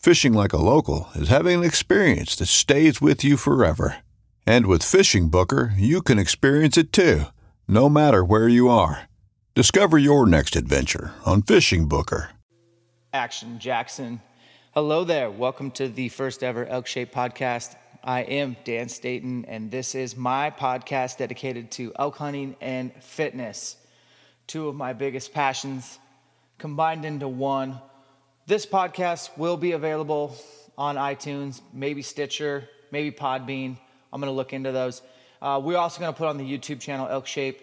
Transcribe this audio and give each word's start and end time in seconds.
Fishing 0.00 0.32
like 0.32 0.54
a 0.54 0.56
local 0.56 1.10
is 1.14 1.28
having 1.28 1.58
an 1.58 1.64
experience 1.64 2.34
that 2.36 2.46
stays 2.46 3.02
with 3.02 3.22
you 3.22 3.36
forever. 3.36 3.98
And 4.46 4.64
with 4.64 4.82
Fishing 4.82 5.28
Booker, 5.28 5.74
you 5.76 6.00
can 6.00 6.18
experience 6.18 6.78
it 6.78 6.90
too, 6.90 7.24
no 7.68 7.90
matter 7.90 8.24
where 8.24 8.48
you 8.48 8.70
are. 8.70 9.10
Discover 9.54 9.98
your 9.98 10.26
next 10.26 10.56
adventure 10.56 11.12
on 11.26 11.42
Fishing 11.42 11.86
Booker. 11.86 12.30
Action 13.12 13.58
Jackson. 13.58 14.22
Hello 14.72 15.04
there. 15.04 15.30
Welcome 15.30 15.70
to 15.72 15.86
the 15.86 16.08
first 16.08 16.42
ever 16.42 16.64
Elk 16.64 16.86
Shape 16.86 17.12
podcast. 17.12 17.76
I 18.02 18.22
am 18.22 18.56
Dan 18.64 18.88
Staton, 18.88 19.44
and 19.44 19.70
this 19.70 19.94
is 19.94 20.16
my 20.16 20.50
podcast 20.50 21.18
dedicated 21.18 21.70
to 21.72 21.92
elk 21.98 22.16
hunting 22.16 22.56
and 22.62 22.90
fitness. 23.02 23.76
Two 24.46 24.66
of 24.66 24.74
my 24.76 24.94
biggest 24.94 25.34
passions 25.34 25.98
combined 26.56 27.04
into 27.04 27.28
one. 27.28 27.78
This 28.50 28.66
podcast 28.66 29.38
will 29.38 29.56
be 29.56 29.70
available 29.70 30.36
on 30.76 30.96
iTunes, 30.96 31.60
maybe 31.72 32.02
Stitcher, 32.02 32.68
maybe 32.90 33.12
Podbean. 33.12 33.78
I'm 34.12 34.20
going 34.20 34.28
to 34.28 34.34
look 34.34 34.52
into 34.52 34.72
those. 34.72 35.02
Uh, 35.40 35.60
we're 35.62 35.78
also 35.78 36.00
going 36.00 36.12
to 36.12 36.18
put 36.18 36.26
on 36.26 36.36
the 36.36 36.42
YouTube 36.42 36.80
channel 36.80 37.06
Elk 37.08 37.28
Shape. 37.28 37.60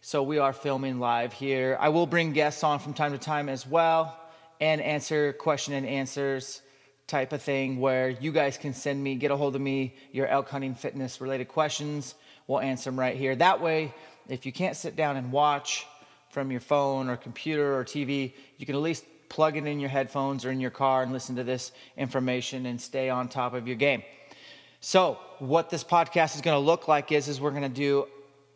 So 0.00 0.22
we 0.22 0.38
are 0.38 0.54
filming 0.54 0.98
live 0.98 1.34
here. 1.34 1.76
I 1.78 1.90
will 1.90 2.06
bring 2.06 2.32
guests 2.32 2.64
on 2.64 2.78
from 2.78 2.94
time 2.94 3.12
to 3.12 3.18
time 3.18 3.50
as 3.50 3.66
well 3.66 4.18
and 4.62 4.80
answer 4.80 5.34
question 5.34 5.74
and 5.74 5.84
answers 5.84 6.62
type 7.06 7.34
of 7.34 7.42
thing 7.42 7.78
where 7.78 8.08
you 8.08 8.32
guys 8.32 8.56
can 8.56 8.72
send 8.72 9.04
me, 9.04 9.16
get 9.16 9.30
a 9.30 9.36
hold 9.36 9.54
of 9.56 9.60
me, 9.60 9.94
your 10.10 10.26
elk 10.26 10.48
hunting 10.48 10.74
fitness 10.74 11.20
related 11.20 11.48
questions. 11.48 12.14
We'll 12.46 12.60
answer 12.60 12.90
them 12.90 12.98
right 12.98 13.14
here. 13.14 13.36
That 13.36 13.60
way, 13.60 13.92
if 14.26 14.46
you 14.46 14.52
can't 14.52 14.74
sit 14.74 14.96
down 14.96 15.18
and 15.18 15.32
watch 15.32 15.86
from 16.30 16.50
your 16.50 16.60
phone 16.60 17.10
or 17.10 17.18
computer 17.18 17.76
or 17.76 17.84
TV, 17.84 18.32
you 18.56 18.64
can 18.64 18.74
at 18.74 18.80
least 18.80 19.04
plug 19.30 19.56
it 19.56 19.64
in 19.64 19.80
your 19.80 19.88
headphones 19.88 20.44
or 20.44 20.50
in 20.50 20.60
your 20.60 20.70
car 20.70 21.02
and 21.02 21.12
listen 21.12 21.36
to 21.36 21.44
this 21.44 21.72
information 21.96 22.66
and 22.66 22.78
stay 22.78 23.08
on 23.08 23.28
top 23.28 23.54
of 23.54 23.66
your 23.66 23.76
game. 23.76 24.02
So, 24.80 25.18
what 25.38 25.70
this 25.70 25.84
podcast 25.84 26.34
is 26.34 26.42
going 26.42 26.56
to 26.56 26.64
look 26.64 26.88
like 26.88 27.12
is, 27.12 27.28
is 27.28 27.40
we're 27.40 27.50
going 27.50 27.62
to 27.62 27.68
do 27.68 28.06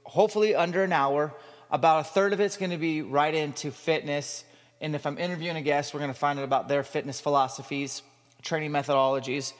hopefully 0.04 0.54
under 0.54 0.82
an 0.82 0.92
hour. 0.92 1.32
About 1.70 2.00
a 2.00 2.04
third 2.04 2.32
of 2.32 2.40
it's 2.40 2.56
going 2.56 2.70
to 2.70 2.76
be 2.76 3.02
right 3.02 3.34
into 3.34 3.70
fitness. 3.70 4.44
And 4.80 4.94
if 4.94 5.06
I'm 5.06 5.16
interviewing 5.18 5.56
a 5.56 5.62
guest, 5.62 5.94
we're 5.94 6.00
going 6.00 6.12
to 6.12 6.18
find 6.18 6.38
out 6.38 6.44
about 6.44 6.68
their 6.68 6.82
fitness 6.82 7.20
philosophies, 7.20 8.02
training 8.42 8.70
methodologies, 8.70 9.52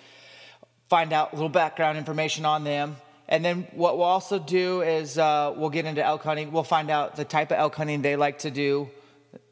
find 0.88 1.12
out 1.12 1.32
a 1.32 1.36
little 1.36 1.48
background 1.48 1.96
information 1.96 2.44
on 2.44 2.64
them. 2.64 2.96
And 3.28 3.44
then 3.44 3.66
what 3.72 3.96
we'll 3.96 4.06
also 4.06 4.38
do 4.38 4.82
is 4.82 5.16
uh, 5.16 5.54
we'll 5.56 5.70
get 5.70 5.86
into 5.86 6.04
elk 6.04 6.22
hunting. 6.22 6.52
We'll 6.52 6.62
find 6.62 6.90
out 6.90 7.16
the 7.16 7.24
type 7.24 7.50
of 7.50 7.58
elk 7.58 7.74
hunting 7.74 8.02
they 8.02 8.16
like 8.16 8.40
to 8.40 8.50
do, 8.50 8.90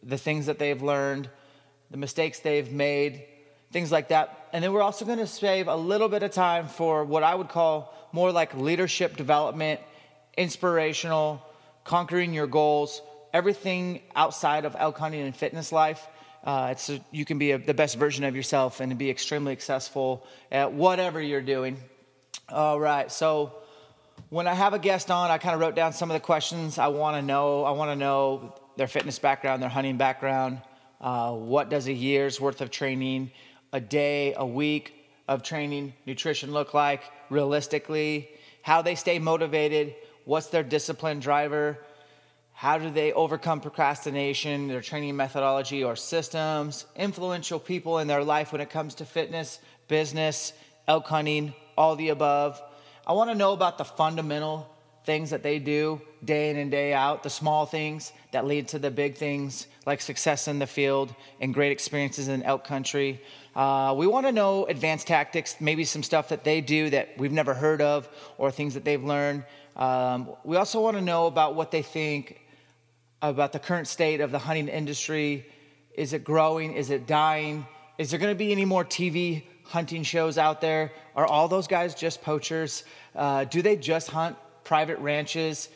the 0.02 0.18
things 0.18 0.46
that 0.46 0.58
they've 0.58 0.82
learned, 0.82 1.28
the 1.92 1.98
mistakes 1.98 2.40
they've 2.40 2.72
made, 2.72 3.24
things 3.70 3.92
like 3.92 4.08
that. 4.08 4.48
And 4.52 4.64
then 4.64 4.72
we're 4.72 4.82
also 4.82 5.04
going 5.04 5.18
to 5.18 5.26
save 5.26 5.68
a 5.68 5.76
little 5.76 6.08
bit 6.08 6.22
of 6.22 6.32
time 6.32 6.66
for 6.66 7.04
what 7.04 7.22
I 7.22 7.34
would 7.34 7.50
call 7.50 7.94
more 8.12 8.32
like 8.32 8.54
leadership 8.54 9.16
development, 9.16 9.80
inspirational, 10.36 11.46
conquering 11.84 12.32
your 12.32 12.46
goals, 12.46 13.00
everything 13.32 14.00
outside 14.16 14.64
of 14.64 14.74
elk 14.78 14.98
hunting 14.98 15.20
and 15.20 15.36
fitness 15.36 15.70
life. 15.70 16.06
Uh, 16.44 16.68
it's 16.72 16.88
a, 16.88 17.00
you 17.12 17.24
can 17.24 17.38
be 17.38 17.52
a, 17.52 17.58
the 17.58 17.74
best 17.74 17.96
version 17.96 18.24
of 18.24 18.34
yourself 18.34 18.80
and 18.80 18.96
be 18.98 19.10
extremely 19.10 19.52
successful 19.52 20.26
at 20.50 20.72
whatever 20.72 21.20
you're 21.20 21.40
doing. 21.40 21.76
All 22.48 22.80
right, 22.80 23.12
so 23.12 23.54
when 24.30 24.48
I 24.48 24.54
have 24.54 24.72
a 24.72 24.78
guest 24.78 25.10
on, 25.10 25.30
I 25.30 25.38
kind 25.38 25.54
of 25.54 25.60
wrote 25.60 25.74
down 25.74 25.92
some 25.92 26.10
of 26.10 26.14
the 26.14 26.20
questions 26.20 26.78
I 26.78 26.88
want 26.88 27.16
to 27.16 27.22
know. 27.22 27.64
I 27.64 27.72
want 27.72 27.90
to 27.90 27.96
know 27.96 28.54
their 28.76 28.88
fitness 28.88 29.18
background, 29.18 29.62
their 29.62 29.68
hunting 29.68 29.98
background. 29.98 30.60
Uh, 31.02 31.32
what 31.32 31.68
does 31.68 31.88
a 31.88 31.92
year's 31.92 32.40
worth 32.40 32.60
of 32.60 32.70
training, 32.70 33.32
a 33.72 33.80
day, 33.80 34.34
a 34.36 34.46
week 34.46 34.94
of 35.26 35.42
training, 35.42 35.92
nutrition 36.06 36.52
look 36.52 36.74
like 36.74 37.02
realistically? 37.28 38.30
How 38.62 38.82
they 38.82 38.94
stay 38.94 39.18
motivated? 39.18 39.96
What's 40.24 40.46
their 40.46 40.62
discipline 40.62 41.18
driver? 41.18 41.78
How 42.52 42.78
do 42.78 42.90
they 42.90 43.12
overcome 43.12 43.60
procrastination, 43.60 44.68
their 44.68 44.80
training 44.80 45.16
methodology 45.16 45.82
or 45.82 45.96
systems, 45.96 46.86
influential 46.94 47.58
people 47.58 47.98
in 47.98 48.06
their 48.06 48.22
life 48.22 48.52
when 48.52 48.60
it 48.60 48.70
comes 48.70 48.94
to 48.96 49.04
fitness, 49.04 49.58
business, 49.88 50.52
elk 50.86 51.06
hunting, 51.06 51.54
all 51.76 51.96
the 51.96 52.10
above. 52.10 52.62
I 53.06 53.12
want 53.12 53.30
to 53.30 53.34
know 53.34 53.52
about 53.52 53.78
the 53.78 53.84
fundamental 53.84 54.68
things 55.04 55.30
that 55.30 55.42
they 55.42 55.58
do 55.58 56.00
day 56.24 56.50
in 56.50 56.56
and 56.56 56.70
day 56.70 56.92
out, 56.92 57.22
the 57.22 57.30
small 57.30 57.66
things 57.66 58.12
that 58.30 58.46
lead 58.46 58.68
to 58.68 58.78
the 58.78 58.90
big 58.90 59.16
things 59.16 59.66
like 59.86 60.00
success 60.00 60.48
in 60.48 60.58
the 60.58 60.66
field 60.66 61.14
and 61.40 61.52
great 61.52 61.72
experiences 61.72 62.28
in 62.28 62.42
elk 62.44 62.64
country. 62.64 63.20
Uh, 63.54 63.94
we 63.96 64.06
want 64.06 64.26
to 64.26 64.32
know 64.32 64.64
advanced 64.66 65.06
tactics, 65.06 65.56
maybe 65.60 65.84
some 65.84 66.02
stuff 66.02 66.28
that 66.28 66.44
they 66.44 66.60
do 66.60 66.90
that 66.90 67.08
we've 67.18 67.32
never 67.32 67.54
heard 67.54 67.82
of 67.82 68.08
or 68.38 68.50
things 68.50 68.74
that 68.74 68.84
they've 68.84 69.02
learned. 69.02 69.44
Um, 69.76 70.30
we 70.44 70.56
also 70.56 70.80
want 70.80 70.96
to 70.96 71.02
know 71.02 71.26
about 71.26 71.54
what 71.54 71.70
they 71.70 71.82
think 71.82 72.40
about 73.20 73.52
the 73.52 73.58
current 73.58 73.88
state 73.88 74.20
of 74.20 74.30
the 74.30 74.38
hunting 74.38 74.68
industry. 74.68 75.46
Is 75.94 76.12
it 76.12 76.24
growing? 76.24 76.74
Is 76.74 76.90
it 76.90 77.06
dying? 77.06 77.66
Is 77.98 78.10
there 78.10 78.18
going 78.18 78.32
to 78.32 78.38
be 78.38 78.52
any 78.52 78.64
more 78.64 78.84
TV 78.84 79.44
hunting 79.64 80.02
shows 80.02 80.38
out 80.38 80.60
there? 80.60 80.92
Are 81.14 81.26
all 81.26 81.48
those 81.48 81.66
guys 81.66 81.94
just 81.94 82.22
poachers? 82.22 82.84
Uh, 83.14 83.44
do 83.44 83.62
they 83.62 83.76
just 83.76 84.08
hunt 84.08 84.36
private 84.64 84.98
ranches? 84.98 85.68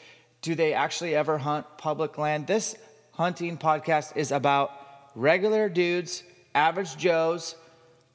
Do 0.42 0.54
they 0.54 0.74
actually 0.74 1.14
ever 1.14 1.38
hunt 1.38 1.66
public 1.78 2.18
land? 2.18 2.46
This 2.46 2.76
hunting 3.12 3.58
podcast 3.58 4.16
is 4.16 4.32
about 4.32 4.70
regular 5.14 5.68
dudes, 5.68 6.22
average 6.54 6.96
Joes 6.96 7.56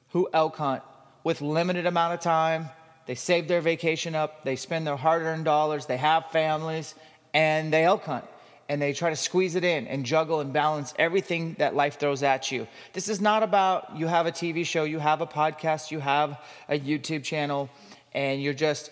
who 0.09 0.29
elk 0.33 0.57
hunt 0.57 0.83
with 1.23 1.41
limited 1.41 1.85
amount 1.85 2.13
of 2.13 2.21
time. 2.21 2.69
They 3.07 3.15
save 3.15 3.47
their 3.47 3.61
vacation 3.61 4.15
up, 4.15 4.43
they 4.43 4.55
spend 4.55 4.85
their 4.85 4.95
hard 4.95 5.23
earned 5.23 5.45
dollars, 5.45 5.85
they 5.85 5.97
have 5.97 6.27
families, 6.31 6.95
and 7.33 7.73
they 7.73 7.83
elk 7.83 8.05
hunt 8.05 8.25
and 8.71 8.81
they 8.81 8.93
try 8.93 9.09
to 9.09 9.17
squeeze 9.17 9.55
it 9.55 9.65
in 9.65 9.85
and 9.87 10.05
juggle 10.05 10.39
and 10.39 10.53
balance 10.53 10.93
everything 10.97 11.57
that 11.59 11.75
life 11.75 11.99
throws 11.99 12.23
at 12.23 12.53
you. 12.53 12.65
This 12.93 13.09
is 13.09 13.19
not 13.19 13.43
about 13.43 13.97
you 13.97 14.07
have 14.07 14.27
a 14.27 14.31
TV 14.31 14.65
show, 14.65 14.85
you 14.85 14.97
have 14.97 15.19
a 15.19 15.27
podcast, 15.27 15.91
you 15.91 15.99
have 15.99 16.39
a 16.69 16.79
YouTube 16.79 17.21
channel, 17.21 17.69
and 18.13 18.41
you're 18.41 18.53
just, 18.53 18.89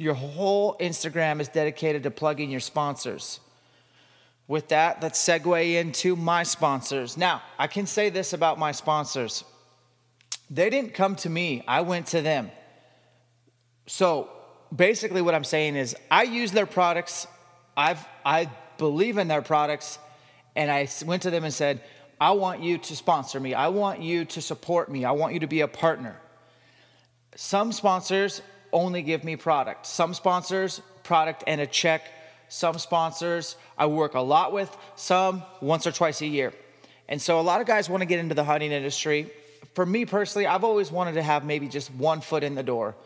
your 0.00 0.14
whole 0.14 0.78
Instagram 0.78 1.40
is 1.40 1.48
dedicated 1.48 2.04
to 2.04 2.10
plugging 2.10 2.50
your 2.50 2.60
sponsors. 2.60 3.38
With 4.48 4.68
that, 4.68 5.02
let's 5.02 5.22
segue 5.22 5.78
into 5.78 6.16
my 6.16 6.42
sponsors. 6.42 7.18
Now, 7.18 7.42
I 7.58 7.66
can 7.66 7.84
say 7.84 8.08
this 8.08 8.32
about 8.32 8.58
my 8.58 8.72
sponsors 8.72 9.44
they 10.48 10.68
didn't 10.68 10.94
come 10.94 11.14
to 11.16 11.30
me, 11.30 11.62
I 11.68 11.82
went 11.82 12.08
to 12.08 12.22
them. 12.22 12.50
So, 13.86 14.28
basically, 14.74 15.22
what 15.22 15.34
I'm 15.34 15.44
saying 15.44 15.76
is, 15.76 15.94
I 16.10 16.22
use 16.24 16.50
their 16.50 16.66
products. 16.66 17.28
I've 17.76 18.04
I 18.24 18.50
believe 18.78 19.18
in 19.18 19.28
their 19.28 19.42
products, 19.42 19.98
and 20.56 20.70
I 20.70 20.88
went 21.04 21.22
to 21.22 21.30
them 21.30 21.44
and 21.44 21.54
said, 21.54 21.82
I 22.20 22.32
want 22.32 22.62
you 22.62 22.78
to 22.78 22.96
sponsor 22.96 23.38
me. 23.38 23.52
I 23.52 23.68
want 23.68 24.00
you 24.00 24.24
to 24.24 24.40
support 24.40 24.90
me. 24.90 25.04
I 25.04 25.12
want 25.12 25.34
you 25.34 25.40
to 25.40 25.46
be 25.46 25.60
a 25.60 25.68
partner. 25.68 26.16
Some 27.36 27.70
sponsors 27.70 28.42
only 28.72 29.02
give 29.02 29.24
me 29.24 29.36
product. 29.36 29.86
Some 29.86 30.14
sponsors, 30.14 30.80
product 31.02 31.44
and 31.46 31.60
a 31.60 31.66
check. 31.66 32.02
Some 32.48 32.78
sponsors 32.78 33.56
I 33.78 33.86
work 33.86 34.14
a 34.14 34.20
lot 34.20 34.52
with, 34.52 34.76
some 34.96 35.44
once 35.60 35.86
or 35.86 35.92
twice 35.92 36.20
a 36.20 36.26
year. 36.26 36.52
And 37.08 37.22
so 37.22 37.40
a 37.40 37.42
lot 37.42 37.60
of 37.60 37.66
guys 37.66 37.88
want 37.88 38.02
to 38.02 38.06
get 38.06 38.18
into 38.18 38.34
the 38.34 38.44
hunting 38.44 38.72
industry. 38.72 39.30
For 39.74 39.86
me 39.86 40.04
personally, 40.04 40.46
I've 40.46 40.64
always 40.64 40.90
wanted 40.90 41.12
to 41.12 41.22
have 41.22 41.44
maybe 41.44 41.68
just 41.68 41.92
one 41.94 42.20
foot 42.20 42.42
in 42.42 42.54
the 42.54 42.62
door. 42.62 42.96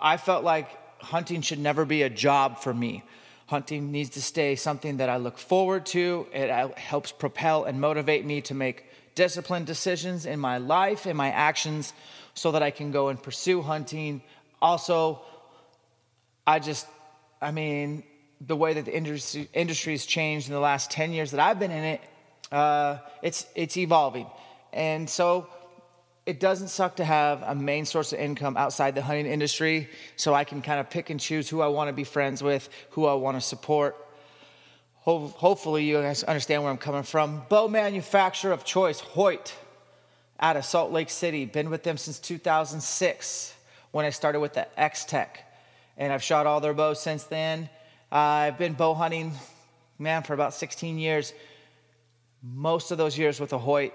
I 0.00 0.16
felt 0.16 0.44
like 0.44 0.68
hunting 1.02 1.40
should 1.40 1.58
never 1.58 1.84
be 1.84 2.02
a 2.02 2.10
job 2.10 2.58
for 2.58 2.72
me. 2.72 3.02
Hunting 3.46 3.92
needs 3.92 4.10
to 4.10 4.22
stay 4.22 4.56
something 4.56 4.98
that 4.98 5.08
I 5.08 5.16
look 5.16 5.38
forward 5.38 5.86
to. 5.86 6.26
It 6.32 6.48
uh, 6.48 6.68
helps 6.76 7.12
propel 7.12 7.64
and 7.64 7.80
motivate 7.80 8.24
me 8.24 8.40
to 8.42 8.54
make 8.54 8.86
disciplined 9.14 9.66
decisions 9.66 10.26
in 10.26 10.40
my 10.40 10.58
life, 10.58 11.06
in 11.06 11.16
my 11.16 11.30
actions, 11.30 11.92
so 12.34 12.52
that 12.52 12.62
I 12.62 12.70
can 12.70 12.92
go 12.92 13.08
and 13.08 13.22
pursue 13.22 13.60
hunting. 13.60 14.22
Also, 14.62 15.20
I 16.46 16.60
just, 16.60 16.86
I 17.40 17.50
mean, 17.50 18.04
the 18.40 18.54
way 18.54 18.74
that 18.74 18.84
the 18.84 18.96
industry 18.96 19.92
has 19.92 20.06
changed 20.06 20.46
in 20.46 20.54
the 20.54 20.60
last 20.60 20.90
10 20.92 21.12
years 21.12 21.32
that 21.32 21.40
I've 21.40 21.58
been 21.58 21.72
in 21.72 21.84
it, 21.84 22.00
uh, 22.52 22.98
it's 23.22 23.46
it's 23.56 23.76
evolving. 23.76 24.26
And 24.72 25.10
so 25.10 25.48
it 26.26 26.38
doesn't 26.38 26.68
suck 26.68 26.96
to 26.96 27.04
have 27.04 27.42
a 27.42 27.54
main 27.54 27.84
source 27.84 28.12
of 28.12 28.20
income 28.20 28.56
outside 28.56 28.94
the 28.94 29.02
hunting 29.02 29.26
industry 29.26 29.88
so 30.14 30.32
I 30.32 30.44
can 30.44 30.62
kind 30.62 30.78
of 30.78 30.88
pick 30.88 31.10
and 31.10 31.18
choose 31.18 31.48
who 31.48 31.60
I 31.60 31.66
want 31.66 31.88
to 31.88 31.92
be 31.92 32.04
friends 32.04 32.40
with, 32.40 32.68
who 32.90 33.06
I 33.06 33.14
want 33.14 33.36
to 33.36 33.40
support. 33.40 33.96
Ho- 35.00 35.26
hopefully, 35.26 35.84
you 35.84 36.00
guys 36.00 36.22
understand 36.22 36.62
where 36.62 36.70
I'm 36.70 36.78
coming 36.78 37.02
from. 37.02 37.42
Bow 37.48 37.66
manufacturer 37.66 38.52
of 38.52 38.64
choice, 38.64 39.00
Hoyt, 39.00 39.52
out 40.38 40.56
of 40.56 40.64
Salt 40.64 40.92
Lake 40.92 41.10
City. 41.10 41.46
Been 41.46 41.68
with 41.68 41.82
them 41.82 41.96
since 41.96 42.20
2006 42.20 43.54
when 43.92 44.04
I 44.04 44.10
started 44.10 44.40
with 44.40 44.54
the 44.54 44.66
X 44.78 45.04
Tech. 45.04 45.44
And 45.96 46.12
I've 46.12 46.22
shot 46.22 46.46
all 46.46 46.60
their 46.60 46.74
bows 46.74 47.00
since 47.00 47.24
then. 47.24 47.68
Uh, 48.10 48.16
I've 48.16 48.58
been 48.58 48.72
bow 48.72 48.94
hunting, 48.94 49.32
man, 49.98 50.22
for 50.22 50.34
about 50.34 50.54
16 50.54 50.98
years. 50.98 51.32
Most 52.42 52.90
of 52.90 52.98
those 52.98 53.16
years 53.16 53.38
with 53.38 53.52
a 53.52 53.58
Hoyt. 53.58 53.92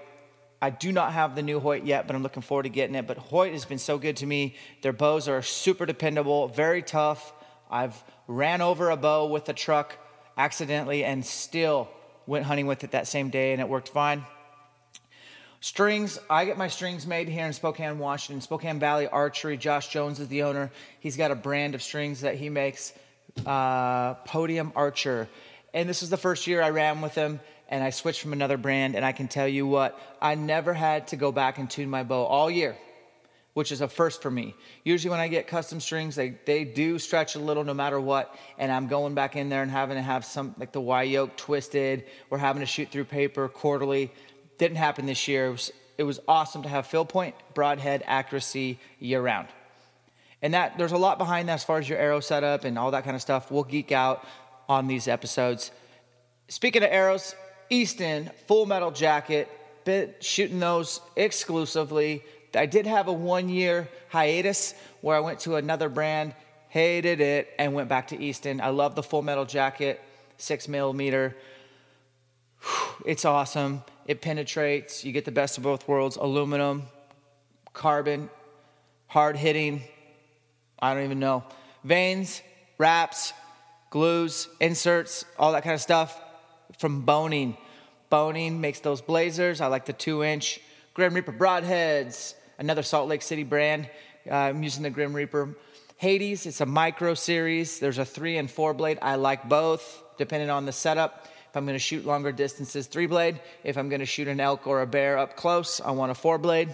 I 0.60 0.70
do 0.70 0.90
not 0.90 1.12
have 1.12 1.36
the 1.36 1.42
new 1.42 1.60
Hoyt 1.60 1.84
yet, 1.84 2.06
but 2.06 2.16
I'm 2.16 2.22
looking 2.22 2.42
forward 2.42 2.64
to 2.64 2.68
getting 2.68 2.96
it. 2.96 3.06
But 3.06 3.18
Hoyt 3.18 3.52
has 3.52 3.64
been 3.64 3.78
so 3.78 3.98
good 3.98 4.16
to 4.18 4.26
me. 4.26 4.56
Their 4.82 4.92
bows 4.92 5.28
are 5.28 5.42
super 5.42 5.86
dependable, 5.86 6.48
very 6.48 6.82
tough. 6.82 7.32
I've 7.70 8.02
ran 8.26 8.60
over 8.60 8.90
a 8.90 8.96
bow 8.96 9.26
with 9.26 9.48
a 9.48 9.52
truck 9.52 9.96
accidentally 10.36 11.04
and 11.04 11.24
still 11.24 11.88
went 12.26 12.44
hunting 12.44 12.66
with 12.66 12.84
it 12.84 12.92
that 12.92 13.06
same 13.06 13.30
day 13.30 13.52
and 13.52 13.60
it 13.60 13.68
worked 13.68 13.88
fine. 13.88 14.24
Strings, 15.60 16.20
I 16.30 16.44
get 16.44 16.56
my 16.56 16.68
strings 16.68 17.04
made 17.04 17.28
here 17.28 17.44
in 17.44 17.52
Spokane, 17.52 17.98
Washington. 17.98 18.40
Spokane 18.40 18.78
Valley 18.78 19.08
Archery, 19.08 19.56
Josh 19.56 19.88
Jones 19.88 20.20
is 20.20 20.28
the 20.28 20.44
owner. 20.44 20.70
He's 21.00 21.16
got 21.16 21.32
a 21.32 21.34
brand 21.34 21.74
of 21.74 21.82
strings 21.82 22.20
that 22.20 22.36
he 22.36 22.48
makes, 22.48 22.92
uh, 23.44 24.14
Podium 24.14 24.72
Archer. 24.76 25.28
And 25.74 25.88
this 25.88 26.04
is 26.04 26.10
the 26.10 26.16
first 26.16 26.46
year 26.46 26.62
I 26.62 26.70
ran 26.70 27.00
with 27.00 27.16
him 27.16 27.40
and 27.68 27.82
I 27.82 27.90
switched 27.90 28.20
from 28.20 28.32
another 28.32 28.56
brand. 28.56 28.94
And 28.94 29.04
I 29.04 29.10
can 29.10 29.26
tell 29.26 29.48
you 29.48 29.66
what, 29.66 29.98
I 30.22 30.36
never 30.36 30.72
had 30.72 31.08
to 31.08 31.16
go 31.16 31.32
back 31.32 31.58
and 31.58 31.68
tune 31.68 31.90
my 31.90 32.04
bow 32.04 32.22
all 32.22 32.48
year, 32.48 32.76
which 33.54 33.72
is 33.72 33.80
a 33.80 33.88
first 33.88 34.22
for 34.22 34.30
me. 34.30 34.54
Usually, 34.84 35.10
when 35.10 35.18
I 35.20 35.26
get 35.26 35.48
custom 35.48 35.80
strings, 35.80 36.14
they, 36.14 36.38
they 36.46 36.62
do 36.62 37.00
stretch 37.00 37.34
a 37.34 37.40
little 37.40 37.64
no 37.64 37.74
matter 37.74 38.00
what. 38.00 38.32
And 38.58 38.70
I'm 38.70 38.86
going 38.86 39.14
back 39.14 39.34
in 39.34 39.48
there 39.48 39.62
and 39.62 39.70
having 39.72 39.96
to 39.96 40.02
have 40.02 40.24
some, 40.24 40.54
like 40.56 40.70
the 40.70 40.80
Y 40.80 41.02
yoke 41.02 41.36
twisted 41.36 42.04
or 42.30 42.38
having 42.38 42.60
to 42.60 42.66
shoot 42.66 42.90
through 42.90 43.06
paper 43.06 43.48
quarterly. 43.48 44.12
Didn't 44.58 44.76
happen 44.76 45.06
this 45.06 45.26
year. 45.28 45.46
It 45.46 45.50
was, 45.50 45.72
it 45.98 46.02
was 46.02 46.20
awesome 46.28 46.62
to 46.62 46.68
have 46.68 46.86
field 46.86 47.08
point, 47.08 47.34
broadhead 47.54 48.02
accuracy 48.06 48.78
year 48.98 49.22
round. 49.22 49.48
And 50.42 50.54
that 50.54 50.78
there's 50.78 50.92
a 50.92 50.98
lot 50.98 51.18
behind 51.18 51.48
that 51.48 51.54
as 51.54 51.64
far 51.64 51.78
as 51.78 51.88
your 51.88 51.98
arrow 51.98 52.20
setup 52.20 52.64
and 52.64 52.78
all 52.78 52.92
that 52.92 53.04
kind 53.04 53.16
of 53.16 53.22
stuff. 53.22 53.50
We'll 53.50 53.64
geek 53.64 53.90
out 53.90 54.24
on 54.68 54.86
these 54.86 55.08
episodes. 55.08 55.70
Speaking 56.48 56.82
of 56.82 56.90
arrows, 56.90 57.34
Easton 57.70 58.30
full 58.46 58.66
metal 58.66 58.90
jacket, 58.90 59.48
been 59.84 60.14
shooting 60.20 60.60
those 60.60 61.00
exclusively. 61.16 62.22
I 62.54 62.66
did 62.66 62.86
have 62.86 63.08
a 63.08 63.12
one 63.12 63.48
year 63.48 63.88
hiatus 64.08 64.74
where 65.00 65.16
I 65.16 65.20
went 65.20 65.40
to 65.40 65.56
another 65.56 65.88
brand, 65.88 66.34
hated 66.68 67.20
it, 67.20 67.48
and 67.58 67.74
went 67.74 67.88
back 67.88 68.08
to 68.08 68.20
Easton. 68.20 68.60
I 68.60 68.68
love 68.68 68.94
the 68.94 69.02
full 69.02 69.22
metal 69.22 69.44
jacket, 69.44 70.00
six 70.36 70.68
millimeter. 70.68 71.36
It's 73.06 73.24
awesome. 73.24 73.82
It 74.08 74.22
penetrates. 74.22 75.04
You 75.04 75.12
get 75.12 75.26
the 75.26 75.30
best 75.30 75.58
of 75.58 75.62
both 75.62 75.86
worlds 75.86 76.16
aluminum, 76.16 76.84
carbon, 77.74 78.30
hard 79.06 79.36
hitting. 79.36 79.82
I 80.80 80.94
don't 80.94 81.04
even 81.04 81.20
know. 81.20 81.44
Vanes, 81.84 82.40
wraps, 82.78 83.34
glues, 83.90 84.48
inserts, 84.60 85.26
all 85.38 85.52
that 85.52 85.62
kind 85.62 85.74
of 85.74 85.80
stuff 85.82 86.18
from 86.78 87.04
Bohning. 87.04 87.56
Bohning 88.10 88.60
makes 88.60 88.80
those 88.80 89.02
blazers. 89.02 89.60
I 89.60 89.66
like 89.66 89.84
the 89.84 89.92
two 89.92 90.24
inch. 90.24 90.60
Grim 90.94 91.12
Reaper 91.12 91.32
broadheads, 91.32 92.34
another 92.58 92.82
Salt 92.82 93.08
Lake 93.08 93.22
City 93.22 93.44
brand. 93.44 93.90
Uh, 94.28 94.34
I'm 94.34 94.62
using 94.62 94.82
the 94.82 94.90
Grim 94.90 95.14
Reaper. 95.14 95.54
Hades, 95.98 96.46
it's 96.46 96.62
a 96.62 96.66
micro 96.66 97.12
series. 97.12 97.78
There's 97.78 97.98
a 97.98 98.04
three 98.06 98.38
and 98.38 98.50
four 98.50 98.72
blade. 98.72 98.98
I 99.02 99.16
like 99.16 99.48
both, 99.48 100.02
depending 100.16 100.48
on 100.48 100.64
the 100.64 100.72
setup. 100.72 101.28
If 101.50 101.56
I'm 101.56 101.64
going 101.64 101.74
to 101.74 101.78
shoot 101.78 102.04
longer 102.04 102.30
distances, 102.30 102.86
three 102.86 103.06
blade. 103.06 103.40
If 103.64 103.78
I'm 103.78 103.88
going 103.88 104.00
to 104.00 104.06
shoot 104.06 104.28
an 104.28 104.38
elk 104.38 104.66
or 104.66 104.82
a 104.82 104.86
bear 104.86 105.16
up 105.16 105.36
close, 105.36 105.80
I 105.80 105.92
want 105.92 106.10
a 106.10 106.14
four 106.14 106.38
blade. 106.38 106.68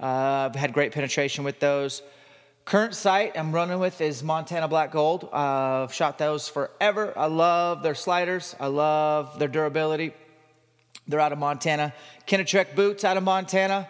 Uh, 0.00 0.48
I've 0.50 0.54
had 0.54 0.72
great 0.72 0.92
penetration 0.92 1.44
with 1.44 1.60
those. 1.60 2.02
Current 2.64 2.94
sight 2.94 3.32
I'm 3.36 3.52
running 3.52 3.78
with 3.78 4.00
is 4.00 4.22
Montana 4.22 4.68
Black 4.68 4.92
Gold. 4.92 5.24
Uh, 5.24 5.84
I've 5.84 5.92
shot 5.92 6.18
those 6.18 6.48
forever. 6.48 7.12
I 7.16 7.26
love 7.26 7.82
their 7.82 7.94
sliders. 7.94 8.54
I 8.60 8.66
love 8.66 9.38
their 9.38 9.48
durability. 9.48 10.12
They're 11.06 11.20
out 11.20 11.32
of 11.32 11.38
Montana. 11.38 11.94
Kenetrek 12.26 12.74
boots 12.74 13.04
out 13.04 13.16
of 13.16 13.22
Montana. 13.22 13.88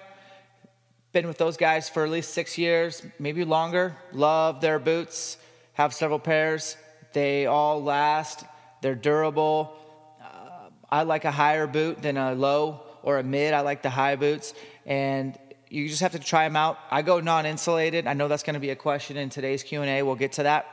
Been 1.13 1.27
with 1.27 1.39
those 1.39 1.57
guys 1.57 1.89
for 1.89 2.05
at 2.05 2.11
least 2.11 2.35
six 2.35 2.57
years, 2.57 3.03
maybe 3.19 3.45
longer. 3.45 3.97
Love 4.13 4.61
their 4.61 4.79
boots. 4.79 5.39
Have 5.73 5.93
several 5.93 6.19
pairs. 6.19 6.77
They 7.13 7.47
all 7.47 7.83
last. 7.83 8.45
They're 8.81 8.95
durable. 8.95 9.75
Uh, 10.23 10.71
I 10.91 11.03
like 11.03 11.25
a 11.25 11.31
higher 11.31 11.67
boot 11.67 12.03
than 12.03 12.17
a 12.17 12.35
low 12.35 12.83
or 13.03 13.19
a 13.19 13.23
mid. 13.23 13.55
I 13.55 13.61
like 13.61 13.83
the 13.83 13.91
high 13.91 14.17
boots. 14.17 14.55
And 14.87 15.39
you 15.69 15.89
just 15.89 16.01
have 16.01 16.13
to 16.13 16.19
try 16.19 16.45
them 16.45 16.57
out. 16.57 16.79
I 16.91 17.03
go 17.03 17.21
non-insulated. 17.21 18.07
I 18.07 18.15
know 18.15 18.29
that's 18.29 18.43
going 18.43 18.55
to 18.55 18.61
be 18.61 18.71
a 18.71 18.77
question 18.77 19.17
in 19.17 19.29
today's 19.29 19.63
Q&A. 19.63 20.03
We'll 20.03 20.15
get 20.15 20.33
to 20.33 20.45
that. 20.45 20.67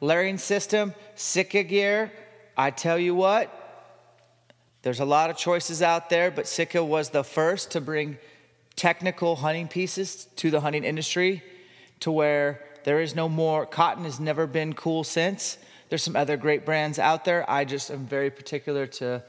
Layering 0.00 0.38
system, 0.38 0.94
Sitka 1.14 1.62
gear. 1.62 2.12
I 2.56 2.70
tell 2.70 2.98
you 2.98 3.14
what, 3.14 3.50
there's 4.82 5.00
a 5.00 5.04
lot 5.04 5.30
of 5.30 5.36
choices 5.36 5.82
out 5.82 6.10
there, 6.10 6.30
but 6.30 6.46
Sitka 6.46 6.84
was 6.84 7.10
the 7.10 7.24
first 7.24 7.70
to 7.72 7.80
bring 7.80 8.18
technical 8.76 9.36
hunting 9.36 9.66
pieces 9.66 10.26
to 10.36 10.50
the 10.50 10.60
hunting 10.60 10.84
industry 10.84 11.42
to 12.00 12.12
where 12.12 12.60
there 12.84 13.00
is 13.00 13.14
no 13.14 13.28
more 13.28 13.64
cotton 13.64 14.04
has 14.04 14.20
never 14.20 14.46
been 14.46 14.74
cool 14.74 15.02
since. 15.02 15.58
There's 15.88 16.02
some 16.02 16.16
other 16.16 16.36
great 16.36 16.64
brands 16.64 16.98
out 16.98 17.24
there. 17.24 17.48
I 17.48 17.64
just 17.64 17.90
am 17.90 18.06
very 18.06 18.30
particular 18.30 18.86
to 18.86 19.22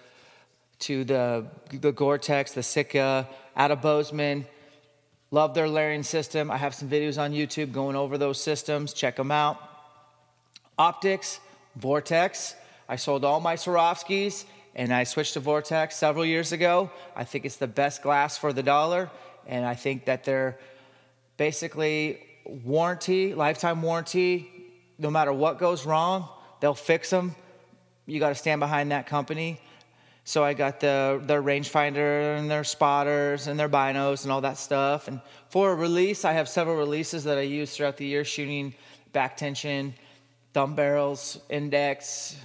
to 0.80 1.04
the 1.04 1.46
the 1.72 1.92
Gore-Tex, 1.92 2.54
the 2.54 2.64
Sitka, 2.64 3.28
out 3.56 3.72
of 3.72 3.82
Bozeman, 3.82 4.46
Love 5.32 5.54
their 5.54 5.68
layering 5.68 6.04
system. 6.04 6.52
I 6.52 6.56
have 6.56 6.74
some 6.74 6.88
videos 6.88 7.20
on 7.20 7.34
YouTube 7.34 7.74
going 7.74 7.98
over 7.98 8.18
those 8.18 8.42
systems. 8.42 8.94
Check 8.94 9.18
them 9.18 9.32
out. 9.32 9.58
Optics, 10.78 11.42
Vortex. 11.76 12.56
I 12.88 12.96
sold 12.96 13.26
all 13.26 13.40
my 13.40 13.56
Swarovskis 13.56 14.46
and 14.76 14.94
I 14.94 15.04
switched 15.04 15.34
to 15.34 15.40
Vortex 15.42 15.98
several 15.98 16.26
years 16.26 16.52
ago. 16.52 16.92
I 17.16 17.24
think 17.24 17.44
it's 17.44 17.58
the 17.58 17.68
best 17.68 18.02
glass 18.02 18.38
for 18.38 18.54
the 18.54 18.64
dollar. 18.64 19.10
And 19.48 19.66
I 19.66 19.74
think 19.74 20.06
that 20.06 20.24
they're 20.24 20.58
basically 21.38 22.22
warranty, 22.46 23.34
lifetime 23.34 23.82
warranty. 23.82 24.50
No 25.00 25.10
matter 25.10 25.34
what 25.34 25.60
goes 25.60 25.86
wrong, 25.86 26.30
they'll 26.66 26.74
fix 26.74 27.12
them. 27.12 27.36
You 28.08 28.20
got 28.20 28.30
to 28.30 28.36
stand 28.36 28.60
behind 28.60 28.90
that 28.90 29.06
company. 29.06 29.62
So 30.24 30.44
I 30.44 30.56
got 30.56 30.80
the 30.80 31.22
their 31.24 31.44
rangefinder 31.44 32.40
and 32.40 32.50
their 32.50 32.64
spotters 32.64 33.46
and 33.46 33.60
their 33.60 33.70
binos 33.70 34.24
and 34.24 34.32
all 34.32 34.42
that 34.42 34.58
stuff. 34.58 35.08
And 35.08 35.22
for 35.50 35.74
a 35.74 35.76
release, 35.76 36.26
I 36.26 36.34
have 36.34 36.50
several 36.50 36.76
releases 36.76 37.24
that 37.26 37.38
I 37.38 37.42
use 37.42 37.78
throughout 37.78 37.98
the 37.98 38.08
year, 38.08 38.26
shooting 38.26 38.74
back 39.14 39.38
tension, 39.38 39.94
thumb 40.56 40.74
barrels, 40.74 41.40
index, 41.50 42.36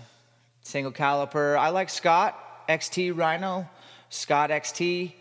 single 0.61 0.93
caliper. 0.93 1.59
I 1.59 1.71
like 1.71 1.89
Scott 1.89 2.37
XT 2.69 3.17
Rhino, 3.17 3.67
Scott 4.11 4.51
XT. 4.51 5.15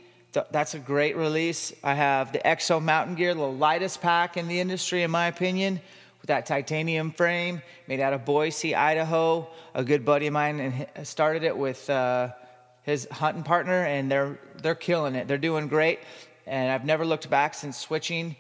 That's 0.52 0.74
a 0.74 0.80
great 0.80 1.16
release. 1.16 1.72
I 1.86 1.94
have 1.94 2.34
the 2.34 2.40
Exo 2.40 2.84
Mountain 2.84 3.16
Gear, 3.16 3.34
the 3.34 3.44
lightest 3.44 4.02
pack 4.02 4.36
in 4.36 4.50
the 4.50 4.60
industry, 4.60 5.04
in 5.04 5.10
my 5.10 5.28
opinion, 5.28 5.80
with 6.22 6.28
that 6.28 6.46
titanium 6.46 7.12
frame 7.12 7.62
made 7.88 8.00
out 8.00 8.14
of 8.14 8.26
Boise, 8.26 8.76
Idaho. 8.76 9.50
A 9.74 9.84
good 9.84 10.06
buddy 10.06 10.28
of 10.28 10.34
mine 10.34 10.60
and 10.60 11.08
started 11.08 11.44
it 11.44 11.58
with 11.58 11.90
uh, 11.90 12.30
his 12.84 13.08
hunting 13.12 13.44
partner, 13.44 13.86
and 13.86 14.12
they're 14.12 14.40
they're 14.62 14.76
killing 14.76 15.16
it. 15.16 15.28
They're 15.28 15.38
doing 15.38 15.68
great, 15.68 16.00
and 16.46 16.72
I've 16.72 16.86
never 16.86 17.06
looked 17.06 17.30
back 17.30 17.54
since 17.54 17.78
switching. 17.78 18.36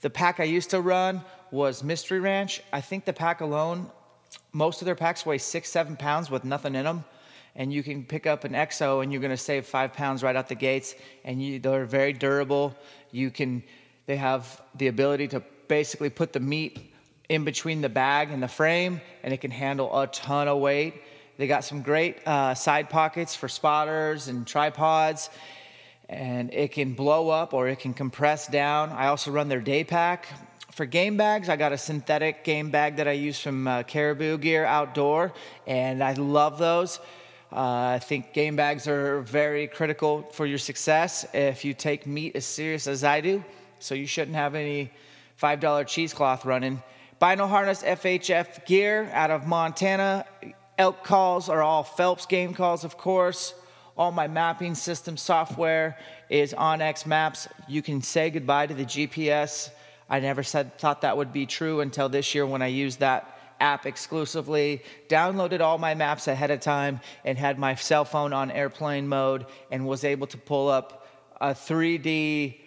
The 0.00 0.10
pack 0.10 0.40
I 0.40 0.44
used 0.44 0.70
to 0.70 0.80
run 0.80 1.22
was 1.50 1.82
Mystery 1.82 2.20
Ranch. 2.20 2.62
I 2.72 2.80
think 2.80 3.04
the 3.04 3.12
pack 3.12 3.40
alone, 3.40 3.90
most 4.52 4.82
of 4.82 4.86
their 4.86 4.94
packs 4.94 5.24
weigh 5.24 5.38
six, 5.38 5.70
seven 5.70 5.96
pounds 5.96 6.30
with 6.30 6.44
nothing 6.44 6.74
in 6.74 6.84
them. 6.84 7.04
And 7.56 7.72
you 7.72 7.84
can 7.84 8.04
pick 8.04 8.26
up 8.26 8.42
an 8.42 8.52
EXO 8.52 9.02
and 9.02 9.12
you're 9.12 9.20
going 9.20 9.30
to 9.30 9.36
save 9.36 9.64
five 9.64 9.92
pounds 9.92 10.24
right 10.24 10.34
out 10.34 10.48
the 10.48 10.56
gates. 10.56 10.96
And 11.24 11.40
you, 11.40 11.60
they're 11.60 11.84
very 11.84 12.12
durable. 12.12 12.76
You 13.12 13.30
can, 13.30 13.62
they 14.06 14.16
have 14.16 14.60
the 14.74 14.88
ability 14.88 15.28
to 15.28 15.42
basically 15.68 16.10
put 16.10 16.32
the 16.32 16.40
meat 16.40 16.92
in 17.28 17.44
between 17.44 17.80
the 17.80 17.88
bag 17.88 18.30
and 18.30 18.42
the 18.42 18.48
frame, 18.48 19.00
and 19.22 19.32
it 19.32 19.40
can 19.40 19.50
handle 19.50 19.98
a 20.00 20.06
ton 20.06 20.48
of 20.48 20.58
weight. 20.58 20.94
They 21.36 21.46
got 21.46 21.64
some 21.64 21.82
great 21.82 22.26
uh, 22.26 22.54
side 22.54 22.90
pockets 22.90 23.34
for 23.34 23.48
spotters 23.48 24.28
and 24.28 24.46
tripods, 24.46 25.30
and 26.08 26.52
it 26.52 26.72
can 26.72 26.92
blow 26.92 27.30
up 27.30 27.54
or 27.54 27.68
it 27.68 27.78
can 27.80 27.94
compress 27.94 28.46
down. 28.46 28.90
I 28.90 29.08
also 29.08 29.30
run 29.30 29.48
their 29.48 29.60
day 29.60 29.84
pack. 29.84 30.26
For 30.72 30.86
game 30.86 31.16
bags, 31.16 31.48
I 31.48 31.56
got 31.56 31.72
a 31.72 31.78
synthetic 31.78 32.44
game 32.44 32.70
bag 32.70 32.96
that 32.96 33.08
I 33.08 33.12
use 33.12 33.38
from 33.40 33.66
uh, 33.66 33.84
Caribou 33.84 34.38
Gear 34.38 34.64
Outdoor, 34.64 35.32
and 35.66 36.02
I 36.02 36.12
love 36.14 36.58
those. 36.58 36.98
Uh, 37.52 37.94
I 37.94 38.00
think 38.00 38.32
game 38.32 38.56
bags 38.56 38.88
are 38.88 39.20
very 39.20 39.68
critical 39.68 40.22
for 40.32 40.44
your 40.44 40.58
success 40.58 41.24
if 41.32 41.64
you 41.64 41.72
take 41.72 42.06
meat 42.06 42.34
as 42.34 42.44
serious 42.44 42.88
as 42.88 43.04
I 43.04 43.20
do. 43.20 43.44
So 43.78 43.94
you 43.94 44.06
shouldn't 44.06 44.36
have 44.36 44.56
any 44.56 44.90
$5 45.40 45.86
cheesecloth 45.86 46.44
running. 46.44 46.82
Bino 47.24 47.46
Harness 47.46 47.82
FHF 47.82 48.66
gear 48.66 49.08
out 49.10 49.30
of 49.30 49.46
Montana. 49.46 50.26
Elk 50.76 51.04
calls 51.04 51.48
are 51.48 51.62
all 51.62 51.82
Phelps 51.82 52.26
game 52.26 52.52
calls, 52.52 52.84
of 52.84 52.98
course. 52.98 53.54
All 53.96 54.12
my 54.12 54.28
mapping 54.28 54.74
system 54.74 55.16
software 55.16 55.96
is 56.28 56.52
onX 56.52 57.06
Maps. 57.06 57.48
You 57.66 57.80
can 57.80 58.02
say 58.02 58.28
goodbye 58.28 58.66
to 58.66 58.74
the 58.74 58.84
GPS. 58.84 59.70
I 60.10 60.20
never 60.20 60.42
said 60.42 60.78
thought 60.78 61.00
that 61.00 61.16
would 61.16 61.32
be 61.32 61.46
true 61.46 61.80
until 61.80 62.10
this 62.10 62.34
year 62.34 62.44
when 62.44 62.60
I 62.60 62.66
used 62.66 63.00
that 63.00 63.38
app 63.58 63.86
exclusively. 63.86 64.82
Downloaded 65.08 65.60
all 65.60 65.78
my 65.78 65.94
maps 65.94 66.28
ahead 66.28 66.50
of 66.50 66.60
time 66.60 67.00
and 67.24 67.38
had 67.38 67.58
my 67.58 67.74
cell 67.74 68.04
phone 68.04 68.34
on 68.34 68.50
airplane 68.50 69.08
mode 69.08 69.46
and 69.70 69.86
was 69.86 70.04
able 70.04 70.26
to 70.26 70.36
pull 70.36 70.68
up 70.68 71.06
a 71.40 71.54
3D 71.54 72.63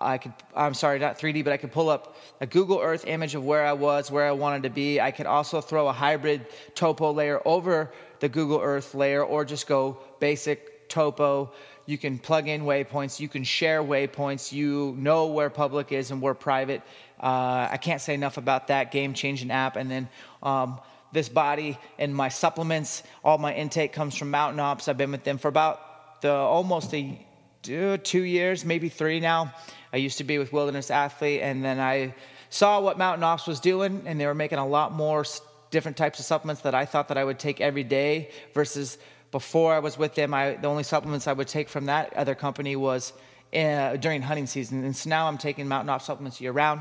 I 0.00 0.18
could, 0.18 0.32
I'm 0.54 0.74
sorry, 0.74 0.98
not 0.98 1.18
3D, 1.18 1.44
but 1.44 1.52
I 1.52 1.56
could 1.56 1.72
pull 1.72 1.90
up 1.90 2.16
a 2.40 2.46
Google 2.46 2.80
Earth 2.80 3.06
image 3.06 3.34
of 3.34 3.44
where 3.44 3.66
I 3.66 3.72
was, 3.72 4.10
where 4.10 4.26
I 4.26 4.32
wanted 4.32 4.62
to 4.64 4.70
be. 4.70 5.00
I 5.00 5.10
could 5.10 5.26
also 5.26 5.60
throw 5.60 5.88
a 5.88 5.92
hybrid 5.92 6.46
topo 6.74 7.12
layer 7.12 7.40
over 7.44 7.92
the 8.20 8.28
Google 8.28 8.60
Earth 8.60 8.94
layer 8.94 9.24
or 9.24 9.44
just 9.44 9.66
go 9.66 9.98
basic 10.20 10.88
topo. 10.88 11.52
You 11.86 11.98
can 11.98 12.18
plug 12.18 12.48
in 12.48 12.62
waypoints, 12.62 13.18
you 13.18 13.28
can 13.28 13.44
share 13.44 13.82
waypoints, 13.82 14.52
you 14.52 14.94
know 14.98 15.26
where 15.26 15.50
public 15.50 15.90
is 15.90 16.10
and 16.10 16.20
where 16.20 16.34
private. 16.34 16.82
Uh, 17.18 17.68
I 17.70 17.78
can't 17.80 18.00
say 18.00 18.14
enough 18.14 18.36
about 18.36 18.68
that 18.68 18.90
game 18.92 19.14
changing 19.14 19.50
app. 19.50 19.76
And 19.76 19.90
then 19.90 20.08
um, 20.42 20.80
this 21.12 21.28
body 21.28 21.78
and 21.98 22.14
my 22.14 22.28
supplements, 22.28 23.02
all 23.24 23.38
my 23.38 23.54
intake 23.54 23.92
comes 23.92 24.14
from 24.14 24.30
Mountain 24.30 24.60
Ops. 24.60 24.86
I've 24.86 24.98
been 24.98 25.10
with 25.10 25.24
them 25.24 25.38
for 25.38 25.48
about 25.48 26.20
the, 26.20 26.32
almost 26.32 26.94
a 26.94 27.18
two 27.62 28.22
years, 28.22 28.64
maybe 28.64 28.88
three 28.88 29.20
now. 29.20 29.52
I 29.92 29.96
used 29.96 30.18
to 30.18 30.24
be 30.24 30.38
with 30.38 30.52
Wilderness 30.52 30.90
Athlete, 30.90 31.40
and 31.42 31.64
then 31.64 31.80
I 31.80 32.14
saw 32.50 32.80
what 32.80 32.98
Mountain 32.98 33.24
Ops 33.24 33.46
was 33.46 33.60
doing, 33.60 34.02
and 34.06 34.20
they 34.20 34.26
were 34.26 34.34
making 34.34 34.58
a 34.58 34.66
lot 34.66 34.92
more 34.92 35.24
different 35.70 35.96
types 35.96 36.18
of 36.18 36.24
supplements 36.24 36.62
that 36.62 36.74
I 36.74 36.84
thought 36.84 37.08
that 37.08 37.18
I 37.18 37.24
would 37.24 37.38
take 37.38 37.60
every 37.60 37.84
day 37.84 38.30
versus 38.54 38.98
before 39.30 39.74
I 39.74 39.78
was 39.78 39.98
with 39.98 40.14
them. 40.14 40.32
I, 40.32 40.54
the 40.54 40.68
only 40.68 40.82
supplements 40.82 41.26
I 41.26 41.32
would 41.32 41.48
take 41.48 41.68
from 41.68 41.86
that 41.86 42.12
other 42.14 42.34
company 42.34 42.76
was 42.76 43.12
uh, 43.54 43.96
during 43.96 44.22
hunting 44.22 44.46
season, 44.46 44.84
and 44.84 44.96
so 44.96 45.10
now 45.10 45.28
I'm 45.28 45.38
taking 45.38 45.68
Mountain 45.68 45.90
Ops 45.90 46.06
supplements 46.06 46.40
year 46.40 46.52
round. 46.52 46.80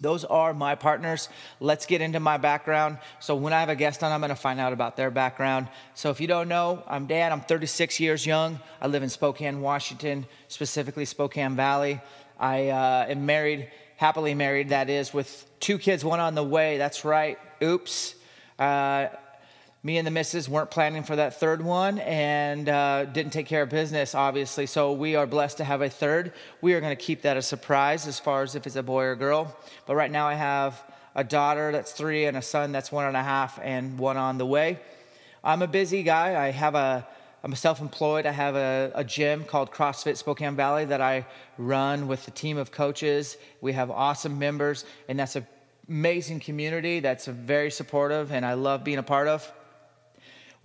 Those 0.00 0.24
are 0.24 0.52
my 0.52 0.74
partners. 0.74 1.28
Let's 1.58 1.86
get 1.86 2.00
into 2.02 2.20
my 2.20 2.36
background. 2.36 2.98
So, 3.18 3.34
when 3.34 3.52
I 3.52 3.60
have 3.60 3.70
a 3.70 3.76
guest 3.76 4.02
on, 4.02 4.12
I'm 4.12 4.20
going 4.20 4.28
to 4.28 4.36
find 4.36 4.60
out 4.60 4.72
about 4.72 4.96
their 4.96 5.10
background. 5.10 5.68
So, 5.94 6.10
if 6.10 6.20
you 6.20 6.26
don't 6.26 6.48
know, 6.48 6.82
I'm 6.86 7.06
Dan. 7.06 7.32
I'm 7.32 7.40
36 7.40 7.98
years 7.98 8.26
young. 8.26 8.60
I 8.80 8.88
live 8.88 9.02
in 9.02 9.08
Spokane, 9.08 9.60
Washington, 9.62 10.26
specifically 10.48 11.06
Spokane 11.06 11.56
Valley. 11.56 12.00
I 12.38 12.68
uh, 12.68 13.06
am 13.08 13.24
married, 13.24 13.70
happily 13.96 14.34
married, 14.34 14.68
that 14.68 14.90
is, 14.90 15.14
with 15.14 15.46
two 15.60 15.78
kids, 15.78 16.04
one 16.04 16.20
on 16.20 16.34
the 16.34 16.44
way. 16.44 16.76
That's 16.76 17.04
right. 17.04 17.38
Oops. 17.62 18.14
Uh, 18.58 19.06
me 19.86 19.98
and 19.98 20.06
the 20.06 20.10
missus 20.10 20.48
weren't 20.48 20.68
planning 20.68 21.04
for 21.04 21.14
that 21.14 21.38
third 21.38 21.62
one 21.62 22.00
and 22.00 22.68
uh, 22.68 23.04
didn't 23.04 23.32
take 23.32 23.46
care 23.46 23.62
of 23.62 23.68
business, 23.68 24.16
obviously. 24.16 24.66
So 24.66 24.90
we 24.90 25.14
are 25.14 25.28
blessed 25.28 25.58
to 25.58 25.64
have 25.64 25.80
a 25.80 25.88
third. 25.88 26.32
We 26.60 26.74
are 26.74 26.80
going 26.80 26.94
to 26.94 27.00
keep 27.00 27.22
that 27.22 27.36
a 27.36 27.42
surprise 27.42 28.08
as 28.08 28.18
far 28.18 28.42
as 28.42 28.56
if 28.56 28.66
it's 28.66 28.74
a 28.74 28.82
boy 28.82 29.04
or 29.04 29.14
girl. 29.14 29.56
But 29.86 29.94
right 29.94 30.10
now 30.10 30.26
I 30.26 30.34
have 30.34 30.82
a 31.14 31.22
daughter 31.22 31.70
that's 31.70 31.92
three 31.92 32.24
and 32.24 32.36
a 32.36 32.42
son 32.42 32.72
that's 32.72 32.90
one 32.90 33.06
and 33.06 33.16
a 33.16 33.22
half 33.22 33.60
and 33.62 33.96
one 33.96 34.16
on 34.16 34.38
the 34.38 34.44
way. 34.44 34.80
I'm 35.44 35.62
a 35.62 35.68
busy 35.68 36.02
guy. 36.02 36.34
I 36.34 36.50
have 36.50 36.74
a 36.74 37.06
I'm 37.44 37.54
self-employed. 37.54 38.26
I 38.26 38.32
have 38.32 38.56
a, 38.56 38.90
a, 38.92 39.04
gym 39.04 39.44
called 39.44 39.70
CrossFit 39.70 40.16
Spokane 40.16 40.56
Valley 40.56 40.84
that 40.86 41.00
I 41.00 41.26
run 41.58 42.08
with 42.08 42.26
a 42.26 42.32
team 42.32 42.58
of 42.58 42.72
coaches. 42.72 43.36
We 43.60 43.72
have 43.74 43.88
awesome 43.88 44.36
members, 44.36 44.84
and 45.08 45.16
that's 45.16 45.36
an 45.36 45.46
amazing 45.88 46.40
community 46.40 46.98
that's 46.98 47.26
very 47.26 47.70
supportive, 47.70 48.32
and 48.32 48.44
I 48.44 48.54
love 48.54 48.82
being 48.82 48.98
a 48.98 49.04
part 49.04 49.28
of. 49.28 49.52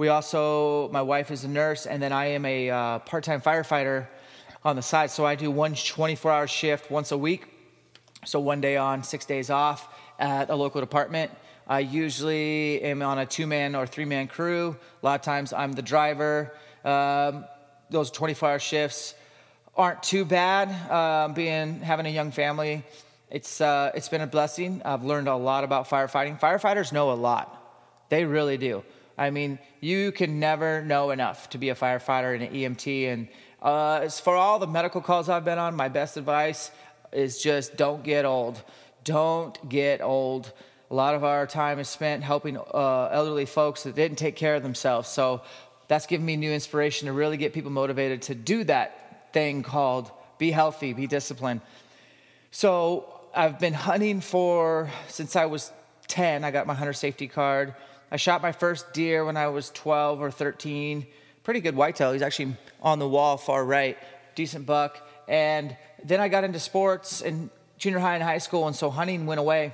We 0.02 0.08
also, 0.08 0.90
my 0.90 1.04
wife 1.04 1.30
is 1.30 1.44
a 1.44 1.48
nurse, 1.48 1.86
and 1.86 2.02
then 2.02 2.12
I 2.12 2.32
am 2.32 2.44
a 2.44 2.72
uh, 2.72 3.00
part 3.06 3.24
time 3.24 3.40
firefighter 3.40 4.08
on 4.66 4.76
the 4.76 4.82
side. 4.82 5.12
So 5.12 5.28
I 5.28 5.36
do 5.36 5.52
one 5.52 5.76
24 5.76 6.32
hour 6.32 6.48
shift 6.48 6.90
once 6.90 7.12
a 7.12 7.18
week. 7.20 7.46
So 8.26 8.40
one 8.40 8.62
day 8.62 8.78
on, 8.78 9.04
six 9.04 9.28
days 9.28 9.52
off 9.52 9.88
at 10.18 10.50
a 10.50 10.56
local 10.56 10.82
department. 10.82 11.30
I 11.68 11.82
usually 11.82 12.82
am 12.82 13.04
on 13.04 13.20
a 13.20 13.28
two 13.28 13.46
man 13.46 13.76
or 13.76 13.86
three 13.86 14.06
man 14.06 14.28
crew. 14.28 14.76
A 15.04 15.06
lot 15.06 15.20
of 15.20 15.22
times 15.24 15.54
I'm 15.54 15.72
the 15.74 15.84
driver. 15.84 16.52
Um, 16.84 17.46
those 17.92 18.10
24 18.10 18.50
hour 18.50 18.58
shifts 18.58 19.14
aren't 19.76 20.02
too 20.02 20.26
bad. 20.26 20.70
Um, 20.90 21.36
being 21.36 21.80
having 21.80 22.08
a 22.08 22.10
young 22.10 22.32
family, 22.32 22.84
it's 23.30 23.62
uh, 23.62 23.92
it's 23.94 24.10
been 24.10 24.22
a 24.22 24.26
blessing. 24.26 24.82
I've 24.84 25.04
learned 25.04 25.28
a 25.28 25.36
lot 25.36 25.64
about 25.64 25.88
firefighting. 25.88 26.40
Firefighters 26.40 26.92
know 26.92 27.12
a 27.12 27.14
lot. 27.30 27.56
They 28.10 28.26
really 28.26 28.58
do. 28.58 28.84
I 29.18 29.30
mean, 29.30 29.60
you 29.80 30.12
can 30.12 30.40
never 30.40 30.82
know 30.84 31.12
enough 31.12 31.50
to 31.52 31.58
be 31.58 31.70
a 31.70 31.76
firefighter 31.76 32.34
and 32.34 32.44
an 32.44 32.54
EMT. 32.54 33.08
And 33.08 33.28
uh, 33.62 34.02
as 34.04 34.20
for 34.20 34.36
all 34.36 34.60
the 34.60 34.68
medical 34.68 35.02
calls 35.02 35.30
I've 35.30 35.46
been 35.46 35.60
on, 35.60 35.76
my 35.76 35.90
best 35.90 36.18
advice 36.18 36.72
is 37.12 37.42
just 37.42 37.78
don't 37.78 38.04
get 38.04 38.26
old. 38.26 38.62
Don't 39.04 39.70
get 39.70 40.02
old. 40.02 40.52
A 40.90 40.96
lot 40.96 41.16
of 41.16 41.24
our 41.24 41.48
time 41.48 41.80
is 41.80 41.88
spent 41.88 42.24
helping 42.24 42.58
uh, 42.58 43.10
elderly 43.12 43.46
folks 43.46 43.84
that 43.84 43.96
didn't 43.96 44.18
take 44.18 44.36
care 44.36 44.56
of 44.56 44.64
themselves. 44.64 45.10
So 45.10 45.42
that's 45.88 46.06
given 46.06 46.26
me 46.26 46.36
new 46.36 46.52
inspiration 46.52 47.08
to 47.08 47.14
really 47.14 47.38
get 47.38 47.54
people 47.54 47.72
motivated 47.72 48.24
to 48.24 48.36
do 48.36 48.64
that 48.66 49.34
thing 49.34 49.64
called 49.64 50.12
be 50.38 50.52
healthy, 50.52 50.94
be 50.94 51.08
disciplined. 51.08 51.62
So 52.50 53.22
I've 53.34 53.60
been 53.60 53.74
hunting 53.74 54.22
for 54.22 54.90
since 55.08 55.36
I 55.36 55.46
was 55.46 55.72
10. 56.08 56.44
I 56.44 56.52
got 56.52 56.68
my 56.68 56.74
hunter 56.74 56.94
safety 56.94 57.28
card. 57.28 57.74
I 58.12 58.18
shot 58.18 58.42
my 58.42 58.52
first 58.52 58.92
deer 58.92 59.24
when 59.24 59.38
I 59.38 59.48
was 59.48 59.70
12 59.70 60.22
or 60.22 60.32
13. 60.32 61.08
Pretty 61.44 61.62
good 61.62 61.78
whitetail. 61.78 62.12
He's 62.12 62.22
actually 62.22 62.58
on 62.82 63.00
the 63.00 63.08
wall 63.08 63.38
far 63.38 63.64
right. 63.64 63.98
Decent 64.36 64.66
buck. 64.66 65.08
And 65.30 65.78
then 66.04 66.20
I 66.20 66.28
got 66.28 66.44
into 66.44 66.60
sports 66.60 67.22
in 67.22 67.50
junior 67.78 68.00
high 68.00 68.16
and 68.16 68.24
high 68.24 68.40
school, 68.40 68.68
and 68.68 68.76
so 68.76 68.90
hunting 68.90 69.26
went 69.26 69.40
away. 69.40 69.74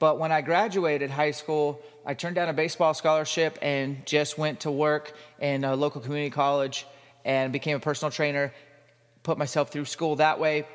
But 0.00 0.18
when 0.18 0.32
I 0.32 0.40
graduated 0.40 1.10
high 1.10 1.30
school, 1.30 1.80
I 2.04 2.14
turned 2.14 2.34
down 2.34 2.48
a 2.48 2.52
baseball 2.52 2.94
scholarship 2.94 3.58
and 3.62 4.04
just 4.04 4.38
went 4.38 4.60
to 4.60 4.72
work 4.72 5.12
in 5.38 5.62
a 5.62 5.76
local 5.76 6.00
community 6.00 6.30
college 6.30 6.84
and 7.24 7.52
became 7.52 7.76
a 7.76 7.80
personal 7.80 8.10
trainer. 8.10 8.52
Put 9.22 9.38
myself 9.38 9.70
through 9.70 9.84
school 9.84 10.16
that 10.16 10.40
way 10.40 10.66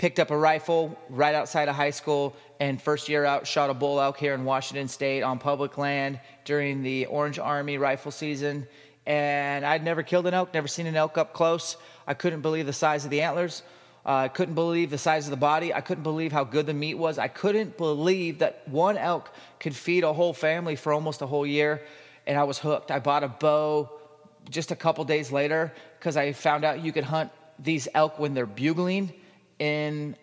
picked 0.00 0.18
up 0.18 0.30
a 0.30 0.36
rifle 0.38 0.98
right 1.10 1.34
outside 1.34 1.68
of 1.68 1.74
high 1.74 1.90
school 1.90 2.34
and 2.58 2.80
first 2.80 3.06
year 3.06 3.26
out 3.26 3.46
shot 3.46 3.68
a 3.68 3.74
bull 3.74 4.00
elk 4.00 4.16
here 4.16 4.32
in 4.32 4.46
washington 4.46 4.88
state 4.88 5.20
on 5.20 5.38
public 5.38 5.76
land 5.76 6.18
during 6.46 6.82
the 6.82 7.04
orange 7.04 7.38
army 7.38 7.76
rifle 7.76 8.10
season. 8.10 8.66
And 9.04 9.62
i'd 9.62 9.84
never 9.84 10.02
killed 10.02 10.26
an 10.26 10.32
elk 10.32 10.54
never 10.54 10.68
seen 10.68 10.86
an 10.86 10.96
elk 10.96 11.18
up 11.18 11.34
close. 11.34 11.76
I 12.06 12.14
couldn't 12.14 12.40
believe 12.40 12.64
the 12.64 12.72
size 12.72 13.04
of 13.04 13.10
the 13.10 13.20
antlers. 13.20 13.62
Uh, 14.06 14.24
i 14.24 14.28
couldn't 14.28 14.54
believe 14.54 14.88
the 14.88 14.96
size 14.96 15.26
of 15.26 15.32
the 15.32 15.36
body. 15.52 15.74
I 15.74 15.82
couldn't 15.82 16.04
believe 16.04 16.32
how 16.32 16.44
good 16.44 16.64
the 16.64 16.72
meat 16.72 16.94
was. 16.94 17.18
I 17.18 17.28
couldn't 17.28 17.76
believe 17.76 18.38
that 18.38 18.66
one 18.68 18.96
elk 18.96 19.30
could 19.58 19.76
feed 19.76 20.02
a 20.02 20.14
whole 20.14 20.32
family 20.32 20.76
for 20.76 20.94
almost 20.94 21.20
a 21.20 21.26
whole 21.26 21.46
year. 21.46 21.82
And 22.26 22.38
i 22.38 22.44
was 22.44 22.58
hooked. 22.58 22.90
I 22.90 23.00
bought 23.00 23.22
a 23.22 23.28
bow 23.28 23.90
just 24.48 24.70
a 24.70 24.76
couple 24.76 25.04
days 25.04 25.30
later 25.30 25.74
because 25.98 26.16
i 26.16 26.32
found 26.32 26.64
out 26.64 26.80
you 26.80 26.90
could 26.90 27.04
hunt 27.04 27.30
these 27.58 27.86
elk 27.92 28.18
when 28.18 28.32
they're 28.32 28.46
bugling 28.46 29.12
in 29.60 30.16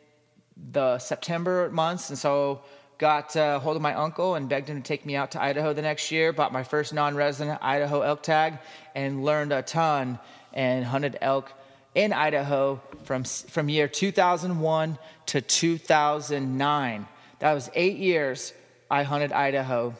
the 0.71 0.99
September 0.99 1.69
months, 1.69 2.09
and 2.09 2.17
so 2.17 2.61
got 2.97 3.35
uh, 3.35 3.59
hold 3.59 3.75
of 3.75 3.81
my 3.81 3.93
uncle 3.93 4.35
and 4.35 4.49
begged 4.49 4.67
him 4.67 4.81
to 4.81 4.83
take 4.85 5.05
me 5.05 5.15
out 5.15 5.31
to 5.31 5.41
Idaho 5.41 5.71
the 5.71 5.83
next 5.83 6.11
year. 6.11 6.33
Bought 6.33 6.51
my 6.51 6.63
first 6.63 6.93
non-resident 6.93 7.59
Idaho 7.61 8.01
elk 8.01 8.23
tag 8.23 8.57
and 8.95 9.23
learned 9.23 9.53
a 9.53 9.61
ton 9.61 10.19
and 10.53 10.83
hunted 10.83 11.17
elk 11.21 11.53
in 11.93 12.11
Idaho 12.11 12.81
from 13.03 13.23
from 13.23 13.69
year 13.69 13.87
2001 13.87 14.97
to 15.27 15.41
2009. 15.41 17.07
That 17.39 17.53
was 17.53 17.69
eight 17.75 17.97
years 17.97 18.53
I 18.89 19.03
hunted 19.03 19.31
Idaho 19.31 19.93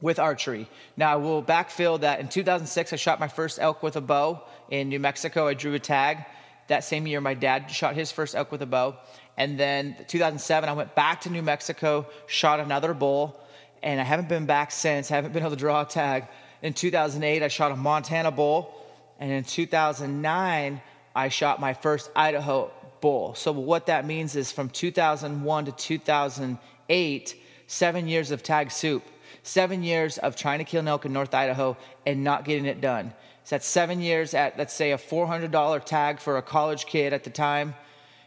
with 0.00 0.18
archery. 0.18 0.68
Now 0.96 1.12
I 1.12 1.16
will 1.16 1.42
backfill 1.42 2.00
that. 2.00 2.20
In 2.20 2.28
2006, 2.28 2.92
I 2.92 2.96
shot 2.96 3.18
my 3.18 3.28
first 3.28 3.58
elk 3.58 3.82
with 3.82 3.96
a 3.96 4.00
bow 4.00 4.44
in 4.70 4.88
New 4.88 5.00
Mexico. 5.00 5.48
I 5.48 5.54
drew 5.54 5.74
a 5.74 5.78
tag. 5.78 6.24
That 6.68 6.84
same 6.84 7.06
year, 7.06 7.20
my 7.20 7.34
dad 7.34 7.70
shot 7.70 7.94
his 7.94 8.10
first 8.10 8.34
elk 8.34 8.50
with 8.50 8.62
a 8.62 8.66
bow. 8.66 8.96
And 9.36 9.58
then 9.58 9.96
2007, 10.08 10.68
I 10.68 10.72
went 10.72 10.94
back 10.94 11.22
to 11.22 11.30
New 11.30 11.42
Mexico, 11.42 12.06
shot 12.26 12.60
another 12.60 12.94
bull, 12.94 13.40
and 13.82 14.00
I 14.00 14.04
haven't 14.04 14.28
been 14.28 14.46
back 14.46 14.70
since. 14.70 15.10
I 15.10 15.16
haven't 15.16 15.32
been 15.32 15.42
able 15.42 15.50
to 15.50 15.56
draw 15.56 15.82
a 15.82 15.84
tag. 15.84 16.26
In 16.62 16.72
2008, 16.72 17.42
I 17.42 17.48
shot 17.48 17.72
a 17.72 17.76
Montana 17.76 18.30
bull, 18.30 18.74
and 19.18 19.30
in 19.30 19.44
2009, 19.44 20.80
I 21.14 21.28
shot 21.28 21.60
my 21.60 21.74
first 21.74 22.10
Idaho 22.16 22.70
bull. 23.00 23.34
So 23.34 23.52
what 23.52 23.86
that 23.86 24.06
means 24.06 24.34
is 24.34 24.50
from 24.50 24.70
2001 24.70 25.64
to 25.66 25.72
2008, 25.72 27.36
seven 27.66 28.08
years 28.08 28.30
of 28.30 28.42
tag 28.42 28.70
soup, 28.70 29.04
seven 29.42 29.82
years 29.82 30.16
of 30.18 30.36
trying 30.36 30.58
to 30.58 30.64
kill 30.64 30.80
an 30.80 30.88
elk 30.88 31.04
in 31.04 31.12
North 31.12 31.34
Idaho 31.34 31.76
and 32.06 32.24
not 32.24 32.44
getting 32.44 32.64
it 32.64 32.80
done. 32.80 33.12
So 33.44 33.56
that's 33.56 33.66
seven 33.66 34.00
years 34.00 34.32
at, 34.32 34.56
let's 34.56 34.72
say, 34.72 34.92
a 34.92 34.98
$400 34.98 35.84
tag 35.84 36.18
for 36.18 36.38
a 36.38 36.42
college 36.42 36.86
kid 36.86 37.12
at 37.12 37.24
the 37.24 37.30
time. 37.30 37.74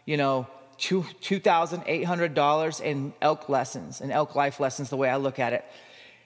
You 0.05 0.15
know, 0.15 0.47
two 0.77 1.01
$2,800 1.21 2.81
in 2.81 3.13
elk 3.21 3.49
lessons 3.49 4.01
and 4.01 4.11
elk 4.11 4.35
life 4.35 4.59
lessons, 4.59 4.89
the 4.89 4.97
way 4.97 5.09
I 5.09 5.17
look 5.17 5.39
at 5.39 5.53
it. 5.53 5.65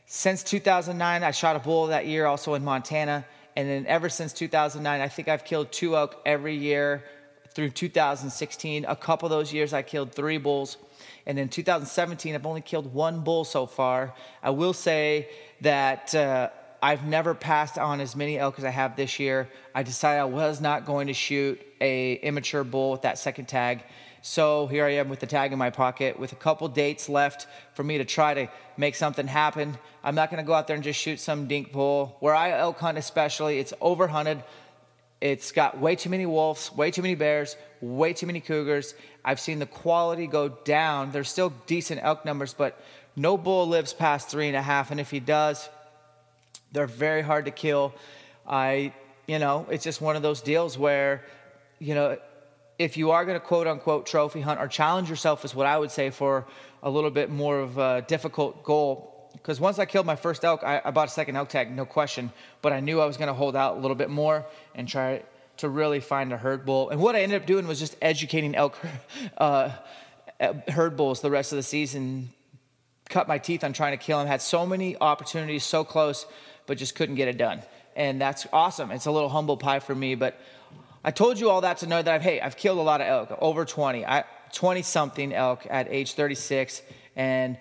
Since 0.06 0.44
2009, 0.44 1.24
I 1.24 1.32
shot 1.32 1.56
a 1.56 1.60
bull 1.60 1.88
that 1.88 2.06
year 2.06 2.26
also 2.26 2.54
in 2.54 2.66
Montana. 2.66 3.26
And 3.56 3.70
then 3.70 3.86
ever 3.88 4.10
since 4.10 4.34
2009, 4.34 5.00
I 5.00 5.08
think 5.08 5.30
I've 5.30 5.46
killed 5.46 5.72
two 5.72 5.96
elk 5.96 6.22
every 6.26 6.56
year 6.56 7.06
through 7.54 7.70
2016. 7.70 8.86
A 8.86 8.96
couple 8.96 9.26
of 9.26 9.30
those 9.30 9.54
years, 9.54 9.74
I 9.74 9.82
killed 9.84 10.14
three 10.14 10.38
bulls. 10.38 10.78
And 11.26 11.40
in 11.40 11.48
2017, 11.48 12.36
I've 12.36 12.46
only 12.46 12.62
killed 12.62 12.94
one 12.94 13.22
bull 13.22 13.46
so 13.46 13.66
far. 13.66 14.14
I 14.44 14.50
will 14.50 14.74
say 14.74 15.30
that 15.62 16.14
uh, 16.16 16.50
I've 16.84 17.06
never 17.06 17.36
passed 17.36 17.78
on 17.78 18.02
as 18.02 18.16
many 18.16 18.40
elk 18.40 18.58
as 18.58 18.66
I 18.66 18.72
have 18.72 18.96
this 18.96 19.20
year. 19.20 19.50
I 19.76 19.84
decided 19.84 20.20
I 20.20 20.26
was 20.26 20.60
not 20.60 20.86
going 20.86 21.08
to 21.08 21.14
shoot 21.14 21.62
a 21.80 22.14
immature 22.14 22.64
bull 22.64 22.92
with 22.92 23.04
that 23.04 23.20
second 23.20 23.46
tag. 23.48 23.84
So 24.24 24.68
here 24.68 24.86
I 24.86 24.92
am 24.94 25.10
with 25.10 25.20
the 25.20 25.28
tag 25.28 25.52
in 25.52 25.60
my 25.60 25.70
pocket 25.70 26.18
with 26.20 26.32
a 26.32 26.36
couple 26.36 26.68
dates 26.68 27.08
left 27.08 27.48
for 27.74 27.84
me 27.84 28.00
to 28.00 28.06
try 28.06 28.34
to 28.34 28.48
make 28.78 28.96
something 28.96 29.28
happen. 29.28 29.78
I'm 30.04 30.16
not 30.16 30.32
going 30.32 30.44
to 30.44 30.48
go 30.48 30.54
out 30.54 30.68
there 30.68 30.76
and 30.76 30.84
just 30.84 31.00
shoot 31.00 31.20
some 31.20 31.48
dink 31.48 31.72
bull. 31.72 32.18
Where 32.20 32.34
I 32.34 32.52
elk 32.52 32.80
hunt, 32.80 32.98
especially, 32.98 33.60
it's 33.60 33.74
overhunted. 33.82 34.44
It's 35.22 35.52
got 35.52 35.80
way 35.80 35.96
too 35.96 36.10
many 36.10 36.26
wolves, 36.26 36.72
way 36.76 36.90
too 36.90 37.04
many 37.04 37.14
bears, 37.14 37.56
way 37.80 38.14
too 38.14 38.26
many 38.26 38.42
cougars. 38.42 38.96
I've 39.24 39.40
seen 39.40 39.60
the 39.60 39.68
quality 39.68 40.26
go 40.26 40.50
down. 40.50 41.12
There's 41.12 41.30
still 41.30 41.54
decent 41.68 42.02
elk 42.04 42.26
numbers, 42.26 42.56
but 42.56 42.80
no 43.16 43.38
bull 43.38 43.68
lives 43.68 43.94
past 43.94 44.30
three 44.30 44.48
and 44.48 44.56
a 44.56 44.64
half. 44.64 44.90
And 44.90 45.00
if 45.00 45.12
he 45.12 45.20
does, 45.20 45.70
they're 46.72 46.88
very 46.88 47.22
hard 47.22 47.46
to 47.46 47.52
kill. 47.52 47.94
I, 48.48 48.94
you 49.28 49.40
know, 49.40 49.68
it's 49.70 49.84
just 49.84 50.02
one 50.02 50.16
of 50.16 50.22
those 50.22 50.42
deals 50.42 50.78
where, 50.78 51.24
you 51.80 51.96
know, 51.96 52.18
if 52.80 52.98
you 52.98 53.12
are 53.12 53.26
going 53.26 53.40
to 53.40 53.46
quote 53.46 53.68
unquote 53.68 54.06
trophy 54.06 54.42
hunt 54.42 54.60
or 54.60 54.68
challenge 54.68 55.10
yourself, 55.10 55.46
is 55.46 55.54
what 55.54 55.68
I 55.68 55.78
would 55.78 55.92
say 55.92 56.10
for 56.10 56.46
a 56.82 56.90
little 56.90 57.12
bit 57.12 57.30
more 57.30 57.60
of 57.60 57.78
a 57.78 58.04
difficult 58.08 58.64
goal. 58.64 59.30
Because 59.34 59.60
once 59.60 59.80
I 59.80 59.86
killed 59.86 60.06
my 60.06 60.16
first 60.16 60.44
elk, 60.44 60.64
I, 60.64 60.82
I 60.84 60.92
bought 60.92 61.08
a 61.08 61.12
second 61.12 61.36
elk 61.36 61.50
tag, 61.50 61.72
no 61.72 61.86
question. 61.86 62.32
But 62.62 62.74
I 62.74 62.80
knew 62.80 63.00
I 63.00 63.06
was 63.06 63.18
going 63.18 63.28
to 63.28 63.34
hold 63.34 63.56
out 63.56 63.78
a 63.78 63.80
little 63.80 63.96
bit 63.96 64.10
more 64.10 64.46
and 64.76 64.88
try 64.88 65.24
to 65.58 65.70
really 65.70 66.00
find 66.00 66.34
a 66.34 66.38
herd 66.38 66.66
bull. 66.66 66.90
And 66.90 67.00
what 67.00 67.16
I 67.16 67.22
ended 67.22 67.42
up 67.42 67.48
doing 67.48 67.68
was 67.68 67.80
just 67.80 67.96
educating 68.02 68.56
elk 68.56 68.78
uh, 69.38 69.72
herd 70.68 70.98
bulls 70.98 71.22
the 71.22 71.32
rest 71.32 71.52
of 71.52 71.58
the 71.58 71.64
season. 71.64 72.30
Cut 73.10 73.28
my 73.28 73.38
teeth 73.38 73.64
on 73.64 73.74
trying 73.74 73.92
to 73.92 74.04
kill 74.04 74.18
them. 74.18 74.28
Had 74.28 74.42
so 74.42 74.66
many 74.66 74.98
opportunities, 75.00 75.64
so 75.64 75.84
close, 75.84 76.26
but 76.68 76.78
just 76.78 76.96
couldn't 76.96 77.16
get 77.16 77.28
it 77.28 77.38
done. 77.38 77.62
And 77.96 78.22
that's 78.22 78.48
awesome. 78.54 78.92
It's 78.92 79.06
a 79.06 79.12
little 79.12 79.30
humble 79.30 79.58
pie 79.58 79.80
for 79.80 79.94
me, 79.94 80.16
but 80.16 80.40
I 81.04 81.12
told 81.12 81.40
you 81.40 81.50
all 81.50 81.62
that 81.62 81.78
to 81.78 81.88
know 81.88 82.02
that 82.02 82.14
I've, 82.14 82.22
hey, 82.22 82.40
I've 82.40 82.56
killed 82.56 82.78
a 82.78 82.84
lot 82.84 83.02
of 83.02 83.08
elk, 83.08 83.38
over 83.42 83.66
20, 83.66 84.06
20 84.54 84.82
something 84.84 85.34
elk 85.34 85.66
at 85.70 85.88
age 85.90 86.14
36. 86.14 86.82
And 87.16 87.58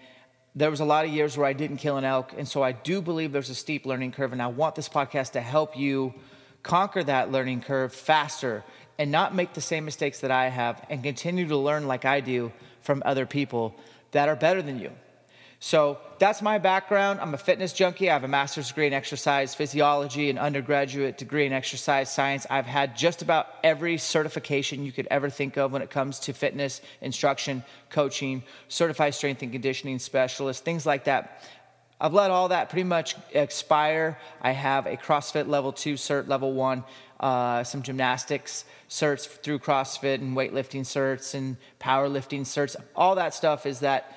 there 0.55 0.71
was 0.71 0.81
a 0.81 0.85
lot 0.85 1.05
of 1.05 1.11
years 1.11 1.39
where 1.39 1.47
I 1.47 1.53
didn't 1.53 1.79
kill 1.79 1.97
an 1.97 2.05
elk. 2.05 2.35
And 2.37 2.47
so 2.47 2.63
I 2.63 2.73
do 2.73 3.01
believe 3.01 3.33
there's 3.33 3.51
a 3.51 3.55
steep 3.55 3.87
learning 3.87 4.13
curve. 4.13 4.33
And 4.33 4.43
I 4.43 4.49
want 4.49 4.75
this 4.75 4.89
podcast 4.89 5.33
to 5.33 5.41
help 5.41 5.77
you 5.77 6.15
conquer 6.63 7.03
that 7.03 7.33
learning 7.33 7.63
curve 7.63 7.95
faster 7.95 8.63
and 8.99 9.11
not 9.11 9.35
make 9.35 9.55
the 9.55 9.63
same 9.63 9.87
mistakes 9.87 10.21
that 10.21 10.31
I 10.31 10.49
have 10.49 10.85
and 10.91 11.03
continue 11.03 11.49
to 11.49 11.57
learn 11.57 11.87
like 11.87 12.05
I 12.05 12.21
do 12.21 12.53
from 12.83 13.03
other 13.07 13.25
people 13.25 13.75
that 14.11 14.29
are 14.29 14.37
better 14.37 14.61
than 14.61 14.79
you. 14.79 14.91
So 15.62 15.99
that's 16.18 16.40
my 16.40 16.57
background. 16.57 17.20
I'm 17.20 17.35
a 17.35 17.38
fitness 17.38 17.75
junkie. 17.75 18.09
I 18.09 18.14
have 18.14 18.25
a 18.25 18.29
master's 18.29 18.68
degree 18.68 18.87
in 18.87 18.94
exercise 18.94 19.55
physiology, 19.55 20.31
an 20.31 20.38
undergraduate 20.38 21.18
degree 21.18 21.44
in 21.44 21.53
exercise 21.53 22.11
science. 22.11 22.46
I've 22.49 22.64
had 22.64 22.96
just 22.96 23.20
about 23.20 23.46
every 23.62 23.99
certification 23.99 24.87
you 24.87 24.90
could 24.90 25.07
ever 25.11 25.29
think 25.29 25.59
of 25.59 25.70
when 25.70 25.83
it 25.83 25.90
comes 25.90 26.18
to 26.20 26.33
fitness, 26.33 26.81
instruction, 27.03 27.62
coaching, 27.90 28.42
certified 28.68 29.14
strength 29.14 29.42
and 29.42 29.53
conditioning 29.53 29.99
specialist, 29.99 30.64
things 30.64 30.87
like 30.87 31.05
that. 31.05 31.44
I've 32.01 32.14
let 32.14 32.31
all 32.31 32.49
that 32.49 32.70
pretty 32.70 32.85
much 32.85 33.14
expire. 33.33 34.16
I 34.40 34.53
have 34.53 34.87
a 34.87 34.96
CrossFit 34.96 35.46
level 35.46 35.75
two 35.75 35.94
cert, 35.94 36.27
level 36.27 36.55
one, 36.55 36.85
uh, 37.20 37.64
some 37.64 37.83
gymnastics 37.83 38.64
certs 38.88 39.29
through 39.29 39.59
CrossFit 39.59 40.14
and 40.14 40.35
weightlifting 40.35 40.81
certs 40.81 41.35
and 41.35 41.59
powerlifting 41.79 42.40
certs. 42.40 42.77
All 42.96 43.16
that 43.16 43.35
stuff 43.35 43.66
is 43.66 43.81
that 43.81 44.16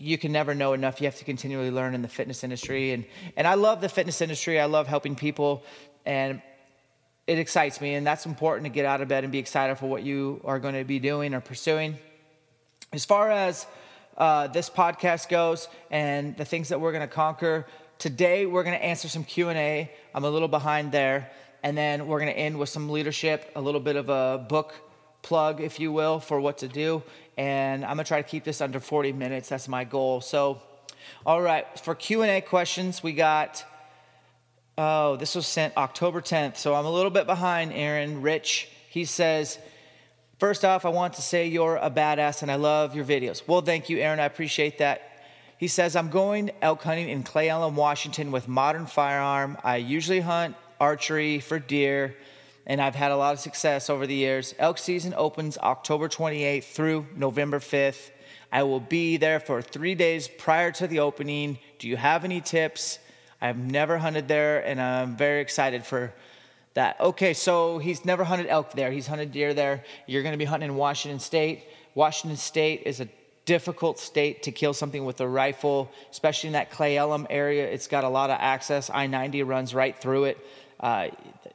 you 0.00 0.16
can 0.16 0.32
never 0.32 0.54
know 0.54 0.72
enough. 0.72 1.00
You 1.00 1.06
have 1.06 1.16
to 1.16 1.24
continually 1.26 1.70
learn 1.70 1.94
in 1.94 2.00
the 2.00 2.08
fitness 2.08 2.42
industry. 2.42 2.92
And, 2.92 3.04
and 3.36 3.46
I 3.46 3.54
love 3.54 3.82
the 3.82 3.88
fitness 3.88 4.22
industry. 4.22 4.58
I 4.58 4.64
love 4.64 4.86
helping 4.86 5.14
people. 5.14 5.62
And 6.06 6.40
it 7.26 7.38
excites 7.38 7.82
me. 7.82 7.94
And 7.94 8.06
that's 8.06 8.24
important 8.24 8.64
to 8.64 8.70
get 8.70 8.86
out 8.86 9.02
of 9.02 9.08
bed 9.08 9.24
and 9.24 9.30
be 9.30 9.38
excited 9.38 9.76
for 9.76 9.86
what 9.90 10.02
you 10.02 10.40
are 10.44 10.58
going 10.58 10.74
to 10.74 10.84
be 10.84 10.98
doing 10.98 11.34
or 11.34 11.40
pursuing. 11.40 11.98
As 12.94 13.04
far 13.04 13.30
as 13.30 13.66
uh, 14.16 14.46
this 14.46 14.70
podcast 14.70 15.28
goes 15.28 15.68
and 15.90 16.34
the 16.38 16.46
things 16.46 16.70
that 16.70 16.80
we're 16.80 16.92
going 16.92 17.06
to 17.06 17.14
conquer, 17.14 17.66
today 17.98 18.46
we're 18.46 18.64
going 18.64 18.76
to 18.76 18.84
answer 18.84 19.06
some 19.06 19.22
Q&A. 19.22 19.92
I'm 20.14 20.24
a 20.24 20.30
little 20.30 20.48
behind 20.48 20.92
there. 20.92 21.30
And 21.62 21.76
then 21.76 22.06
we're 22.06 22.20
going 22.20 22.32
to 22.32 22.38
end 22.38 22.58
with 22.58 22.70
some 22.70 22.88
leadership, 22.88 23.52
a 23.54 23.60
little 23.60 23.80
bit 23.80 23.96
of 23.96 24.08
a 24.08 24.46
book 24.48 24.74
plug, 25.20 25.60
if 25.60 25.78
you 25.78 25.92
will, 25.92 26.20
for 26.20 26.40
what 26.40 26.58
to 26.58 26.68
do. 26.68 27.02
And 27.40 27.86
I'm 27.86 27.92
gonna 27.92 28.04
try 28.04 28.20
to 28.20 28.28
keep 28.28 28.44
this 28.44 28.60
under 28.60 28.80
40 28.80 29.14
minutes. 29.14 29.48
That's 29.48 29.66
my 29.66 29.84
goal. 29.84 30.20
So, 30.20 30.60
all 31.24 31.40
right, 31.40 31.66
for 31.80 31.94
Q&A 31.94 32.42
questions, 32.42 33.02
we 33.02 33.14
got, 33.14 33.64
oh, 34.76 35.16
this 35.16 35.34
was 35.34 35.46
sent 35.46 35.74
October 35.78 36.20
10th. 36.20 36.58
So 36.58 36.74
I'm 36.74 36.84
a 36.84 36.90
little 36.90 37.10
bit 37.10 37.24
behind, 37.24 37.72
Aaron. 37.72 38.20
Rich, 38.20 38.68
he 38.90 39.06
says, 39.06 39.58
First 40.38 40.66
off, 40.66 40.84
I 40.84 40.90
want 40.90 41.14
to 41.14 41.22
say 41.22 41.48
you're 41.48 41.76
a 41.76 41.90
badass 41.90 42.42
and 42.42 42.50
I 42.50 42.56
love 42.56 42.94
your 42.94 43.06
videos. 43.06 43.42
Well, 43.46 43.62
thank 43.62 43.88
you, 43.88 43.98
Aaron. 43.98 44.20
I 44.20 44.26
appreciate 44.26 44.76
that. 44.78 45.00
He 45.56 45.68
says, 45.68 45.96
I'm 45.96 46.10
going 46.10 46.50
elk 46.60 46.82
hunting 46.82 47.08
in 47.08 47.22
Cle 47.22 47.42
Elum, 47.42 47.72
Washington 47.74 48.32
with 48.32 48.48
modern 48.48 48.84
firearm. 48.84 49.56
I 49.64 49.76
usually 49.76 50.20
hunt 50.20 50.56
archery 50.78 51.40
for 51.40 51.58
deer 51.58 52.16
and 52.66 52.80
I've 52.80 52.94
had 52.94 53.12
a 53.12 53.16
lot 53.16 53.34
of 53.34 53.40
success 53.40 53.90
over 53.90 54.06
the 54.06 54.14
years. 54.14 54.54
Elk 54.58 54.78
season 54.78 55.14
opens 55.16 55.58
October 55.58 56.08
28th 56.08 56.64
through 56.64 57.06
November 57.16 57.58
5th. 57.58 58.10
I 58.52 58.64
will 58.64 58.80
be 58.80 59.16
there 59.16 59.40
for 59.40 59.62
three 59.62 59.94
days 59.94 60.28
prior 60.28 60.72
to 60.72 60.86
the 60.86 61.00
opening. 61.00 61.58
Do 61.78 61.88
you 61.88 61.96
have 61.96 62.24
any 62.24 62.40
tips? 62.40 62.98
I've 63.40 63.58
never 63.58 63.96
hunted 63.96 64.28
there, 64.28 64.64
and 64.66 64.80
I'm 64.80 65.16
very 65.16 65.40
excited 65.40 65.84
for 65.84 66.12
that. 66.74 67.00
Okay, 67.00 67.32
so 67.32 67.78
he's 67.78 68.04
never 68.04 68.24
hunted 68.24 68.48
elk 68.48 68.72
there. 68.72 68.90
He's 68.90 69.06
hunted 69.06 69.32
deer 69.32 69.54
there. 69.54 69.84
You're 70.06 70.22
going 70.22 70.32
to 70.32 70.38
be 70.38 70.44
hunting 70.44 70.70
in 70.70 70.76
Washington 70.76 71.20
State. 71.20 71.64
Washington 71.94 72.36
State 72.36 72.82
is 72.86 73.00
a 73.00 73.08
difficult 73.46 73.98
state 73.98 74.42
to 74.44 74.52
kill 74.52 74.74
something 74.74 75.04
with 75.04 75.20
a 75.20 75.26
rifle, 75.26 75.90
especially 76.10 76.48
in 76.48 76.52
that 76.52 76.70
Cle 76.70 76.86
Elum 76.86 77.26
area. 77.30 77.66
It's 77.66 77.86
got 77.86 78.04
a 78.04 78.08
lot 78.08 78.30
of 78.30 78.36
access. 78.38 78.90
I 78.92 79.06
90 79.06 79.42
runs 79.44 79.74
right 79.74 79.96
through 79.96 80.24
it. 80.24 80.38
Uh, 80.78 81.08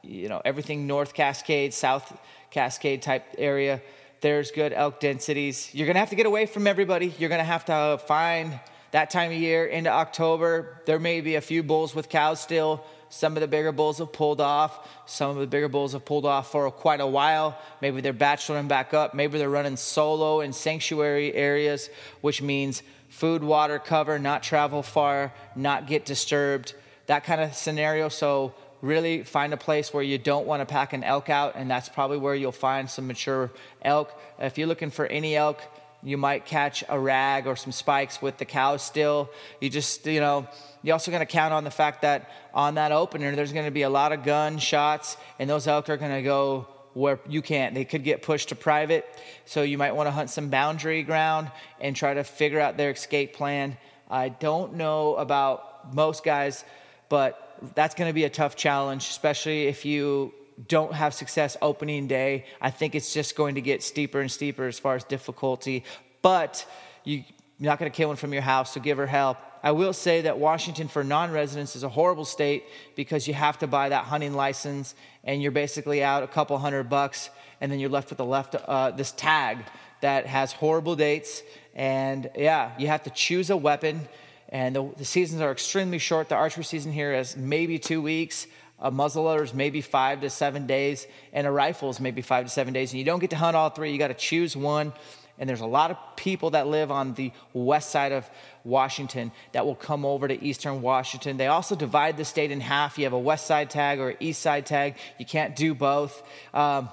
you 0.05 0.29
know, 0.29 0.41
everything 0.45 0.87
North 0.87 1.13
Cascade, 1.13 1.73
South 1.73 2.17
Cascade 2.51 3.01
type 3.01 3.25
area. 3.37 3.81
There's 4.21 4.51
good 4.51 4.73
elk 4.73 4.99
densities. 4.99 5.69
You're 5.73 5.87
gonna 5.87 5.99
have 5.99 6.09
to 6.09 6.15
get 6.15 6.25
away 6.25 6.45
from 6.45 6.67
everybody. 6.67 7.13
You're 7.19 7.29
gonna 7.29 7.43
have 7.43 7.65
to 7.65 7.99
find 8.07 8.59
that 8.91 9.09
time 9.09 9.31
of 9.31 9.37
year 9.37 9.65
into 9.65 9.89
October. 9.89 10.81
There 10.85 10.99
may 10.99 11.19
be 11.19 11.35
a 11.35 11.41
few 11.41 11.63
bulls 11.63 11.93
with 11.93 12.07
cows 12.07 12.39
still, 12.39 12.85
Some 13.09 13.35
of 13.37 13.41
the 13.41 13.47
bigger 13.47 13.71
bulls 13.71 13.99
have 13.99 14.11
pulled 14.11 14.41
off. 14.41 14.87
Some 15.05 15.31
of 15.31 15.37
the 15.37 15.47
bigger 15.47 15.67
bulls 15.67 15.93
have 15.93 16.05
pulled 16.05 16.25
off 16.25 16.51
for 16.51 16.69
quite 16.71 17.01
a 17.01 17.07
while. 17.07 17.57
Maybe 17.81 18.01
they're 18.01 18.13
bacheloring 18.13 18.67
back 18.67 18.93
up. 18.93 19.13
Maybe 19.13 19.37
they're 19.37 19.49
running 19.49 19.77
solo 19.77 20.41
in 20.41 20.53
sanctuary 20.53 21.33
areas, 21.33 21.89
which 22.21 22.41
means 22.41 22.83
food, 23.09 23.43
water, 23.43 23.79
cover, 23.79 24.17
not 24.17 24.43
travel 24.43 24.81
far, 24.81 25.33
not 25.55 25.87
get 25.87 26.05
disturbed, 26.05 26.73
that 27.07 27.23
kind 27.23 27.41
of 27.41 27.53
scenario. 27.53 28.09
So, 28.09 28.53
really 28.85 29.23
find 29.23 29.53
a 29.53 29.57
place 29.57 29.93
where 29.93 30.03
you 30.03 30.17
don't 30.17 30.45
want 30.45 30.61
to 30.61 30.65
pack 30.65 30.93
an 30.93 31.03
elk 31.03 31.29
out, 31.29 31.53
and 31.55 31.69
that's 31.69 31.89
probably 31.89 32.17
where 32.17 32.35
you'll 32.35 32.51
find 32.51 32.89
some 32.89 33.07
mature 33.07 33.51
elk. 33.81 34.17
If 34.39 34.57
you're 34.57 34.67
looking 34.67 34.91
for 34.91 35.05
any 35.05 35.35
elk, 35.35 35.61
you 36.03 36.17
might 36.17 36.45
catch 36.45 36.83
a 36.87 36.99
rag 36.99 37.47
or 37.47 37.55
some 37.55 37.71
spikes 37.71 38.21
with 38.21 38.37
the 38.37 38.45
cow 38.45 38.77
still. 38.77 39.29
You 39.59 39.71
just, 39.71 40.05
you 40.05 40.19
know, 40.19 40.47
you're 40.83 40.93
also 40.93 41.09
going 41.09 41.25
to 41.25 41.25
count 41.25 41.51
on 41.53 41.63
the 41.63 41.71
fact 41.71 42.03
that 42.03 42.29
on 42.53 42.75
that 42.75 42.91
opener, 42.91 43.35
there's 43.35 43.53
going 43.53 43.65
to 43.65 43.71
be 43.71 43.81
a 43.81 43.89
lot 43.89 44.11
of 44.11 44.23
gun 44.23 44.59
shots, 44.59 45.17
and 45.39 45.49
those 45.49 45.67
elk 45.67 45.89
are 45.89 45.97
going 45.97 46.13
to 46.13 46.21
go 46.21 46.67
where 46.93 47.19
you 47.27 47.41
can't. 47.41 47.73
They 47.73 47.85
could 47.85 48.03
get 48.03 48.21
pushed 48.21 48.49
to 48.49 48.55
private. 48.55 49.05
So 49.45 49.63
you 49.63 49.77
might 49.77 49.95
want 49.95 50.07
to 50.07 50.11
hunt 50.11 50.29
some 50.29 50.49
boundary 50.49 51.03
ground 51.03 51.51
and 51.81 51.95
try 51.95 52.13
to 52.13 52.23
figure 52.23 52.59
out 52.59 52.77
their 52.77 52.91
escape 52.91 53.33
plan. 53.33 53.77
I 54.09 54.29
don't 54.29 54.75
know 54.75 55.15
about 55.15 55.93
most 55.93 56.23
guys, 56.23 56.63
but 57.09 57.44
that's 57.75 57.95
going 57.95 58.09
to 58.09 58.13
be 58.13 58.23
a 58.23 58.29
tough 58.29 58.55
challenge, 58.55 59.07
especially 59.07 59.67
if 59.67 59.85
you 59.85 60.33
don't 60.67 60.93
have 60.93 61.13
success 61.13 61.57
opening 61.61 62.07
day, 62.07 62.45
I 62.61 62.69
think 62.71 62.95
it's 62.95 63.13
just 63.13 63.35
going 63.35 63.55
to 63.55 63.61
get 63.61 63.83
steeper 63.83 64.21
and 64.21 64.31
steeper 64.31 64.67
as 64.67 64.79
far 64.79 64.95
as 64.95 65.03
difficulty. 65.03 65.83
But 66.21 66.65
you, 67.03 67.19
are 67.19 67.23
not 67.59 67.79
going 67.79 67.91
to 67.91 67.95
kill 67.95 68.09
one 68.09 68.17
from 68.17 68.33
your 68.33 68.41
house, 68.41 68.73
so 68.73 68.79
give 68.79 68.97
her 68.97 69.07
help. 69.07 69.37
I 69.63 69.71
will 69.71 69.93
say 69.93 70.21
that 70.21 70.37
Washington 70.37 70.87
for 70.87 71.03
non 71.03 71.31
residents 71.31 71.75
is 71.75 71.83
a 71.83 71.89
horrible 71.89 72.25
state 72.25 72.65
because 72.95 73.27
you 73.27 73.33
have 73.33 73.57
to 73.59 73.67
buy 73.67 73.89
that 73.89 74.05
hunting 74.05 74.33
license 74.33 74.93
and 75.23 75.41
you're 75.41 75.51
basically 75.51 76.03
out 76.03 76.23
a 76.23 76.27
couple 76.27 76.57
hundred 76.57 76.89
bucks 76.89 77.29
and 77.61 77.71
then 77.71 77.79
you're 77.79 77.89
left 77.89 78.09
with 78.09 78.17
the 78.17 78.25
left, 78.25 78.55
uh, 78.55 78.91
this 78.91 79.11
tag 79.11 79.57
that 80.01 80.27
has 80.27 80.51
horrible 80.51 80.95
dates. 80.95 81.41
And 81.73 82.29
yeah, 82.35 82.71
you 82.77 82.87
have 82.87 83.03
to 83.03 83.09
choose 83.09 83.49
a 83.49 83.57
weapon. 83.57 84.07
And 84.49 84.75
the, 84.75 84.89
the 84.97 85.05
seasons 85.05 85.41
are 85.41 85.51
extremely 85.51 85.97
short. 85.97 86.29
The 86.29 86.35
archery 86.35 86.63
season 86.63 86.91
here 86.91 87.13
is 87.13 87.35
maybe 87.35 87.79
two 87.79 88.01
weeks 88.01 88.47
a 88.79 88.91
muzzleloader 88.91 89.43
is 89.43 89.53
maybe 89.53 89.81
five 89.81 90.21
to 90.21 90.29
seven 90.29 90.67
days, 90.67 91.07
and 91.31 91.47
a 91.47 91.51
rifle 91.51 91.89
is 91.89 91.99
maybe 91.99 92.21
five 92.21 92.45
to 92.45 92.51
seven 92.51 92.73
days. 92.73 92.91
And 92.91 92.99
you 92.99 93.05
don't 93.05 93.19
get 93.19 93.29
to 93.29 93.35
hunt 93.35 93.55
all 93.55 93.69
three, 93.69 93.91
you 93.91 93.97
got 93.97 94.09
to 94.09 94.13
choose 94.13 94.55
one. 94.55 94.93
And 95.37 95.49
there's 95.49 95.61
a 95.61 95.65
lot 95.65 95.91
of 95.91 95.97
people 96.15 96.51
that 96.51 96.67
live 96.67 96.91
on 96.91 97.13
the 97.13 97.33
west 97.51 97.89
side 97.89 98.13
of 98.13 98.29
Washington 98.63 99.33
that 99.51 99.65
will 99.65 99.75
come 99.75 100.05
over 100.05 100.29
to 100.29 100.43
eastern 100.43 100.81
Washington. 100.81 101.35
They 101.35 101.47
also 101.47 101.75
divide 101.75 102.15
the 102.15 102.23
state 102.23 102.51
in 102.51 102.61
half. 102.61 102.97
You 102.97 103.03
have 103.03 103.13
a 103.13 103.19
west 103.19 103.45
side 103.45 103.69
tag 103.69 103.99
or 103.99 104.15
east 104.21 104.41
side 104.41 104.65
tag. 104.65 104.95
You 105.19 105.25
can't 105.25 105.53
do 105.53 105.75
both. 105.75 106.23
Um, 106.53 106.89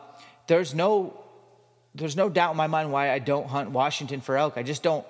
there's 0.49 0.75
no 0.75 1.19
there's 1.95 2.17
no 2.17 2.31
doubt 2.31 2.53
in 2.53 2.57
my 2.57 2.69
mind 2.69 2.91
why 2.91 3.13
I 3.13 3.19
don't 3.19 3.47
hunt 3.47 3.71
Washington 3.71 4.23
for 4.23 4.37
elk. 4.37 4.55
I 4.57 4.63
just 4.63 4.83
don't 4.83 5.07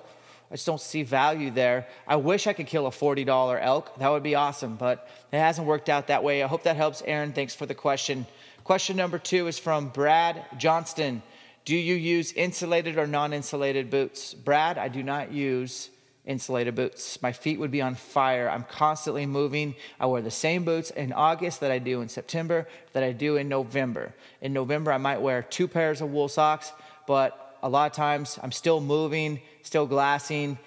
I 0.52 0.56
just 0.56 0.66
don't 0.66 0.80
see 0.82 1.02
value 1.02 1.50
there. 1.50 1.86
I 2.06 2.16
wish 2.16 2.46
I 2.46 2.52
could 2.52 2.66
kill 2.66 2.86
a 2.86 2.90
$40 2.90 3.58
elk. 3.62 3.98
That 3.98 4.10
would 4.10 4.22
be 4.22 4.34
awesome, 4.34 4.76
but 4.76 5.08
it 5.32 5.38
hasn't 5.38 5.66
worked 5.66 5.88
out 5.88 6.08
that 6.08 6.22
way. 6.22 6.42
I 6.42 6.46
hope 6.46 6.64
that 6.64 6.76
helps. 6.76 7.00
Aaron, 7.06 7.32
thanks 7.32 7.54
for 7.54 7.64
the 7.64 7.74
question. 7.74 8.26
Question 8.62 8.98
number 8.98 9.18
two 9.18 9.46
is 9.46 9.58
from 9.58 9.88
Brad 9.88 10.44
Johnston. 10.58 11.22
Do 11.64 11.74
you 11.74 11.94
use 11.94 12.34
insulated 12.34 12.98
or 12.98 13.06
non 13.06 13.32
insulated 13.32 13.88
boots? 13.88 14.34
Brad, 14.34 14.76
I 14.76 14.88
do 14.88 15.02
not 15.02 15.32
use 15.32 15.88
insulated 16.26 16.74
boots. 16.74 17.22
My 17.22 17.32
feet 17.32 17.58
would 17.58 17.70
be 17.70 17.80
on 17.80 17.94
fire. 17.94 18.50
I'm 18.50 18.64
constantly 18.64 19.24
moving. 19.24 19.74
I 19.98 20.04
wear 20.04 20.20
the 20.20 20.30
same 20.30 20.64
boots 20.64 20.90
in 20.90 21.14
August 21.14 21.60
that 21.60 21.70
I 21.70 21.78
do 21.78 22.02
in 22.02 22.10
September, 22.10 22.68
that 22.92 23.02
I 23.02 23.12
do 23.12 23.38
in 23.38 23.48
November. 23.48 24.12
In 24.42 24.52
November, 24.52 24.92
I 24.92 24.98
might 24.98 25.22
wear 25.22 25.42
two 25.42 25.66
pairs 25.66 26.02
of 26.02 26.10
wool 26.10 26.28
socks, 26.28 26.72
but 27.06 27.56
a 27.62 27.68
lot 27.68 27.90
of 27.90 27.96
times 27.96 28.38
I'm 28.42 28.52
still 28.52 28.80
moving, 28.80 29.40
still 29.62 29.86
glassing, 29.86 30.58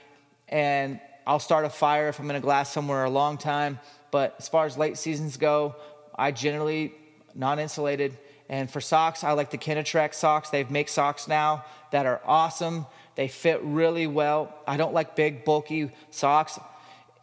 and 0.49 0.99
I'll 1.27 1.39
start 1.39 1.65
a 1.65 1.69
fire 1.69 2.07
if 2.09 2.19
I'm 2.19 2.27
going 2.27 2.39
to 2.39 2.45
glass 2.45 2.71
somewhere 2.71 3.03
a 3.03 3.09
long 3.09 3.37
time. 3.37 3.79
But 4.11 4.35
as 4.39 4.47
far 4.47 4.65
as 4.65 4.77
late 4.77 4.97
seasons 4.97 5.37
go, 5.37 5.75
I 6.15 6.31
generally 6.31 6.93
non 7.33 7.59
insulated. 7.59 8.17
And 8.47 8.69
for 8.69 8.79
socks, 8.79 9.23
I 9.23 9.31
like 9.31 9.49
the 9.49 9.57
Kenetrek 9.57 10.13
socks. 10.13 10.49
They 10.49 10.63
make 10.65 10.87
socks 10.87 11.27
now 11.27 11.65
that 11.91 12.05
are 12.05 12.21
awesome. 12.25 12.85
They 13.15 13.27
fit 13.27 13.61
really 13.63 14.07
well. 14.07 14.53
I 14.67 14.77
don't 14.77 14.93
like 14.93 15.15
big, 15.15 15.45
bulky 15.45 15.91
socks. 16.11 16.59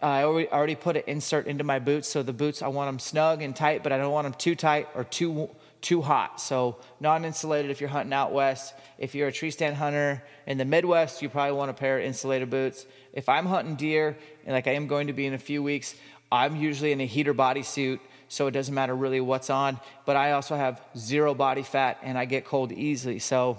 I 0.03 0.25
already 0.25 0.75
put 0.75 0.97
an 0.97 1.05
insert 1.07 1.47
into 1.47 1.63
my 1.63 1.79
boots, 1.79 2.09
so 2.09 2.25
the 2.25 2.33
boots 2.33 2.61
I 2.61 2.69
want 2.69 2.89
them 2.89 2.99
snug 2.99 3.41
and 3.41 3.55
tight, 3.55 3.85
but 3.85 3.93
I 3.93 3.99
don't 3.99 4.11
want 4.11 4.25
them 4.25 4.35
too 4.35 4.57
tight 4.57 4.89
or 4.97 5.05
too 5.05 5.49
too 5.83 6.01
hot. 6.01 6.41
So 6.41 6.77
non-insulated 7.01 7.71
if 7.71 7.81
you're 7.81 7.91
hunting 7.91 8.13
out 8.13 8.33
west. 8.33 8.75
If 8.99 9.15
you're 9.15 9.29
a 9.29 9.33
tree 9.33 9.51
stand 9.51 9.77
hunter 9.77 10.23
in 10.47 10.57
the 10.57 10.65
Midwest, 10.65 11.21
you 11.21 11.29
probably 11.29 11.53
want 11.53 11.71
a 11.71 11.75
pair 11.75 11.99
of 11.99 12.05
insulated 12.05 12.49
boots. 12.49 12.87
If 13.13 13.29
I'm 13.29 13.45
hunting 13.45 13.75
deer, 13.75 14.17
and 14.47 14.55
like 14.55 14.67
I 14.67 14.73
am 14.73 14.87
going 14.87 15.09
to 15.09 15.13
be 15.13 15.27
in 15.27 15.35
a 15.35 15.39
few 15.39 15.63
weeks, 15.63 15.95
I'm 16.31 16.57
usually 16.57 16.93
in 16.93 17.01
a 17.01 17.05
heater 17.05 17.35
bodysuit, 17.35 18.01
so 18.29 18.47
it 18.47 18.53
doesn't 18.53 18.75
matter 18.75 18.95
really 18.95 19.21
what's 19.21 19.51
on. 19.51 19.79
But 20.07 20.17
I 20.17 20.33
also 20.33 20.57
have 20.57 20.81
zero 20.97 21.35
body 21.35 21.63
fat, 21.63 21.99
and 22.03 22.17
I 22.17 22.25
get 22.25 22.47
cold 22.47 22.73
easily. 22.73 23.19
So 23.19 23.59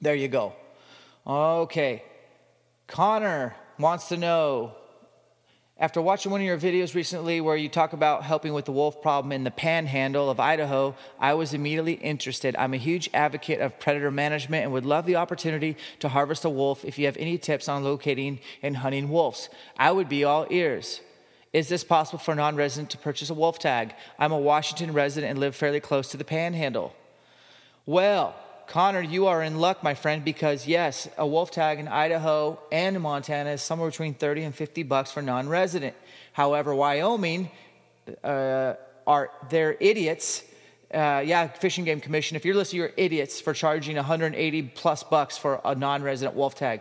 there 0.00 0.14
you 0.14 0.28
go. 0.28 0.54
Okay, 1.26 2.02
Connor 2.86 3.54
wants 3.78 4.08
to 4.08 4.16
know 4.16 4.76
after 5.76 6.00
watching 6.00 6.30
one 6.30 6.40
of 6.40 6.46
your 6.46 6.56
videos 6.56 6.94
recently 6.94 7.40
where 7.40 7.56
you 7.56 7.68
talk 7.68 7.94
about 7.94 8.22
helping 8.22 8.54
with 8.54 8.64
the 8.64 8.72
wolf 8.72 9.02
problem 9.02 9.32
in 9.32 9.42
the 9.42 9.50
panhandle 9.50 10.30
of 10.30 10.38
Idaho, 10.38 10.94
I 11.18 11.34
was 11.34 11.52
immediately 11.52 11.94
interested. 11.94 12.54
I'm 12.54 12.74
a 12.74 12.78
huge 12.78 13.10
advocate 13.12 13.60
of 13.60 13.80
predator 13.80 14.12
management 14.12 14.62
and 14.62 14.72
would 14.72 14.86
love 14.86 15.04
the 15.04 15.16
opportunity 15.16 15.76
to 15.98 16.08
harvest 16.08 16.44
a 16.44 16.48
wolf 16.48 16.84
if 16.84 16.96
you 16.96 17.06
have 17.06 17.16
any 17.16 17.38
tips 17.38 17.68
on 17.68 17.82
locating 17.82 18.38
and 18.62 18.76
hunting 18.76 19.08
wolves. 19.08 19.48
I 19.76 19.90
would 19.90 20.08
be 20.08 20.22
all 20.22 20.46
ears. 20.48 21.00
Is 21.52 21.68
this 21.68 21.82
possible 21.82 22.20
for 22.20 22.32
a 22.32 22.36
non 22.36 22.54
resident 22.54 22.90
to 22.90 22.98
purchase 22.98 23.30
a 23.30 23.34
wolf 23.34 23.58
tag? 23.58 23.94
I'm 24.16 24.32
a 24.32 24.38
Washington 24.38 24.92
resident 24.92 25.32
and 25.32 25.40
live 25.40 25.56
fairly 25.56 25.80
close 25.80 26.08
to 26.10 26.16
the 26.16 26.24
panhandle. 26.24 26.94
Well, 27.84 28.36
Connor, 28.66 29.00
you 29.00 29.26
are 29.26 29.42
in 29.42 29.58
luck, 29.58 29.82
my 29.82 29.94
friend, 29.94 30.24
because 30.24 30.66
yes, 30.66 31.08
a 31.18 31.26
wolf 31.26 31.50
tag 31.50 31.78
in 31.78 31.88
Idaho 31.88 32.58
and 32.72 33.00
Montana 33.00 33.50
is 33.50 33.62
somewhere 33.62 33.90
between 33.90 34.14
30 34.14 34.44
and 34.44 34.54
50 34.54 34.82
bucks 34.84 35.12
for 35.12 35.22
non 35.22 35.48
resident. 35.48 35.94
However, 36.32 36.74
Wyoming 36.74 37.50
uh, 38.22 38.74
are, 39.06 39.30
they're 39.50 39.76
idiots. 39.80 40.44
Uh, 40.92 41.22
yeah, 41.24 41.48
Fish 41.48 41.78
and 41.78 41.86
Game 41.86 42.00
Commission, 42.00 42.36
if 42.36 42.44
you're 42.44 42.54
listening, 42.54 42.80
you're 42.80 42.92
idiots 42.96 43.40
for 43.40 43.52
charging 43.52 43.96
180 43.96 44.62
plus 44.74 45.02
bucks 45.02 45.36
for 45.36 45.60
a 45.64 45.74
non 45.74 46.02
resident 46.02 46.36
wolf 46.36 46.54
tag. 46.54 46.80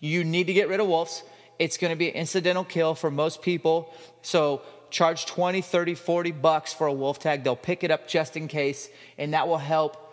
You 0.00 0.24
need 0.24 0.46
to 0.46 0.52
get 0.52 0.68
rid 0.68 0.80
of 0.80 0.86
wolves. 0.86 1.22
It's 1.58 1.76
going 1.76 1.92
to 1.92 1.96
be 1.96 2.08
an 2.08 2.14
incidental 2.14 2.64
kill 2.64 2.94
for 2.94 3.10
most 3.10 3.42
people. 3.42 3.92
So 4.22 4.62
charge 4.90 5.26
20, 5.26 5.60
30, 5.60 5.94
40 5.94 6.32
bucks 6.32 6.72
for 6.72 6.86
a 6.86 6.92
wolf 6.92 7.18
tag. 7.18 7.44
They'll 7.44 7.56
pick 7.56 7.84
it 7.84 7.90
up 7.90 8.08
just 8.08 8.36
in 8.36 8.48
case, 8.48 8.88
and 9.18 9.34
that 9.34 9.46
will 9.46 9.58
help 9.58 10.09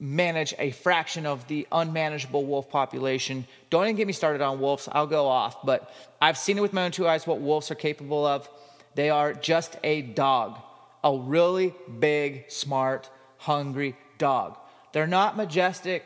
manage 0.00 0.54
a 0.58 0.70
fraction 0.70 1.26
of 1.26 1.46
the 1.48 1.66
unmanageable 1.72 2.44
wolf 2.44 2.70
population. 2.70 3.46
Don't 3.70 3.84
even 3.84 3.96
get 3.96 4.06
me 4.06 4.12
started 4.12 4.40
on 4.40 4.60
wolves, 4.60 4.88
I'll 4.92 5.06
go 5.06 5.26
off, 5.26 5.64
but 5.64 5.92
I've 6.20 6.38
seen 6.38 6.58
it 6.58 6.60
with 6.60 6.72
my 6.72 6.84
own 6.84 6.92
two 6.92 7.08
eyes 7.08 7.26
what 7.26 7.40
wolves 7.40 7.70
are 7.70 7.74
capable 7.74 8.24
of. 8.24 8.48
They 8.94 9.10
are 9.10 9.32
just 9.32 9.76
a 9.82 10.02
dog, 10.02 10.58
a 11.02 11.16
really 11.16 11.74
big, 11.98 12.50
smart, 12.50 13.10
hungry 13.38 13.96
dog. 14.18 14.56
They're 14.92 15.06
not 15.06 15.36
majestic. 15.36 16.04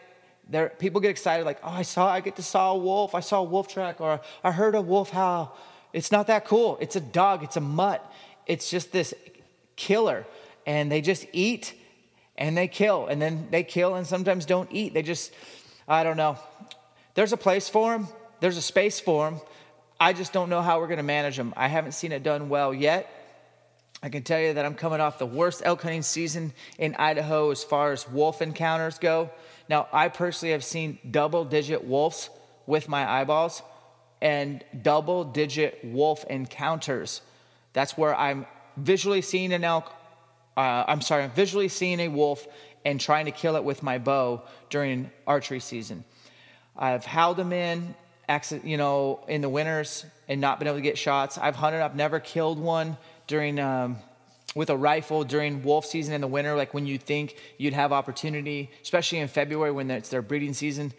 They're, 0.49 0.71
people 0.71 1.01
get 1.01 1.11
excited, 1.11 1.45
like, 1.47 1.61
oh, 1.63 1.69
I 1.69 1.83
saw, 1.83 2.09
I 2.09 2.21
get 2.21 2.37
to 2.37 2.43
saw 2.43 2.73
a 2.73 2.79
wolf, 2.79 3.15
I 3.15 3.21
saw 3.21 3.41
a 3.41 3.45
wolf 3.45 3.69
track, 3.69 4.01
or 4.01 4.21
I 4.43 4.53
heard 4.53 4.75
a 4.75 4.81
wolf 4.81 5.11
howl. 5.11 5.57
It's 5.93 6.11
not 6.11 6.27
that 6.29 6.47
cool. 6.47 6.79
It's 6.81 6.97
a 6.97 7.01
dog, 7.01 7.43
it's 7.43 7.57
a 7.57 7.61
mutt. 7.61 8.05
It's 8.47 8.71
just 8.71 8.93
this 8.93 9.15
killer. 9.77 10.27
And 10.67 10.91
they 10.91 11.01
just 11.01 11.27
eat 11.33 11.75
and 12.37 12.57
they 12.57 12.69
kill 12.69 13.07
and 13.07 13.21
then 13.21 13.49
they 13.51 13.63
kill 13.63 13.95
and 13.95 14.07
sometimes 14.07 14.47
don't 14.47 14.69
eat. 14.73 14.95
They 14.95 15.03
just 15.03 15.33
i 15.87 16.03
don't 16.03 16.17
know. 16.17 16.39
There's 17.15 17.33
a 17.33 17.37
place 17.37 17.69
for 17.69 17.93
them 17.93 18.09
there's 18.43 18.57
a 18.57 18.63
space 18.63 18.99
for 19.01 19.31
them 19.31 19.41
i 20.01 20.13
just 20.13 20.33
don't 20.33 20.51
know 20.51 20.61
how 20.61 20.81
we're 20.81 20.89
going 20.89 20.99
to 20.99 21.05
manage 21.05 21.37
them 21.37 21.55
i 21.57 21.69
haven't 21.69 21.93
seen 21.93 22.13
it 22.13 22.23
done 22.23 22.49
well 22.49 22.75
yet. 22.75 23.09
I 24.03 24.09
can 24.09 24.25
tell 24.25 24.41
you 24.41 24.55
that 24.55 24.67
i'm 24.67 24.75
coming 24.75 25.01
off 25.01 25.19
the 25.19 25.27
worst 25.27 25.63
elk 25.65 25.83
hunting 25.83 26.03
season 26.03 26.53
in 26.77 26.95
idaho 26.97 27.51
as 27.51 27.63
far 27.63 27.93
as 27.93 28.09
wolf 28.09 28.43
encounters 28.43 28.99
go. 28.99 29.31
Now 29.69 29.89
i 29.93 30.09
personally 30.09 30.53
have 30.53 30.65
seen 30.65 30.99
double 31.09 31.45
digit 31.45 31.85
wolves 31.85 32.29
with 32.67 32.89
my 32.89 33.09
eyeballs 33.09 33.63
and 34.21 34.65
double 34.83 35.25
digit 35.25 35.81
wolf 35.85 36.25
encounters. 36.29 37.23
That's 37.73 37.97
where 37.97 38.15
i'm 38.17 38.47
visually 38.77 39.23
seeing 39.23 39.53
an 39.53 39.63
elk 39.63 39.93
uh, 40.57 40.85
I'm 40.87 41.01
sorry, 41.01 41.25
I'm 41.25 41.31
visually 41.31 41.69
seeing 41.69 42.01
a 42.01 42.09
wolf 42.09 42.47
and 42.85 43.01
trying 43.01 43.27
to 43.27 43.31
kill 43.31 43.57
it 43.57 43.65
with 43.65 43.83
my 43.83 43.99
bow 43.99 44.43
during 44.71 45.11
archery 45.27 45.61
season. 45.61 46.05
I've 46.77 47.05
held 47.05 47.37
them 47.37 47.53
in, 47.53 47.95
you 48.65 48.77
know, 48.77 49.25
in 49.29 49.41
the 49.41 49.49
winters 49.49 50.05
and 50.29 50.41
not 50.41 50.59
been 50.59 50.69
able 50.69 50.79
to 50.79 50.83
get 50.83 50.99
shots. 50.99 51.39
I've 51.39 51.57
hunted, 51.57 51.81
I've 51.81 51.97
never 51.97 52.19
killed 52.21 52.59
one 52.59 52.97
during 53.27 53.59
um, 53.59 53.99
with 54.55 54.71
a 54.71 54.77
rifle 54.77 55.25
during 55.25 55.63
wolf 55.63 55.87
season 55.87 56.15
in 56.15 56.21
the 56.21 56.27
winter, 56.27 56.55
like 56.57 56.75
when 56.75 56.87
you 56.87 56.99
think 56.99 57.37
you'd 57.59 57.73
have 57.73 57.93
opportunity, 57.93 58.71
especially 58.83 59.19
in 59.19 59.29
February 59.29 59.73
when 59.73 59.91
it's 59.91 60.09
their 60.09 60.23
breeding 60.23 60.55
season. 60.55 60.93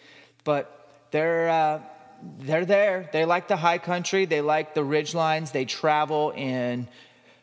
But 0.44 1.08
they're 1.12 1.50
uh, 1.50 1.82
they're 2.40 2.66
there. 2.66 3.10
They 3.12 3.26
like 3.26 3.48
the 3.48 3.58
high 3.58 3.78
country. 3.78 4.26
They 4.26 4.42
like 4.42 4.74
the 4.74 4.84
ridge 4.84 5.14
lines. 5.14 5.52
They 5.52 5.66
travel 5.66 6.32
in 6.32 6.88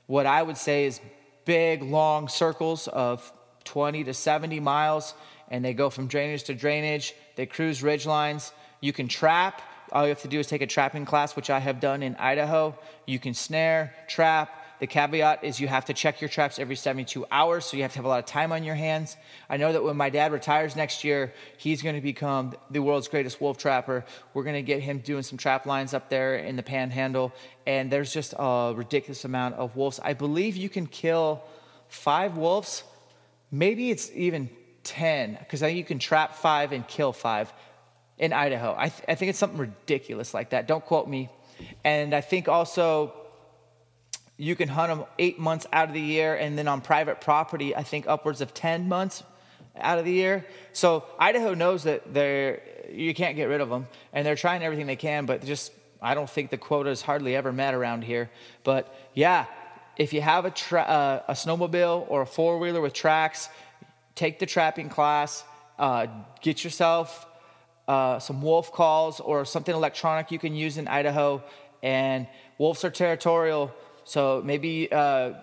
what 0.07 0.27
I 0.27 0.42
would 0.42 0.57
say 0.57 0.87
is 0.87 1.01
big, 1.44 1.83
long 1.83 2.29
circles 2.29 2.88
of 2.88 3.33
20 3.64 4.05
to 4.05 4.14
70 4.14 4.61
miles, 4.61 5.14
and 5.48 5.64
they 5.64 5.74
go 5.74 5.90
from 5.90 6.07
drainage 6.07 6.44
to 6.44 6.55
drainage. 6.55 7.14
They 7.37 7.46
cruise 7.46 7.83
ridge 7.83 8.07
lines. 8.07 8.53
You 8.81 8.92
can 8.92 9.09
trap. 9.09 9.62
All 9.92 10.05
you 10.05 10.11
have 10.11 10.22
to 10.22 10.29
do 10.29 10.38
is 10.38 10.46
take 10.46 10.62
a 10.62 10.66
trapping 10.66 11.05
class, 11.05 11.35
which 11.35 11.50
I 11.50 11.59
have 11.59 11.81
done 11.81 12.03
in 12.03 12.14
Idaho. 12.16 12.79
You 13.07 13.18
can 13.18 13.35
snare, 13.35 13.94
trap, 14.09 14.60
the 14.81 14.87
caveat 14.87 15.45
is 15.45 15.61
you 15.61 15.69
have 15.69 15.85
to 15.85 15.95
check 15.95 16.23
your 16.23 16.29
traps 16.29 16.59
every 16.59 16.75
72 16.75 17.27
hours, 17.31 17.66
so 17.66 17.77
you 17.77 17.83
have 17.83 17.93
to 17.93 17.99
have 17.99 18.07
a 18.07 18.09
lot 18.09 18.19
of 18.19 18.25
time 18.25 18.51
on 18.51 18.64
your 18.64 18.75
hands. 18.75 19.16
I 19.49 19.59
know 19.59 19.73
that 19.73 19.83
when 19.85 19.97
my 19.97 20.09
dad 20.09 20.33
retires 20.33 20.75
next 20.75 21.05
year, 21.05 21.35
he's 21.59 21.83
going 21.83 21.97
to 21.97 22.01
become 22.01 22.55
the 22.71 22.81
world's 22.81 23.07
greatest 23.07 23.43
wolf 23.43 23.59
trapper. 23.59 24.07
We're 24.33 24.43
going 24.43 24.57
to 24.57 24.62
get 24.62 24.81
him 24.81 25.01
doing 25.01 25.23
some 25.23 25.37
trap 25.37 25.66
lines 25.66 25.93
up 25.93 26.09
there 26.09 26.37
in 26.37 26.57
the 26.57 26.62
panhandle, 26.62 27.33
and 27.66 27.90
there's 27.90 28.11
just 28.11 28.33
a 28.38 28.73
ridiculous 28.75 29.27
amount 29.27 29.57
of 29.57 29.77
wolves. 29.77 30.01
I 30.03 30.14
believe 30.14 30.57
you 30.57 30.71
can 30.71 30.87
kill 30.87 31.43
five 31.88 32.38
wolves, 32.38 32.83
maybe 33.51 33.90
it's 33.90 34.11
even 34.14 34.49
10, 34.85 35.37
because 35.40 35.61
you 35.61 35.85
can 35.85 35.99
trap 35.99 36.37
five 36.37 36.73
and 36.73 36.88
kill 36.88 37.12
five 37.12 37.53
in 38.16 38.33
Idaho. 38.33 38.75
I, 38.79 38.88
th- 38.88 39.05
I 39.07 39.14
think 39.14 39.29
it's 39.29 39.38
something 39.38 39.59
ridiculous 39.59 40.33
like 40.33 40.51
that. 40.51 40.66
Don't 40.66 40.85
quote 40.85 41.07
me. 41.07 41.29
And 41.85 42.14
I 42.14 42.23
think 42.23 42.49
also 42.49 43.12
you 44.40 44.57
can 44.57 44.70
hunt 44.70 44.88
them 44.88 45.07
eight 45.18 45.38
months 45.38 45.66
out 45.70 45.88
of 45.88 45.94
the 45.94 46.00
year, 46.00 46.35
and 46.35 46.57
then 46.57 46.66
on 46.66 46.81
private 46.81 47.20
property, 47.20 47.76
I 47.76 47.83
think 47.83 48.07
upwards 48.09 48.40
of 48.40 48.55
10 48.55 48.88
months 48.88 49.22
out 49.76 49.98
of 49.98 50.07
the 50.07 50.12
year. 50.12 50.46
So 50.72 51.05
Idaho 51.18 51.53
knows 51.53 51.83
that 51.83 52.14
they're, 52.14 52.62
you 52.90 53.12
can't 53.12 53.37
get 53.37 53.50
rid 53.50 53.61
of 53.61 53.68
them, 53.68 53.87
and 54.14 54.26
they're 54.26 54.37
trying 54.37 54.62
everything 54.62 54.87
they 54.87 54.96
can, 54.96 55.26
but 55.26 55.44
just, 55.44 55.72
I 56.00 56.14
don't 56.14 56.29
think 56.29 56.48
the 56.48 56.57
quota 56.57 56.88
is 56.88 57.03
hardly 57.03 57.37
ever 57.37 57.53
met 57.53 57.74
around 57.74 58.03
here. 58.03 58.31
But 58.64 58.94
yeah, 59.12 59.44
if 59.98 60.14
you 60.14 60.22
have 60.22 60.46
a, 60.46 60.50
tra- 60.50 60.81
uh, 60.81 61.22
a 61.29 61.35
snowmobile 61.35 62.07
or 62.09 62.22
a 62.22 62.26
four 62.26 62.59
wheeler 62.59 62.81
with 62.81 62.94
tracks, 62.94 63.50
take 64.14 64.38
the 64.38 64.46
trapping 64.46 64.88
class, 64.88 65.44
uh, 65.79 66.07
get 66.40 66.64
yourself 66.64 67.26
uh, 67.87 68.18
some 68.18 68.40
wolf 68.40 68.72
calls 68.72 69.20
or 69.20 69.44
something 69.44 69.74
electronic 69.74 70.31
you 70.31 70.38
can 70.38 70.55
use 70.55 70.79
in 70.79 70.88
Idaho. 70.88 71.42
And 71.83 72.26
wolves 72.57 72.85
are 72.85 72.90
territorial 72.90 73.74
so 74.11 74.42
maybe 74.44 74.90
uh, 74.90 75.35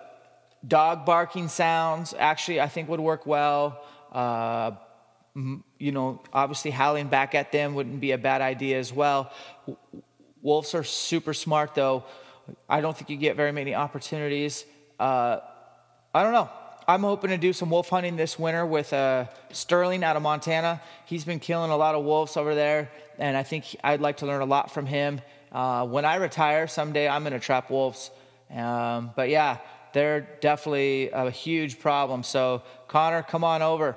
dog 0.66 1.06
barking 1.06 1.48
sounds 1.48 2.14
actually 2.18 2.60
I 2.60 2.68
think 2.68 2.90
would 2.90 3.00
work 3.00 3.24
well. 3.24 3.82
Uh, 4.12 4.72
you 5.78 5.90
know, 5.92 6.20
obviously 6.34 6.70
howling 6.70 7.08
back 7.08 7.34
at 7.34 7.50
them 7.50 7.74
wouldn't 7.74 7.98
be 7.98 8.10
a 8.10 8.18
bad 8.18 8.42
idea 8.42 8.78
as 8.78 8.92
well. 8.92 9.32
Wolves 10.42 10.74
are 10.74 10.84
super 10.84 11.32
smart 11.32 11.74
though. 11.74 12.04
I 12.68 12.82
don't 12.82 12.94
think 12.94 13.08
you 13.08 13.16
get 13.16 13.36
very 13.36 13.52
many 13.52 13.74
opportunities. 13.74 14.66
Uh, 15.00 15.38
I 16.14 16.22
don't 16.22 16.34
know. 16.34 16.50
I'm 16.86 17.04
hoping 17.04 17.30
to 17.30 17.38
do 17.38 17.54
some 17.54 17.70
wolf 17.70 17.88
hunting 17.88 18.16
this 18.16 18.38
winter 18.38 18.66
with 18.66 18.92
uh, 18.92 19.28
Sterling 19.50 20.04
out 20.04 20.16
of 20.16 20.22
Montana. 20.22 20.82
He's 21.06 21.24
been 21.24 21.40
killing 21.40 21.70
a 21.70 21.76
lot 21.76 21.94
of 21.94 22.04
wolves 22.04 22.36
over 22.36 22.54
there, 22.54 22.90
and 23.18 23.34
I 23.34 23.44
think 23.44 23.64
I'd 23.82 24.02
like 24.02 24.18
to 24.18 24.26
learn 24.26 24.42
a 24.42 24.46
lot 24.46 24.70
from 24.70 24.84
him. 24.84 25.22
Uh, 25.52 25.86
when 25.86 26.04
I 26.04 26.16
retire 26.16 26.66
someday, 26.66 27.08
I'm 27.08 27.22
going 27.22 27.32
to 27.32 27.40
trap 27.40 27.70
wolves. 27.70 28.10
Um, 28.54 29.12
but 29.14 29.28
yeah, 29.28 29.58
they're 29.92 30.20
definitely 30.40 31.10
a 31.10 31.30
huge 31.30 31.78
problem. 31.80 32.22
So, 32.22 32.62
Connor, 32.88 33.22
come 33.22 33.44
on 33.44 33.62
over. 33.62 33.96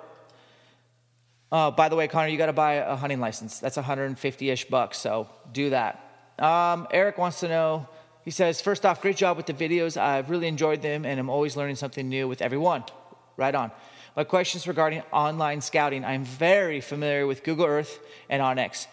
Uh, 1.51 1.71
by 1.71 1.89
the 1.89 1.95
way, 1.95 2.07
Connor, 2.07 2.29
you 2.29 2.37
got 2.37 2.45
to 2.45 2.53
buy 2.53 2.75
a 2.75 2.95
hunting 2.95 3.19
license. 3.19 3.59
That's 3.59 3.75
150 3.75 4.49
ish 4.49 4.65
bucks. 4.65 4.97
So, 4.97 5.27
do 5.51 5.69
that. 5.71 6.03
Um, 6.39 6.87
Eric 6.91 7.17
wants 7.17 7.41
to 7.41 7.47
know. 7.47 7.87
He 8.23 8.31
says, 8.31 8.61
first 8.61 8.85
off, 8.85 9.01
great 9.01 9.17
job 9.17 9.37
with 9.37 9.47
the 9.47 9.53
videos. 9.53 9.99
I've 9.99 10.29
really 10.29 10.47
enjoyed 10.47 10.81
them 10.81 11.05
and 11.05 11.19
I'm 11.19 11.29
always 11.29 11.57
learning 11.57 11.75
something 11.75 12.07
new 12.07 12.27
with 12.27 12.41
everyone. 12.41 12.83
Right 13.35 13.53
on. 13.53 13.71
My 14.15 14.23
questions 14.23 14.67
regarding 14.67 15.01
online 15.11 15.61
scouting. 15.61 16.05
I'm 16.05 16.23
very 16.23 16.81
familiar 16.81 17.25
with 17.25 17.43
Google 17.43 17.65
Earth 17.65 17.99
and 18.29 18.41
onX 18.41 18.87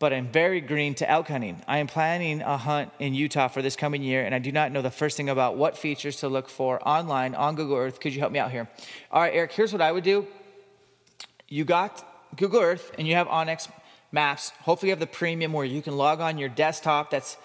but 0.00 0.14
I'm 0.14 0.28
very 0.28 0.62
green 0.62 0.94
to 0.94 1.08
elk 1.08 1.28
hunting. 1.28 1.62
I 1.68 1.78
am 1.78 1.86
planning 1.86 2.40
a 2.40 2.56
hunt 2.56 2.90
in 2.98 3.12
Utah 3.12 3.48
for 3.48 3.60
this 3.60 3.76
coming 3.76 4.02
year, 4.02 4.24
and 4.24 4.34
I 4.34 4.38
do 4.38 4.50
not 4.50 4.72
know 4.72 4.80
the 4.80 4.90
first 4.90 5.18
thing 5.18 5.28
about 5.28 5.56
what 5.56 5.76
features 5.76 6.16
to 6.16 6.28
look 6.28 6.48
for 6.48 6.80
online 6.88 7.34
on 7.34 7.54
Google 7.54 7.76
Earth. 7.76 8.00
Could 8.00 8.14
you 8.14 8.20
help 8.20 8.32
me 8.32 8.38
out 8.38 8.50
here? 8.50 8.68
All 9.12 9.20
right, 9.20 9.32
Eric, 9.34 9.52
here's 9.52 9.72
what 9.72 9.82
I 9.82 9.92
would 9.92 10.02
do. 10.02 10.26
You 11.48 11.66
got 11.66 12.02
Google 12.34 12.62
Earth 12.62 12.92
and 12.96 13.06
you 13.06 13.14
have 13.14 13.28
onX 13.28 13.70
Maps. 14.10 14.50
Hopefully, 14.62 14.88
you 14.88 14.92
have 14.92 15.00
the 15.00 15.06
premium 15.06 15.52
where 15.52 15.66
you 15.66 15.82
can 15.82 15.96
log 15.96 16.20
on 16.20 16.38
your 16.38 16.48
desktop 16.48 17.10
that's 17.10 17.36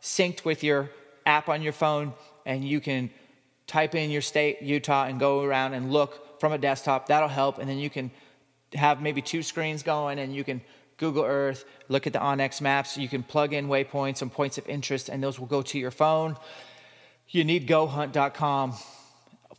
synced 0.00 0.44
with 0.44 0.62
your 0.62 0.90
app 1.26 1.48
on 1.48 1.62
your 1.62 1.72
phone, 1.72 2.14
and 2.46 2.64
you 2.64 2.80
can 2.80 3.10
type 3.66 3.94
in 3.96 4.10
your 4.10 4.22
state, 4.22 4.62
Utah, 4.62 5.06
and 5.06 5.18
go 5.18 5.42
around 5.42 5.74
and 5.74 5.92
look 5.92 6.40
from 6.40 6.52
a 6.52 6.58
desktop. 6.58 7.08
That'll 7.08 7.28
help. 7.28 7.58
And 7.58 7.68
then 7.68 7.78
you 7.78 7.90
can 7.90 8.10
have 8.74 9.02
maybe 9.02 9.20
two 9.20 9.42
screens 9.42 9.82
going 9.82 10.18
and 10.18 10.34
you 10.34 10.44
can 10.44 10.60
Google 10.96 11.24
Earth, 11.24 11.64
look 11.88 12.06
at 12.06 12.12
the 12.12 12.18
onX 12.18 12.60
maps. 12.60 12.96
You 12.96 13.08
can 13.08 13.22
plug 13.22 13.52
in 13.52 13.68
waypoints 13.68 14.22
and 14.22 14.32
points 14.32 14.58
of 14.58 14.68
interest, 14.68 15.08
and 15.08 15.22
those 15.22 15.38
will 15.38 15.46
go 15.46 15.62
to 15.62 15.78
your 15.78 15.90
phone. 15.90 16.36
You 17.28 17.44
need 17.44 17.66
gohunt.com 17.68 18.74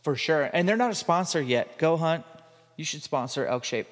for 0.02 0.16
sure. 0.16 0.48
And 0.52 0.68
they're 0.68 0.76
not 0.76 0.90
a 0.90 0.94
sponsor 0.94 1.42
yet. 1.42 1.78
Go 1.78 1.96
Hunt, 1.96 2.24
you 2.76 2.84
should 2.84 3.02
sponsor 3.02 3.46
Elk 3.46 3.64
Shape. 3.64 3.88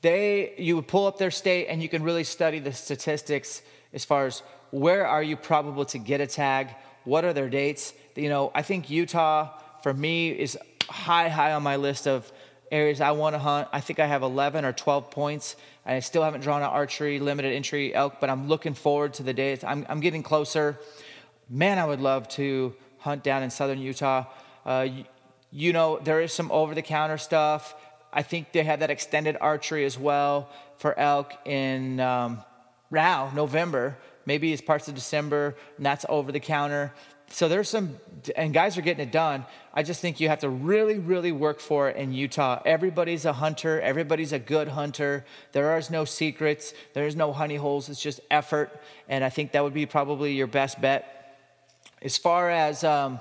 They, 0.00 0.54
you 0.56 0.76
would 0.76 0.86
pull 0.86 1.06
up 1.06 1.18
their 1.18 1.32
state 1.32 1.66
and 1.66 1.82
you 1.82 1.88
can 1.88 2.02
really 2.04 2.24
study 2.24 2.60
the 2.60 2.72
statistics 2.72 3.62
as 3.92 4.04
far 4.04 4.26
as 4.26 4.42
where 4.70 5.06
are 5.06 5.22
you 5.22 5.36
probable 5.36 5.84
to 5.86 5.98
get 5.98 6.20
a 6.20 6.26
tag, 6.26 6.68
what 7.04 7.24
are 7.24 7.32
their 7.32 7.48
dates. 7.48 7.92
You 8.14 8.28
know, 8.28 8.52
I 8.54 8.62
think 8.62 8.90
Utah 8.90 9.58
for 9.82 9.92
me 9.92 10.30
is 10.30 10.56
high, 10.88 11.28
high 11.28 11.52
on 11.52 11.62
my 11.62 11.76
list 11.76 12.06
of 12.06 12.30
areas 12.70 13.00
I 13.00 13.12
want 13.12 13.34
to 13.34 13.38
hunt. 13.38 13.68
I 13.72 13.80
think 13.80 13.98
I 13.98 14.06
have 14.06 14.22
11 14.22 14.64
or 14.64 14.72
12 14.72 15.10
points. 15.10 15.56
I 15.86 16.00
still 16.00 16.22
haven't 16.22 16.42
drawn 16.42 16.62
an 16.62 16.68
archery 16.68 17.18
limited 17.18 17.52
entry 17.54 17.94
elk, 17.94 18.16
but 18.20 18.30
I'm 18.30 18.48
looking 18.48 18.74
forward 18.74 19.14
to 19.14 19.22
the 19.22 19.32
day. 19.32 19.58
I'm, 19.62 19.86
I'm 19.88 20.00
getting 20.00 20.22
closer. 20.22 20.78
Man, 21.48 21.78
I 21.78 21.86
would 21.86 22.00
love 22.00 22.28
to 22.30 22.74
hunt 22.98 23.22
down 23.22 23.42
in 23.42 23.50
southern 23.50 23.78
Utah. 23.78 24.26
Uh, 24.66 24.86
you, 24.90 25.04
you 25.50 25.72
know, 25.72 25.98
there 25.98 26.20
is 26.20 26.32
some 26.32 26.50
over 26.50 26.74
the 26.74 26.82
counter 26.82 27.18
stuff. 27.18 27.74
I 28.12 28.22
think 28.22 28.52
they 28.52 28.64
have 28.64 28.80
that 28.80 28.90
extended 28.90 29.36
archery 29.40 29.84
as 29.84 29.98
well 29.98 30.50
for 30.78 30.98
elk 30.98 31.32
in 31.46 32.00
um, 32.00 32.42
now, 32.90 33.30
November. 33.34 33.96
Maybe 34.26 34.52
it's 34.52 34.60
parts 34.60 34.88
of 34.88 34.94
December, 34.94 35.56
and 35.76 35.86
that's 35.86 36.04
over 36.08 36.32
the 36.32 36.40
counter 36.40 36.92
so 37.30 37.48
there's 37.48 37.68
some, 37.68 37.98
and 38.36 38.54
guys 38.54 38.78
are 38.78 38.82
getting 38.82 39.06
it 39.06 39.12
done. 39.12 39.44
I 39.74 39.82
just 39.82 40.00
think 40.00 40.18
you 40.18 40.28
have 40.28 40.40
to 40.40 40.48
really, 40.48 40.98
really 40.98 41.30
work 41.30 41.60
for 41.60 41.88
it 41.88 41.96
in 41.96 42.12
Utah. 42.12 42.62
Everybody's 42.64 43.24
a 43.24 43.32
hunter. 43.32 43.80
Everybody's 43.80 44.32
a 44.32 44.38
good 44.38 44.68
hunter. 44.68 45.24
There 45.52 45.70
are 45.70 45.82
no 45.90 46.04
secrets. 46.04 46.72
There's 46.94 47.14
no 47.14 47.32
honey 47.32 47.56
holes. 47.56 47.88
It's 47.88 48.02
just 48.02 48.20
effort. 48.30 48.80
And 49.08 49.22
I 49.22 49.28
think 49.28 49.52
that 49.52 49.62
would 49.62 49.74
be 49.74 49.86
probably 49.86 50.32
your 50.32 50.46
best 50.46 50.80
bet. 50.80 51.14
As 52.00 52.16
far 52.16 52.50
as, 52.50 52.82
um, 52.82 53.20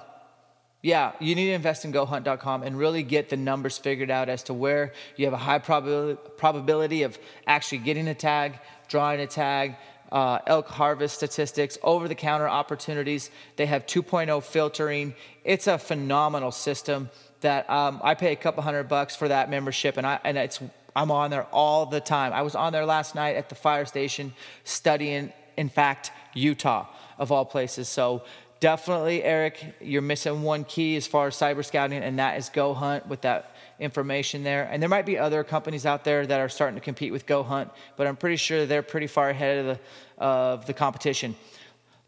yeah, 0.81 1.11
you 1.19 1.35
need 1.35 1.47
to 1.47 1.53
invest 1.53 1.83
in 1.83 1.91
gohunt.com 1.91 2.63
and 2.63 2.77
really 2.77 3.03
get 3.03 3.29
the 3.29 3.37
numbers 3.37 3.77
figured 3.77 4.09
out 4.09 4.29
as 4.29 4.43
to 4.43 4.53
where 4.53 4.93
you 5.15 5.25
have 5.25 5.33
a 5.33 5.37
high 5.37 5.59
probability, 5.59 6.19
probability 6.37 7.03
of 7.03 7.19
actually 7.45 7.79
getting 7.79 8.07
a 8.07 8.15
tag, 8.15 8.59
drawing 8.87 9.19
a 9.19 9.27
tag, 9.27 9.75
uh, 10.11 10.39
elk 10.47 10.67
harvest 10.67 11.15
statistics, 11.15 11.77
over 11.83 12.07
the 12.07 12.15
counter 12.15 12.47
opportunities. 12.47 13.29
They 13.55 13.65
have 13.65 13.85
2.0 13.85 14.43
filtering. 14.43 15.13
It's 15.43 15.67
a 15.67 15.77
phenomenal 15.77 16.51
system 16.51 17.09
that 17.41 17.69
um, 17.69 18.01
I 18.03 18.15
pay 18.15 18.31
a 18.31 18.35
couple 18.35 18.63
hundred 18.63 18.85
bucks 18.89 19.15
for 19.15 19.27
that 19.27 19.49
membership, 19.49 19.97
and 19.97 20.07
I 20.07 20.19
and 20.23 20.37
it's 20.37 20.59
I'm 20.95 21.11
on 21.11 21.29
there 21.29 21.45
all 21.51 21.85
the 21.85 22.01
time. 22.01 22.33
I 22.33 22.41
was 22.41 22.55
on 22.55 22.73
there 22.73 22.85
last 22.85 23.13
night 23.13 23.35
at 23.35 23.49
the 23.49 23.55
fire 23.55 23.85
station 23.85 24.33
studying, 24.63 25.31
in 25.55 25.69
fact, 25.69 26.11
Utah 26.33 26.87
of 27.19 27.31
all 27.31 27.45
places. 27.45 27.87
So 27.87 28.23
definitely, 28.59 29.23
Eric, 29.23 29.75
you're 29.79 30.01
missing 30.01 30.41
one 30.41 30.63
key 30.63 30.95
as 30.95 31.05
far 31.05 31.27
as 31.27 31.35
cyber 31.35 31.63
scouting, 31.63 32.01
and 32.01 32.17
that 32.17 32.37
is 32.37 32.49
Go 32.49 32.73
Hunt 32.73 33.07
with 33.07 33.21
that 33.21 33.55
information 33.79 34.43
there. 34.43 34.67
And 34.71 34.81
there 34.81 34.89
might 34.89 35.05
be 35.05 35.17
other 35.17 35.43
companies 35.43 35.85
out 35.85 36.03
there 36.03 36.25
that 36.25 36.39
are 36.39 36.49
starting 36.49 36.75
to 36.75 36.81
compete 36.81 37.11
with 37.11 37.25
Go 37.25 37.43
Hunt, 37.43 37.69
but 37.95 38.07
I'm 38.07 38.15
pretty 38.15 38.37
sure 38.37 38.65
they're 38.65 38.81
pretty 38.81 39.07
far 39.07 39.29
ahead 39.29 39.59
of 39.59 39.65
the, 39.65 40.23
of 40.23 40.65
the 40.65 40.73
competition. 40.73 41.35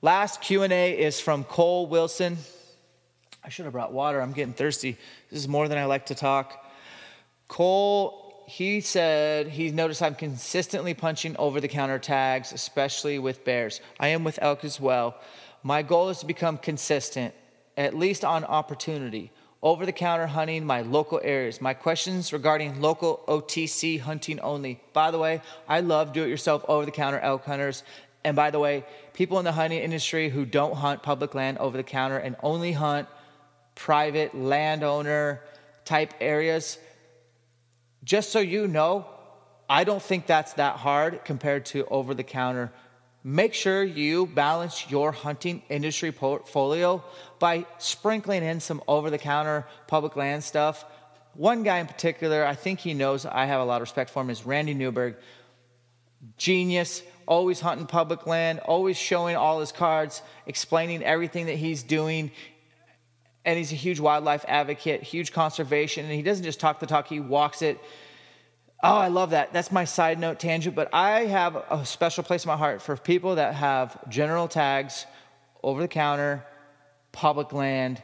Last 0.01 0.41
Q&A 0.41 0.97
is 0.97 1.19
from 1.19 1.43
Cole 1.43 1.87
Wilson. 1.87 2.37
I 3.43 3.49
should 3.49 3.65
have 3.65 3.73
brought 3.73 3.91
water. 3.91 4.21
I'm 4.21 4.31
getting 4.31 4.53
thirsty. 4.53 4.97
This 5.29 5.39
is 5.39 5.47
more 5.47 5.67
than 5.67 5.77
I 5.77 5.85
like 5.85 6.07
to 6.07 6.15
talk. 6.15 6.65
Cole, 7.47 8.45
he 8.47 8.81
said 8.81 9.47
he 9.47 9.71
noticed 9.71 10.01
I'm 10.01 10.15
consistently 10.15 10.93
punching 10.93 11.35
over 11.37 11.59
the 11.59 11.67
counter 11.67 11.99
tags, 11.99 12.53
especially 12.53 13.19
with 13.19 13.43
bears. 13.43 13.81
I 13.99 14.09
am 14.09 14.23
with 14.23 14.39
elk 14.41 14.63
as 14.63 14.79
well. 14.79 15.17
My 15.63 15.81
goal 15.81 16.09
is 16.09 16.19
to 16.19 16.25
become 16.25 16.57
consistent 16.57 17.33
at 17.75 17.93
least 17.93 18.25
on 18.25 18.43
opportunity. 18.43 19.31
Over 19.61 19.85
the 19.85 19.91
counter 19.91 20.27
hunting 20.27 20.65
my 20.65 20.81
local 20.81 21.19
areas. 21.21 21.59
My 21.59 21.73
questions 21.73 22.31
regarding 22.31 22.79
local 22.79 23.21
OTC 23.27 23.99
hunting 23.99 24.39
only. 24.39 24.81
By 24.93 25.11
the 25.11 25.19
way, 25.19 25.41
I 25.67 25.81
love 25.81 26.13
do 26.13 26.23
it 26.23 26.29
yourself 26.29 26.63
over 26.67 26.85
the 26.85 26.91
counter 26.91 27.19
elk 27.19 27.43
hunters. 27.43 27.83
And 28.23 28.35
by 28.35 28.51
the 28.51 28.59
way, 28.59 28.85
people 29.13 29.37
in 29.37 29.45
the 29.45 29.51
hunting 29.51 29.79
industry 29.79 30.29
who 30.29 30.45
don't 30.45 30.75
hunt 30.75 31.03
public 31.03 31.35
land 31.35 31.57
over 31.57 31.75
the 31.75 31.83
counter 31.83 32.17
and 32.17 32.35
only 32.41 32.71
hunt 32.71 33.07
private 33.75 34.35
landowner 34.35 35.41
type 35.85 36.13
areas, 36.19 36.77
just 38.03 38.31
so 38.31 38.39
you 38.39 38.67
know, 38.67 39.05
I 39.69 39.83
don't 39.83 40.01
think 40.01 40.25
that's 40.25 40.53
that 40.53 40.77
hard 40.77 41.23
compared 41.25 41.65
to 41.67 41.85
over 41.85 42.13
the 42.13 42.23
counter. 42.23 42.71
Make 43.23 43.53
sure 43.53 43.83
you 43.83 44.27
balance 44.27 44.89
your 44.89 45.11
hunting 45.11 45.61
industry 45.69 46.11
portfolio 46.11 47.03
by 47.37 47.65
sprinkling 47.77 48.43
in 48.43 48.61
some 48.61 48.81
over 48.87 49.09
the 49.09 49.17
counter 49.17 49.67
public 49.87 50.15
land 50.15 50.43
stuff. 50.43 50.85
One 51.33 51.63
guy 51.63 51.79
in 51.79 51.87
particular, 51.87 52.45
I 52.45 52.55
think 52.55 52.79
he 52.79 52.93
knows 52.93 53.25
I 53.25 53.45
have 53.45 53.59
a 53.59 53.65
lot 53.65 53.77
of 53.77 53.81
respect 53.81 54.09
for 54.09 54.21
him, 54.21 54.29
is 54.29 54.45
Randy 54.45 54.73
Newberg. 54.73 55.15
Genius, 56.37 57.03
always 57.27 57.59
hunting 57.59 57.87
public 57.87 58.25
land, 58.25 58.59
always 58.59 58.97
showing 58.97 59.35
all 59.35 59.59
his 59.59 59.71
cards, 59.71 60.21
explaining 60.45 61.03
everything 61.03 61.45
that 61.47 61.55
he's 61.55 61.83
doing. 61.83 62.31
And 63.45 63.57
he's 63.57 63.71
a 63.71 63.75
huge 63.75 63.99
wildlife 63.99 64.45
advocate, 64.47 65.03
huge 65.03 65.33
conservation, 65.33 66.05
and 66.05 66.13
he 66.13 66.21
doesn't 66.21 66.43
just 66.43 66.59
talk 66.59 66.79
the 66.79 66.87
talk, 66.87 67.07
he 67.07 67.19
walks 67.19 67.61
it. 67.61 67.79
Oh, 68.81 68.95
I 68.95 69.09
love 69.09 69.31
that. 69.31 69.51
That's 69.51 69.73
my 69.73 69.83
side 69.83 70.19
note 70.19 70.39
tangent, 70.39 70.73
but 70.73 70.93
I 70.93 71.25
have 71.25 71.57
a 71.69 71.85
special 71.85 72.23
place 72.23 72.45
in 72.45 72.47
my 72.47 72.55
heart 72.55 72.81
for 72.81 72.95
people 72.95 73.35
that 73.35 73.55
have 73.55 74.09
general 74.09 74.47
tags, 74.47 75.05
over 75.61 75.81
the 75.81 75.87
counter, 75.89 76.45
public 77.11 77.51
land, 77.51 78.01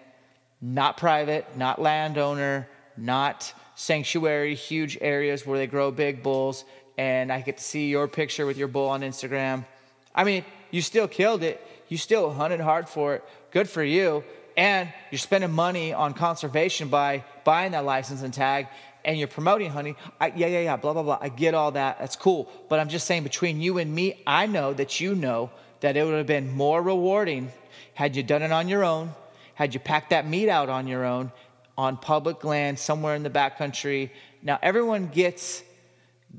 not 0.62 0.98
private, 0.98 1.46
not 1.56 1.82
landowner, 1.82 2.68
not 2.98 3.54
sanctuary, 3.76 4.54
huge 4.56 4.98
areas 5.00 5.46
where 5.46 5.58
they 5.58 5.68
grow 5.68 5.92
big 5.92 6.22
bulls. 6.22 6.66
And 6.98 7.32
I 7.32 7.40
get 7.40 7.58
to 7.58 7.64
see 7.64 7.88
your 7.90 8.10
picture 8.10 8.46
with 8.46 8.58
your 8.58 8.68
bull 8.68 8.90
on 8.90 9.00
Instagram. 9.00 9.66
I 10.14 10.26
mean, 10.26 10.44
you 10.72 10.82
still 10.82 11.08
killed 11.08 11.44
it. 11.44 11.66
You 11.88 11.98
still 11.98 12.34
hunted 12.34 12.60
hard 12.60 12.90
for 12.90 13.16
it. 13.16 13.24
Good 13.52 13.70
for 13.70 13.84
you. 13.84 14.26
And 14.58 14.92
you're 15.12 15.20
spending 15.20 15.52
money 15.52 15.94
on 15.94 16.14
conservation 16.14 16.90
by 16.90 17.24
buying 17.46 17.72
that 17.72 17.86
license 17.86 18.22
and 18.24 18.34
tag 18.34 18.68
and 19.06 19.18
you're 19.18 19.28
promoting 19.28 19.70
honey, 19.72 19.96
I, 20.20 20.34
yeah, 20.36 20.48
yeah, 20.48 20.62
yeah, 20.62 20.76
blah, 20.76 20.94
blah, 20.94 21.04
blah. 21.04 21.20
I 21.22 21.30
get 21.30 21.54
all 21.54 21.72
that. 21.72 22.00
That's 22.00 22.16
cool. 22.16 22.52
But 22.68 22.80
I'm 22.80 22.90
just 22.90 23.06
saying, 23.06 23.24
between 23.24 23.62
you 23.62 23.78
and 23.78 23.94
me, 23.94 24.22
I 24.28 24.48
know 24.48 24.74
that 24.74 25.00
you 25.00 25.16
know 25.16 25.52
that 25.80 25.96
it 25.96 26.04
would 26.04 26.16
have 26.16 26.28
been 26.28 26.52
more 26.52 26.82
rewarding 26.82 27.52
had 27.94 28.16
you 28.16 28.24
done 28.24 28.42
it 28.42 28.52
on 28.52 28.68
your 28.68 28.84
own, 28.84 29.14
had 29.54 29.74
you 29.74 29.80
packed 29.80 30.10
that 30.10 30.28
meat 30.28 30.50
out 30.50 30.68
on 30.68 30.88
your 30.88 31.06
own, 31.06 31.32
on 31.78 31.98
public 31.98 32.44
land 32.44 32.80
somewhere 32.80 33.16
in 33.16 33.24
the 33.24 33.30
backcountry. 33.30 34.10
Now, 34.42 34.60
everyone 34.62 35.08
gets, 35.08 35.64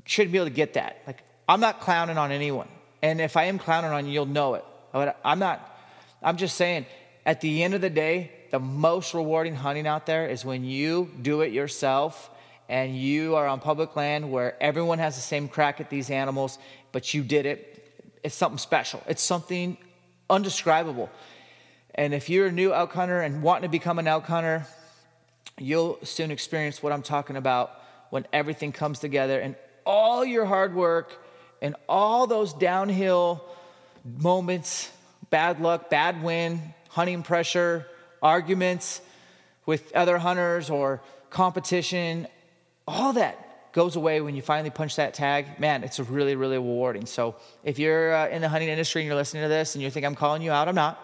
should 0.05 0.31
be 0.31 0.37
able 0.37 0.47
to 0.47 0.53
get 0.53 0.73
that. 0.73 1.01
Like, 1.07 1.23
I'm 1.47 1.59
not 1.59 1.79
clowning 1.79 2.17
on 2.17 2.31
anyone. 2.31 2.67
And 3.01 3.21
if 3.21 3.37
I 3.37 3.45
am 3.45 3.57
clowning 3.57 3.91
on 3.91 4.05
you, 4.05 4.11
you'll 4.11 4.25
know 4.25 4.55
it. 4.55 4.65
But 4.91 5.19
I'm 5.23 5.39
not, 5.39 5.79
I'm 6.21 6.37
just 6.37 6.57
saying, 6.57 6.85
at 7.25 7.41
the 7.41 7.63
end 7.63 7.73
of 7.73 7.81
the 7.81 7.89
day, 7.89 8.31
the 8.51 8.59
most 8.59 9.13
rewarding 9.13 9.55
hunting 9.55 9.87
out 9.87 10.05
there 10.05 10.27
is 10.27 10.43
when 10.43 10.63
you 10.63 11.09
do 11.21 11.41
it 11.41 11.51
yourself 11.51 12.29
and 12.69 12.97
you 12.97 13.35
are 13.35 13.47
on 13.47 13.59
public 13.59 13.95
land 13.95 14.31
where 14.31 14.61
everyone 14.61 14.99
has 14.99 15.15
the 15.15 15.21
same 15.21 15.47
crack 15.47 15.79
at 15.79 15.89
these 15.89 16.09
animals, 16.09 16.59
but 16.91 17.13
you 17.13 17.23
did 17.23 17.45
it. 17.45 17.73
It's 18.23 18.35
something 18.35 18.57
special. 18.57 19.01
It's 19.07 19.21
something 19.21 19.77
undescribable. 20.29 21.09
And 21.95 22.13
if 22.13 22.29
you're 22.29 22.47
a 22.47 22.51
new 22.51 22.73
elk 22.73 22.93
hunter 22.93 23.21
and 23.21 23.41
wanting 23.41 23.63
to 23.63 23.69
become 23.69 23.99
an 23.99 24.07
elk 24.07 24.25
hunter, 24.25 24.67
you'll 25.57 25.97
soon 26.03 26.29
experience 26.31 26.83
what 26.83 26.91
I'm 26.91 27.01
talking 27.01 27.37
about 27.37 27.71
when 28.09 28.27
everything 28.31 28.71
comes 28.71 28.99
together 28.99 29.39
and 29.39 29.55
all 29.85 30.25
your 30.25 30.45
hard 30.45 30.75
work 30.75 31.23
and 31.61 31.75
all 31.87 32.27
those 32.27 32.53
downhill 32.53 33.43
moments, 34.03 34.91
bad 35.29 35.59
luck, 35.59 35.89
bad 35.89 36.21
wind, 36.21 36.61
hunting 36.89 37.23
pressure, 37.23 37.87
arguments 38.21 39.01
with 39.65 39.91
other 39.93 40.17
hunters 40.17 40.69
or 40.69 41.01
competition, 41.29 42.27
all 42.87 43.13
that 43.13 43.73
goes 43.73 43.95
away 43.95 44.21
when 44.21 44.35
you 44.35 44.41
finally 44.41 44.69
punch 44.69 44.95
that 44.95 45.13
tag. 45.13 45.59
Man, 45.59 45.83
it's 45.83 45.99
really, 45.99 46.35
really 46.35 46.57
rewarding. 46.57 47.05
So 47.05 47.35
if 47.63 47.77
you're 47.77 48.15
uh, 48.15 48.29
in 48.29 48.41
the 48.41 48.49
hunting 48.49 48.69
industry 48.69 49.01
and 49.01 49.07
you're 49.07 49.15
listening 49.15 49.43
to 49.43 49.49
this 49.49 49.75
and 49.75 49.83
you 49.83 49.91
think 49.91 50.05
I'm 50.05 50.15
calling 50.15 50.41
you 50.41 50.51
out, 50.51 50.67
I'm 50.67 50.75
not. 50.75 50.99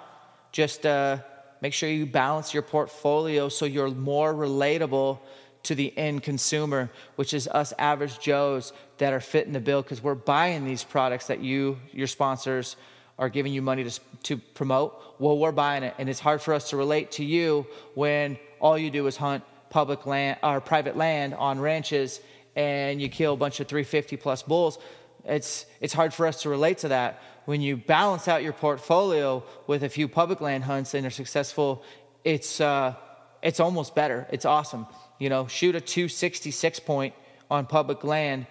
Just 0.51 0.85
uh, 0.85 1.17
make 1.61 1.73
sure 1.73 1.89
you 1.89 2.05
balance 2.05 2.53
your 2.53 2.63
portfolio 2.63 3.49
so 3.49 3.65
you're 3.65 3.89
more 3.89 4.33
relatable 4.33 5.19
to 5.63 5.75
the 5.75 5.95
end 5.97 6.23
consumer, 6.23 6.89
which 7.15 7.33
is 7.33 7.47
us 7.47 7.73
average 7.77 8.19
Joes 8.19 8.73
that 8.97 9.13
are 9.13 9.19
fitting 9.19 9.53
the 9.53 9.59
bill 9.59 9.81
because 9.81 10.01
we're 10.01 10.15
buying 10.15 10.65
these 10.65 10.83
products 10.83 11.27
that 11.27 11.41
you, 11.41 11.77
your 11.91 12.07
sponsors, 12.07 12.75
are 13.19 13.29
giving 13.29 13.53
you 13.53 13.61
money 13.61 13.83
to, 13.83 13.99
to 14.23 14.37
promote. 14.37 14.99
Well, 15.19 15.37
we're 15.37 15.51
buying 15.51 15.83
it. 15.83 15.93
And 15.99 16.09
it's 16.09 16.19
hard 16.19 16.41
for 16.41 16.53
us 16.53 16.71
to 16.71 16.77
relate 16.77 17.11
to 17.11 17.23
you 17.23 17.67
when 17.93 18.37
all 18.59 18.77
you 18.77 18.89
do 18.89 19.05
is 19.07 19.15
hunt 19.15 19.43
public 19.73 20.05
land 20.05 20.37
or 20.43 20.61
private 20.61 20.95
land 20.95 21.33
on 21.33 21.59
ranches 21.59 22.21
and 22.55 23.01
you 23.01 23.09
kill 23.09 23.33
a 23.33 23.37
bunch 23.37 23.59
of 23.59 23.67
350 23.67 24.17
plus 24.17 24.43
bulls 24.43 24.77
it's 25.25 25.65
it's 25.79 25.93
hard 25.93 26.13
for 26.13 26.27
us 26.27 26.41
to 26.41 26.49
relate 26.49 26.79
to 26.79 26.89
that. 26.89 27.21
When 27.45 27.61
you 27.61 27.77
balance 27.77 28.27
out 28.27 28.43
your 28.43 28.53
portfolio 28.53 29.43
with 29.67 29.83
a 29.83 29.89
few 29.89 30.07
public 30.07 30.41
land 30.41 30.63
hunts 30.63 30.93
and 30.93 31.05
are 31.05 31.09
successful 31.11 31.83
it's 32.23 32.61
uh, 32.61 32.95
it's 33.41 33.59
almost 33.59 33.95
better. 33.95 34.27
It's 34.31 34.45
awesome. 34.45 34.85
You 35.19 35.29
know 35.29 35.47
shoot 35.47 35.75
a 35.75 35.81
266 35.81 36.79
point 36.81 37.13
on 37.49 37.65
public 37.65 38.03
land 38.03 38.47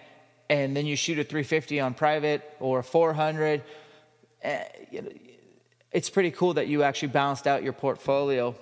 and 0.49 0.75
then 0.75 0.85
you 0.85 0.95
shoot 0.95 1.19
a 1.19 1.23
350 1.23 1.79
on 1.79 1.93
private 1.93 2.41
or 2.59 2.83
400 2.83 3.63
eh, 4.41 4.63
it's 5.91 6.09
pretty 6.09 6.31
cool 6.31 6.55
that 6.55 6.67
you 6.67 6.83
actually 6.83 7.09
balanced 7.09 7.47
out 7.47 7.63
your 7.63 7.73
portfolio 7.73 8.55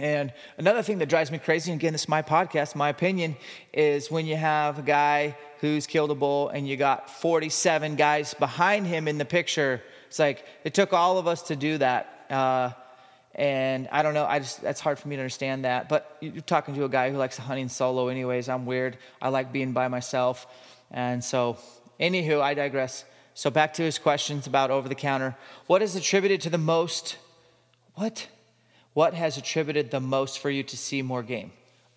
and 0.00 0.32
another 0.56 0.82
thing 0.82 0.98
that 0.98 1.10
drives 1.10 1.30
me 1.30 1.38
crazy, 1.38 1.72
again, 1.72 1.92
this 1.92 2.02
is 2.02 2.08
my 2.08 2.22
podcast, 2.22 2.74
my 2.74 2.88
opinion, 2.88 3.36
is 3.74 4.10
when 4.10 4.24
you 4.24 4.34
have 4.34 4.78
a 4.78 4.82
guy 4.82 5.36
who's 5.60 5.86
killed 5.86 6.10
a 6.10 6.14
bull 6.14 6.48
and 6.48 6.66
you 6.66 6.78
got 6.78 7.10
47 7.10 7.96
guys 7.96 8.32
behind 8.32 8.86
him 8.86 9.08
in 9.08 9.18
the 9.18 9.26
picture. 9.26 9.82
It's 10.08 10.18
like, 10.18 10.46
it 10.64 10.72
took 10.72 10.94
all 10.94 11.18
of 11.18 11.26
us 11.26 11.42
to 11.42 11.56
do 11.56 11.76
that. 11.78 12.24
Uh, 12.30 12.70
and 13.34 13.88
I 13.92 14.02
don't 14.02 14.14
know, 14.14 14.24
I 14.24 14.38
just, 14.38 14.62
that's 14.62 14.80
hard 14.80 14.98
for 14.98 15.06
me 15.06 15.16
to 15.16 15.22
understand 15.22 15.66
that. 15.66 15.90
But 15.90 16.16
you're 16.22 16.40
talking 16.40 16.74
to 16.76 16.84
a 16.84 16.88
guy 16.88 17.10
who 17.10 17.18
likes 17.18 17.36
hunting 17.36 17.68
solo, 17.68 18.08
anyways. 18.08 18.48
I'm 18.48 18.64
weird. 18.64 18.96
I 19.20 19.28
like 19.28 19.52
being 19.52 19.72
by 19.72 19.88
myself. 19.88 20.46
And 20.90 21.22
so, 21.22 21.58
anywho, 22.00 22.40
I 22.40 22.54
digress. 22.54 23.04
So, 23.34 23.50
back 23.50 23.74
to 23.74 23.82
his 23.82 23.98
questions 23.98 24.46
about 24.46 24.70
over 24.70 24.88
the 24.88 24.94
counter. 24.94 25.36
What 25.66 25.82
is 25.82 25.94
attributed 25.94 26.40
to 26.42 26.50
the 26.50 26.58
most, 26.58 27.18
what? 27.94 28.26
What 28.94 29.14
has 29.14 29.36
attributed 29.36 29.90
the 29.90 30.00
most 30.00 30.38
for 30.38 30.50
you 30.50 30.62
to 30.64 30.76
see 30.76 31.02
more 31.02 31.22
game? 31.22 31.52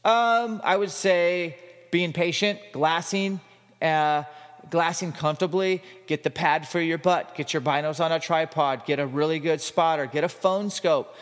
Um, 0.05 0.61
I 0.63 0.75
would 0.75 0.91
say 0.91 1.57
being 1.91 2.13
patient, 2.13 2.59
glassing, 2.71 3.39
uh, 3.81 4.23
glassing 4.69 5.11
comfortably, 5.11 5.81
get 6.07 6.23
the 6.23 6.29
pad 6.29 6.67
for 6.67 6.79
your 6.79 6.97
butt, 6.97 7.35
get 7.35 7.53
your 7.53 7.61
binos 7.61 8.03
on 8.03 8.11
a 8.11 8.19
tripod, 8.19 8.85
get 8.85 8.99
a 8.99 9.07
really 9.07 9.39
good 9.39 9.61
spotter, 9.61 10.05
get 10.05 10.23
a 10.23 10.29
phone 10.29 10.69
scope, 10.69 11.15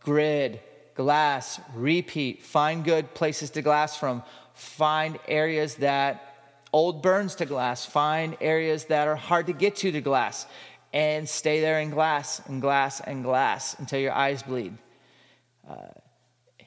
grid, 0.00 0.60
glass, 0.94 1.60
repeat, 1.74 2.42
find 2.42 2.84
good 2.84 3.12
places 3.14 3.50
to 3.50 3.62
glass 3.62 3.96
from, 3.96 4.22
find 4.54 5.18
areas 5.26 5.76
that 5.76 6.34
old 6.72 7.02
burns 7.02 7.34
to 7.36 7.46
glass, 7.46 7.86
find 7.86 8.36
areas 8.40 8.84
that 8.86 9.08
are 9.08 9.16
hard 9.16 9.46
to 9.46 9.52
get 9.52 9.76
to 9.76 9.92
to 9.92 10.00
glass, 10.00 10.46
and 10.92 11.28
stay 11.28 11.60
there 11.60 11.80
in 11.80 11.90
glass 11.90 12.42
and 12.46 12.60
glass 12.60 13.00
and 13.00 13.22
glass 13.22 13.78
until 13.78 14.00
your 14.00 14.12
eyes 14.12 14.42
bleed 14.42 14.76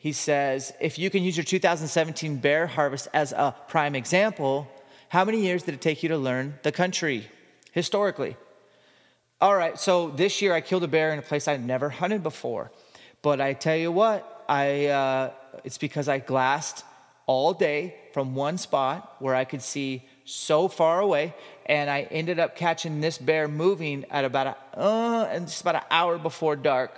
he 0.02 0.12
says, 0.14 0.74
if 0.82 0.98
you 0.98 1.10
can 1.10 1.24
use 1.24 1.38
your 1.38 1.44
2017 1.44 2.38
bear 2.38 2.66
harvest 2.66 3.08
as 3.14 3.34
a 3.34 3.56
prime 3.68 3.96
example, 3.96 4.68
how 5.10 5.24
many 5.26 5.42
years 5.42 5.64
did 5.64 5.76
it 5.76 5.82
take 5.82 6.02
you 6.04 6.10
to 6.10 6.18
learn 6.18 6.58
the 6.64 6.72
country 6.72 7.28
historically? 7.72 8.36
All 9.40 9.56
right, 9.56 9.80
so 9.80 10.10
this 10.10 10.42
year 10.42 10.54
I 10.54 10.62
killed 10.62 10.84
a 10.84 10.88
bear 10.88 11.14
in 11.14 11.20
a 11.20 11.22
place 11.22 11.48
I'd 11.48 11.66
never 11.66 11.90
hunted 11.90 12.24
before. 12.24 12.72
But 13.22 13.42
I 13.42 13.54
tell 13.54 13.76
you 13.76 13.92
what, 13.92 14.44
I, 14.48 14.88
uh, 14.88 15.32
it's 15.64 15.78
because 15.78 16.08
I 16.08 16.20
glassed 16.20 16.84
all 17.28 17.54
day 17.54 17.96
from 18.14 18.36
one 18.36 18.58
spot 18.58 19.18
where 19.20 19.36
I 19.36 19.46
could 19.46 19.62
see 19.62 20.04
so 20.26 20.68
far 20.68 21.00
away, 21.00 21.36
and 21.66 21.90
I 21.90 22.08
ended 22.10 22.40
up 22.40 22.56
catching 22.56 23.02
this 23.02 23.18
bear 23.18 23.48
moving 23.48 24.06
at 24.10 24.26
about 24.26 24.48
a, 24.48 24.80
uh, 24.80 25.30
and 25.32 25.48
just 25.48 25.62
about 25.62 25.76
an 25.76 25.84
hour 25.92 26.18
before 26.18 26.56
dark. 26.56 26.92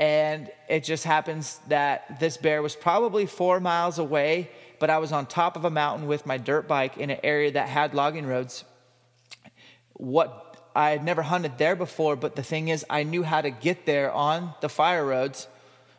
And 0.00 0.50
it 0.66 0.82
just 0.82 1.04
happens 1.04 1.60
that 1.68 2.18
this 2.18 2.38
bear 2.38 2.62
was 2.62 2.74
probably 2.74 3.26
four 3.26 3.60
miles 3.60 3.98
away, 3.98 4.50
but 4.78 4.88
I 4.88 4.98
was 4.98 5.12
on 5.12 5.26
top 5.26 5.56
of 5.56 5.66
a 5.66 5.70
mountain 5.70 6.08
with 6.08 6.24
my 6.24 6.38
dirt 6.38 6.66
bike 6.66 6.96
in 6.96 7.10
an 7.10 7.20
area 7.22 7.52
that 7.52 7.68
had 7.68 7.92
logging 7.92 8.26
roads. 8.26 8.64
What 9.92 10.56
I 10.74 10.90
had 10.90 11.04
never 11.04 11.20
hunted 11.20 11.58
there 11.58 11.76
before, 11.76 12.16
but 12.16 12.34
the 12.34 12.42
thing 12.42 12.68
is, 12.68 12.84
I 12.88 13.02
knew 13.02 13.22
how 13.22 13.42
to 13.42 13.50
get 13.50 13.84
there 13.84 14.10
on 14.10 14.54
the 14.62 14.70
fire 14.70 15.04
roads 15.04 15.46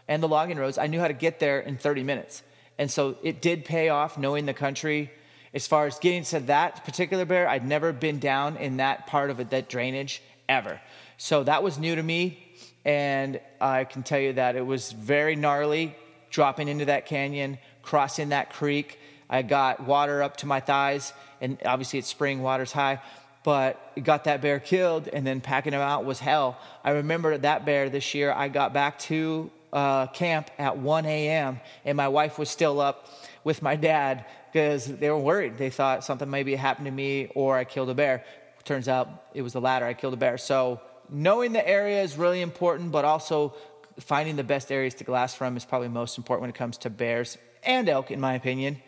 and 0.08 0.24
the 0.24 0.28
logging 0.28 0.58
roads, 0.58 0.80
I 0.80 0.88
knew 0.88 1.00
how 1.00 1.08
to 1.08 1.14
get 1.14 1.40
there 1.40 1.60
in 1.60 1.78
30 1.78 2.04
minutes. 2.04 2.42
And 2.80 2.90
so 2.90 3.18
it 3.22 3.40
did 3.40 3.66
pay 3.66 3.90
off 3.90 4.18
knowing 4.18 4.48
the 4.48 4.54
country. 4.54 5.12
As 5.54 5.68
far 5.68 5.86
as 5.86 6.00
getting 6.00 6.24
to 6.26 6.40
that 6.42 6.86
particular 6.86 7.24
bear, 7.24 7.48
I'd 7.48 7.68
never 7.68 7.94
been 7.94 8.18
down 8.20 8.58
in 8.58 8.78
that 8.78 9.06
part 9.06 9.30
of 9.30 9.40
it, 9.40 9.52
that 9.52 9.70
drainage 9.70 10.24
ever. 10.50 10.82
So 11.18 11.44
that 11.44 11.62
was 11.62 11.78
new 11.78 11.96
to 11.96 12.02
me. 12.02 12.51
And 12.86 13.40
I 13.60 13.84
can 13.84 14.04
tell 14.04 14.20
you 14.20 14.34
that 14.34 14.56
it 14.56 14.66
was 14.66 14.92
very 14.92 15.36
gnarly 15.36 15.96
dropping 16.30 16.68
into 16.68 16.86
that 16.86 17.06
canyon, 17.06 17.58
crossing 17.84 18.30
that 18.30 18.52
creek. 18.52 19.00
I 19.30 19.42
got 19.44 19.86
water 19.86 20.24
up 20.24 20.38
to 20.38 20.46
my 20.46 20.60
thighs, 20.60 21.14
and 21.40 21.58
obviously 21.66 22.00
it's 22.00 22.08
spring, 22.08 22.42
water's 22.42 22.72
high, 22.72 23.02
but 23.44 23.80
got 24.04 24.26
that 24.26 24.42
bear 24.42 24.60
killed, 24.60 25.08
and 25.08 25.26
then 25.26 25.42
packing 25.42 25.74
him 25.74 25.82
out 25.82 26.06
was 26.06 26.20
hell. 26.20 26.58
I 26.84 26.92
remember 26.92 27.38
that 27.38 27.66
bear 27.66 27.90
this 27.90 28.14
year, 28.14 28.32
I 28.32 28.50
got 28.50 28.74
back 28.74 29.00
to 29.00 29.52
uh, 29.72 30.08
camp 30.08 30.50
at 30.58 30.78
1 30.78 31.06
a.m., 31.06 31.60
and 31.86 31.96
my 31.96 32.08
wife 32.08 32.38
was 32.38 32.50
still 32.50 32.80
up 32.80 33.08
with 33.44 33.62
my 33.62 33.76
dad 33.76 34.26
because 34.52 34.86
they 34.86 35.10
were 35.10 35.18
worried. 35.18 35.58
They 35.58 35.70
thought 35.70 36.04
something 36.04 36.30
maybe 36.30 36.56
happened 36.56 36.86
to 36.86 36.92
me 36.92 37.28
or 37.36 37.58
I 37.58 37.64
killed 37.64 37.90
a 37.90 37.94
bear. 37.94 38.24
Turns 38.64 38.88
out 38.88 39.08
it 39.34 39.42
was 39.42 39.54
the 39.54 39.62
latter. 39.62 39.86
I 39.86 39.94
killed 39.94 40.14
a 40.14 40.18
bear. 40.18 40.38
So 40.38 40.82
knowing 41.12 41.54
the 41.54 41.68
area 41.68 42.02
is 42.02 42.18
really 42.18 42.42
important, 42.42 42.92
but 42.92 43.06
also 43.06 43.54
finding 44.00 44.36
the 44.36 44.44
best 44.44 44.72
areas 44.72 44.94
to 44.96 45.04
glass 45.04 45.36
from 45.36 45.58
is 45.58 45.66
probably 45.66 45.90
most 45.90 46.18
important 46.18 46.42
when 46.42 46.50
it 46.50 46.56
comes 46.56 46.78
to 46.80 46.90
bears 46.90 47.38
and 47.64 47.90
elk, 47.90 48.10
in 48.10 48.20
my 48.20 48.34
opinion. 48.34 48.82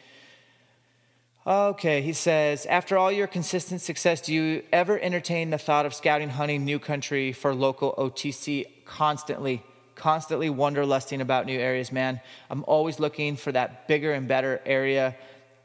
Okay, 1.46 2.02
he 2.02 2.14
says, 2.14 2.66
after 2.66 2.98
all 2.98 3.12
your 3.12 3.28
consistent 3.28 3.82
success, 3.82 4.22
do 4.22 4.34
you 4.34 4.64
ever 4.72 4.98
entertain 4.98 5.50
the 5.50 5.58
thought 5.58 5.86
of 5.86 5.94
scouting 5.94 6.30
hunting 6.30 6.64
new 6.64 6.80
country 6.80 7.34
for 7.34 7.54
local 7.54 7.94
OTC 7.98 8.86
constantly? 8.86 9.62
Constantly 9.96 10.50
wanderlusting 10.50 11.20
about 11.20 11.46
new 11.46 11.60
areas, 11.60 11.92
man. 11.92 12.22
I'm 12.50 12.64
always 12.66 13.00
looking 13.00 13.36
for 13.36 13.52
that 13.52 13.88
bigger 13.90 14.14
and 14.14 14.28
better 14.28 14.62
area 14.66 15.16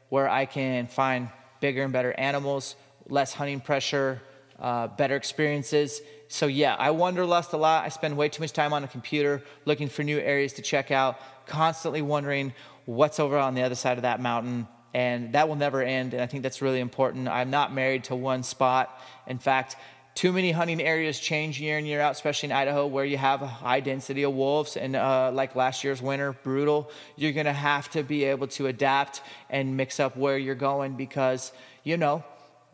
where 0.09 0.29
I 0.29 0.45
can 0.45 0.87
find 0.87 1.29
bigger 1.61 1.83
and 1.83 1.93
better 1.93 2.11
animals, 2.11 2.75
less 3.07 3.33
hunting 3.33 3.61
pressure, 3.61 4.21
uh, 4.59 4.87
better 4.87 5.15
experiences. 5.15 6.01
So, 6.31 6.45
yeah, 6.45 6.75
I 6.75 6.91
wanderlust 6.91 7.53
a 7.53 7.57
lot. 7.57 7.85
I 7.85 7.89
spend 7.89 8.15
way 8.15 8.29
too 8.29 8.43
much 8.43 8.53
time 8.53 8.71
on 8.71 8.83
a 8.83 8.87
computer 8.87 9.41
looking 9.65 9.89
for 9.89 10.03
new 10.03 10.19
areas 10.19 10.53
to 10.53 10.61
check 10.61 10.91
out, 10.91 11.19
constantly 11.47 12.03
wondering 12.03 12.53
what's 12.85 13.19
over 13.19 13.35
on 13.35 13.55
the 13.55 13.63
other 13.63 13.73
side 13.73 13.97
of 13.97 14.03
that 14.03 14.21
mountain. 14.21 14.67
And 14.93 15.33
that 15.33 15.47
will 15.49 15.55
never 15.55 15.81
end. 15.81 16.13
And 16.13 16.21
I 16.21 16.27
think 16.27 16.43
that's 16.43 16.61
really 16.61 16.81
important. 16.81 17.27
I'm 17.27 17.49
not 17.49 17.73
married 17.73 18.03
to 18.05 18.15
one 18.15 18.43
spot. 18.43 18.95
In 19.25 19.39
fact, 19.39 19.75
too 20.13 20.31
many 20.31 20.51
hunting 20.51 20.79
areas 20.79 21.19
change 21.19 21.59
year 21.59 21.77
in 21.77 21.85
year 21.85 22.01
out 22.01 22.11
especially 22.11 22.47
in 22.47 22.51
idaho 22.51 22.85
where 22.85 23.05
you 23.05 23.17
have 23.17 23.41
a 23.41 23.47
high 23.47 23.79
density 23.79 24.23
of 24.23 24.33
wolves 24.33 24.75
and 24.75 24.95
uh, 24.95 25.31
like 25.31 25.55
last 25.55 25.83
year's 25.83 26.01
winter 26.01 26.33
brutal 26.43 26.91
you're 27.15 27.31
going 27.31 27.45
to 27.45 27.53
have 27.53 27.89
to 27.89 28.03
be 28.03 28.25
able 28.25 28.47
to 28.47 28.67
adapt 28.67 29.21
and 29.49 29.77
mix 29.77 29.97
up 29.99 30.17
where 30.17 30.37
you're 30.37 30.55
going 30.55 30.97
because 30.97 31.53
you 31.85 31.95
know 31.95 32.21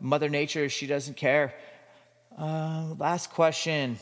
mother 0.00 0.28
nature 0.28 0.68
she 0.68 0.88
doesn't 0.88 1.16
care 1.16 1.54
uh, 2.38 2.94
last 2.98 3.30
question. 3.30 3.98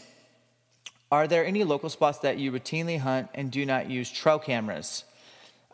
Are 1.11 1.27
there 1.29 1.47
any 1.47 1.65
local 1.65 1.89
spots 1.89 2.19
that 2.19 2.39
you 2.39 2.51
routinely 2.51 2.99
hunt 2.99 3.29
and 3.35 3.51
do 3.51 3.65
not 3.65 3.89
use 3.91 4.11
trail 4.11 4.39
cameras? 4.39 5.05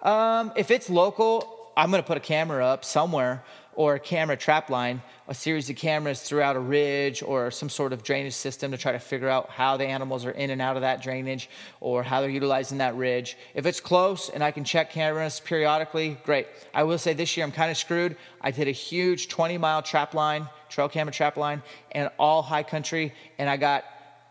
Um, 0.02 0.52
if 0.56 0.70
it's 0.70 0.88
local 0.88 1.60
i'm 1.76 1.90
going 1.90 2.02
to 2.02 2.06
put 2.06 2.16
a 2.16 2.20
camera 2.20 2.64
up 2.64 2.84
somewhere 2.84 3.42
or 3.74 3.94
a 3.94 4.00
camera 4.00 4.36
trap 4.36 4.68
line, 4.68 5.00
a 5.28 5.34
series 5.34 5.70
of 5.70 5.76
cameras 5.76 6.20
throughout 6.20 6.56
a 6.56 6.60
ridge 6.60 7.22
or 7.22 7.50
some 7.50 7.68
sort 7.68 7.92
of 7.92 8.02
drainage 8.02 8.34
system 8.34 8.72
to 8.72 8.76
try 8.76 8.92
to 8.92 8.98
figure 8.98 9.28
out 9.28 9.48
how 9.48 9.76
the 9.76 9.84
animals 9.84 10.26
are 10.26 10.32
in 10.32 10.50
and 10.50 10.60
out 10.60 10.76
of 10.76 10.82
that 10.82 11.02
drainage 11.02 11.48
or 11.80 12.02
how 12.02 12.20
they're 12.20 12.30
utilizing 12.30 12.78
that 12.78 12.96
ridge. 12.96 13.36
If 13.54 13.66
it's 13.66 13.80
close 13.80 14.28
and 14.28 14.42
I 14.42 14.50
can 14.50 14.64
check 14.64 14.90
cameras 14.90 15.40
periodically, 15.40 16.18
great. 16.24 16.48
I 16.74 16.82
will 16.82 16.98
say 16.98 17.12
this 17.12 17.36
year 17.36 17.46
I'm 17.46 17.52
kind 17.52 17.70
of 17.70 17.76
screwed. 17.76 18.16
I 18.40 18.50
did 18.50 18.66
a 18.66 18.72
huge 18.72 19.28
20 19.28 19.56
mile 19.58 19.82
trap 19.82 20.14
line, 20.14 20.48
trail 20.68 20.88
camera 20.88 21.12
trap 21.12 21.36
line, 21.36 21.62
and 21.92 22.10
all 22.18 22.42
high 22.42 22.64
country, 22.64 23.14
and 23.38 23.48
I 23.48 23.56
got 23.56 23.84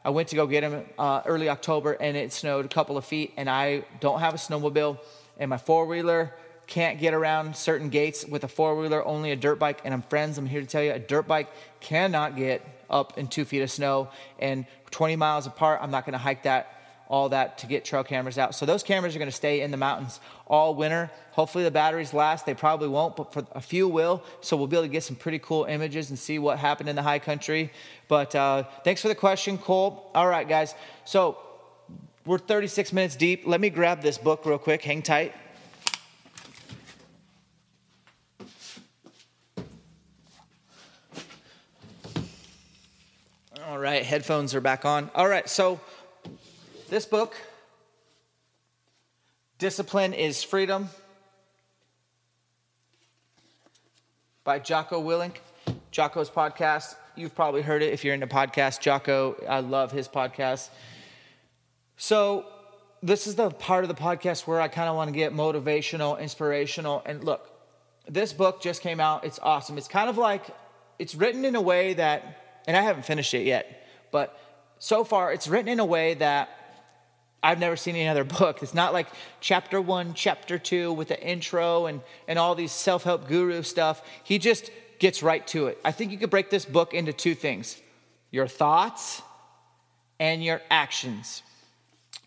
I 0.03 0.11
went 0.11 0.29
to 0.29 0.35
go 0.35 0.47
get 0.47 0.63
him 0.63 0.85
uh, 0.97 1.21
early 1.25 1.49
October 1.49 1.91
and 1.93 2.15
it 2.15 2.31
snowed 2.31 2.65
a 2.65 2.69
couple 2.69 2.97
of 2.97 3.05
feet, 3.05 3.33
and 3.37 3.49
I 3.49 3.85
don't 3.99 4.19
have 4.19 4.33
a 4.33 4.37
snowmobile, 4.37 4.97
and 5.37 5.49
my 5.49 5.57
four 5.57 5.85
wheeler 5.85 6.33
can't 6.69 6.99
get 6.99 7.13
around 7.13 7.55
certain 7.55 7.89
gates 7.89 8.25
with 8.25 8.43
a 8.43 8.47
four 8.47 8.75
wheeler, 8.79 9.05
only 9.05 9.31
a 9.31 9.35
dirt 9.35 9.57
bike. 9.57 9.81
And 9.83 9.93
I'm 9.93 10.03
friends, 10.03 10.37
I'm 10.37 10.45
here 10.45 10.61
to 10.61 10.67
tell 10.67 10.83
you 10.83 10.93
a 10.93 10.99
dirt 10.99 11.27
bike 11.27 11.49
cannot 11.81 12.35
get 12.35 12.65
up 12.89 13.17
in 13.17 13.27
two 13.27 13.43
feet 13.43 13.61
of 13.61 13.71
snow 13.71 14.09
and 14.37 14.65
20 14.91 15.15
miles 15.15 15.47
apart. 15.47 15.79
I'm 15.81 15.91
not 15.91 16.05
going 16.05 16.13
to 16.13 16.19
hike 16.19 16.43
that 16.43 16.75
all 17.09 17.29
that 17.29 17.57
to 17.57 17.65
get 17.65 17.83
trail 17.83 18.03
cameras 18.03 18.37
out. 18.37 18.53
So 18.53 18.67
those 18.67 18.83
cameras 18.83 19.15
are 19.15 19.19
going 19.19 19.31
to 19.31 19.35
stay 19.35 19.61
in 19.61 19.71
the 19.71 19.77
mountains 19.77 20.19
all 20.45 20.75
winter. 20.75 21.09
Hopefully 21.31 21.63
the 21.63 21.71
batteries 21.71 22.13
last. 22.13 22.45
They 22.45 22.53
probably 22.53 22.87
won't, 22.87 23.15
but 23.15 23.33
for 23.33 23.47
a 23.53 23.61
few 23.61 23.87
will. 23.87 24.23
So 24.41 24.55
we'll 24.55 24.67
be 24.67 24.77
able 24.77 24.85
to 24.85 24.91
get 24.91 25.03
some 25.03 25.15
pretty 25.15 25.39
cool 25.39 25.65
images 25.65 26.11
and 26.11 26.19
see 26.19 26.37
what 26.37 26.59
happened 26.59 26.87
in 26.87 26.95
the 26.95 27.01
high 27.01 27.17
country. 27.17 27.71
But 28.07 28.35
uh, 28.35 28.63
thanks 28.83 29.01
for 29.01 29.07
the 29.07 29.15
question, 29.15 29.57
Cole. 29.57 30.11
All 30.13 30.27
right, 30.27 30.47
guys. 30.47 30.75
So 31.03 31.39
we're 32.27 32.37
36 32.37 32.93
minutes 32.93 33.15
deep. 33.15 33.47
Let 33.47 33.59
me 33.59 33.71
grab 33.71 34.03
this 34.03 34.19
book 34.19 34.45
real 34.45 34.59
quick. 34.59 34.83
Hang 34.83 35.01
tight. 35.01 35.33
All 43.79 43.83
right, 43.83 44.03
headphones 44.03 44.53
are 44.55 44.59
back 44.59 44.83
on. 44.83 45.09
All 45.15 45.25
right, 45.29 45.47
so 45.47 45.79
this 46.89 47.05
book, 47.05 47.33
Discipline 49.57 50.11
is 50.11 50.43
Freedom, 50.43 50.89
by 54.43 54.59
Jocko 54.59 55.01
Willink. 55.01 55.37
Jocko's 55.91 56.29
podcast. 56.29 56.95
You've 57.15 57.33
probably 57.33 57.61
heard 57.61 57.81
it 57.81 57.93
if 57.93 58.03
you're 58.03 58.13
into 58.13 58.27
podcasts. 58.27 58.81
Jocko, 58.81 59.41
I 59.47 59.61
love 59.61 59.93
his 59.93 60.09
podcast. 60.09 60.67
So, 61.95 62.47
this 63.01 63.27
is 63.27 63.35
the 63.35 63.49
part 63.49 63.85
of 63.85 63.87
the 63.87 63.95
podcast 63.95 64.45
where 64.45 64.59
I 64.59 64.67
kind 64.67 64.89
of 64.89 64.97
want 64.97 65.07
to 65.07 65.15
get 65.15 65.33
motivational, 65.33 66.19
inspirational. 66.19 67.01
And 67.05 67.23
look, 67.23 67.49
this 68.09 68.33
book 68.33 68.61
just 68.61 68.81
came 68.81 68.99
out. 68.99 69.23
It's 69.23 69.39
awesome. 69.41 69.77
It's 69.77 69.87
kind 69.87 70.09
of 70.09 70.17
like, 70.17 70.47
it's 70.99 71.15
written 71.15 71.45
in 71.45 71.55
a 71.55 71.61
way 71.61 71.93
that 71.93 72.48
and 72.69 72.77
I 72.77 72.81
haven't 72.81 73.01
finished 73.01 73.33
it 73.33 73.47
yet, 73.47 73.87
but 74.11 74.39
so 74.77 75.03
far 75.03 75.33
it's 75.33 75.47
written 75.47 75.69
in 75.69 75.79
a 75.79 75.85
way 75.85 76.13
that 76.13 76.49
I've 77.41 77.57
never 77.57 77.75
seen 77.75 77.95
any 77.95 78.07
other 78.07 78.23
book. 78.39 78.61
It's 78.61 78.75
not 78.75 78.93
like 78.93 79.07
chapter 79.41 79.81
one, 79.81 80.13
chapter 80.13 80.59
two 80.59 80.93
with 80.93 81.07
the 81.07 81.19
intro 81.19 81.87
and, 81.87 82.01
and 82.27 82.37
all 82.37 82.53
these 82.53 82.71
self 82.71 83.03
help 83.03 83.27
guru 83.27 83.63
stuff. 83.63 84.03
He 84.23 84.37
just 84.37 84.69
gets 84.99 85.23
right 85.23 85.47
to 85.47 85.65
it. 85.65 85.79
I 85.83 85.91
think 85.91 86.11
you 86.11 86.19
could 86.19 86.29
break 86.29 86.51
this 86.51 86.63
book 86.63 86.93
into 86.93 87.11
two 87.11 87.33
things 87.33 87.81
your 88.29 88.45
thoughts 88.45 89.23
and 90.19 90.43
your 90.43 90.61
actions. 90.69 91.41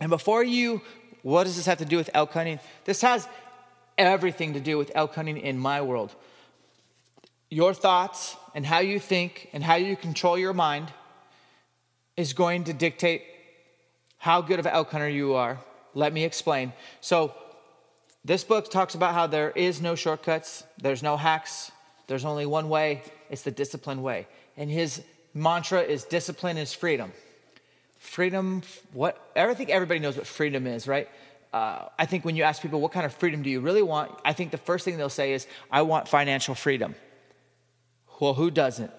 And 0.01 0.11
before 0.11 0.43
you, 0.43 0.83
what 1.23 1.45
does 1.45 1.55
this 1.55 1.67
have 1.67 1.79
to 1.79 1.85
do 1.85 1.99
with 1.99 2.11
elk 2.15 2.33
hunting? 2.33 2.59
This 2.85 3.03
has 3.03 3.29
everything 3.97 4.55
to 4.55 4.61
do 4.61 4.77
with 4.77 4.91
elk 4.97 5.15
hunting 5.15 5.37
in 5.37 5.57
my 5.57 5.83
world. 5.83 6.13
Your 7.49 7.73
thoughts 7.75 8.37
and 8.55 8.65
how 8.67 8.81
you 8.81 8.99
think 8.99 9.49
and 9.53 9.63
how 9.63 9.77
you 9.77 9.97
control 9.97 10.39
your 10.39 10.53
mind 10.53 10.93
is 12.17 12.33
going 12.33 12.65
to 12.65 12.73
dictate 12.73 13.23
how 14.19 14.41
good 14.41 14.59
of 14.59 14.67
an 14.67 14.73
elk 14.73 14.91
hunter 14.91 15.09
you 15.09 15.35
are. 15.35 15.59
Let 15.95 16.13
me 16.13 16.25
explain. 16.25 16.73
So, 17.01 17.35
this 18.25 18.45
book 18.45 18.71
talks 18.71 18.95
about 18.95 19.15
how 19.15 19.27
there 19.27 19.51
is 19.51 19.81
no 19.81 19.97
shortcuts, 19.97 20.63
there's 20.79 21.03
no 21.03 21.17
hacks, 21.17 21.73
there's 22.07 22.25
only 22.25 22.47
one 22.47 22.69
way 22.69 23.03
it's 23.31 23.43
the 23.43 23.51
disciplined 23.51 24.03
way. 24.03 24.29
And 24.57 24.71
his 24.71 25.03
mantra 25.35 25.81
is 25.81 26.05
discipline 26.05 26.57
is 26.57 26.73
freedom. 26.73 27.13
Freedom, 27.99 28.63
what? 28.93 29.21
I 29.35 29.55
think 29.55 29.71
everybody 29.71 29.99
knows 29.99 30.17
what 30.17 30.27
freedom 30.27 30.67
is, 30.67 30.87
right? 30.87 31.09
Uh, 31.53 31.87
I 31.99 32.07
think 32.07 32.25
when 32.25 32.37
you 32.37 32.45
ask 32.45 32.63
people, 32.63 32.81
what 32.81 32.93
kind 32.93 33.07
of 33.07 33.13
freedom 33.15 33.43
do 33.43 33.51
you 33.51 33.61
really 33.61 33.83
want? 33.83 34.13
I 34.25 34.33
think 34.33 34.51
the 34.51 34.59
first 34.59 34.85
thing 34.85 34.97
they'll 34.97 35.09
say 35.09 35.33
is, 35.33 35.47
I 35.71 35.83
want 35.83 36.09
financial 36.09 36.55
freedom. 36.55 36.95
Well, 38.23 38.35
who 38.35 38.53
doesn't? 38.53 38.93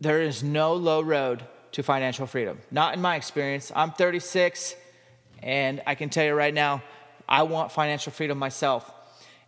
There 0.00 0.20
is 0.20 0.42
no 0.42 0.74
low 0.74 1.00
road 1.00 1.44
to 1.70 1.84
financial 1.84 2.26
freedom. 2.26 2.58
Not 2.72 2.92
in 2.92 3.00
my 3.00 3.14
experience. 3.14 3.70
I'm 3.72 3.92
36, 3.92 4.74
and 5.40 5.80
I 5.86 5.94
can 5.94 6.10
tell 6.10 6.24
you 6.24 6.34
right 6.34 6.52
now, 6.52 6.82
I 7.28 7.44
want 7.44 7.70
financial 7.70 8.10
freedom 8.10 8.38
myself. 8.38 8.92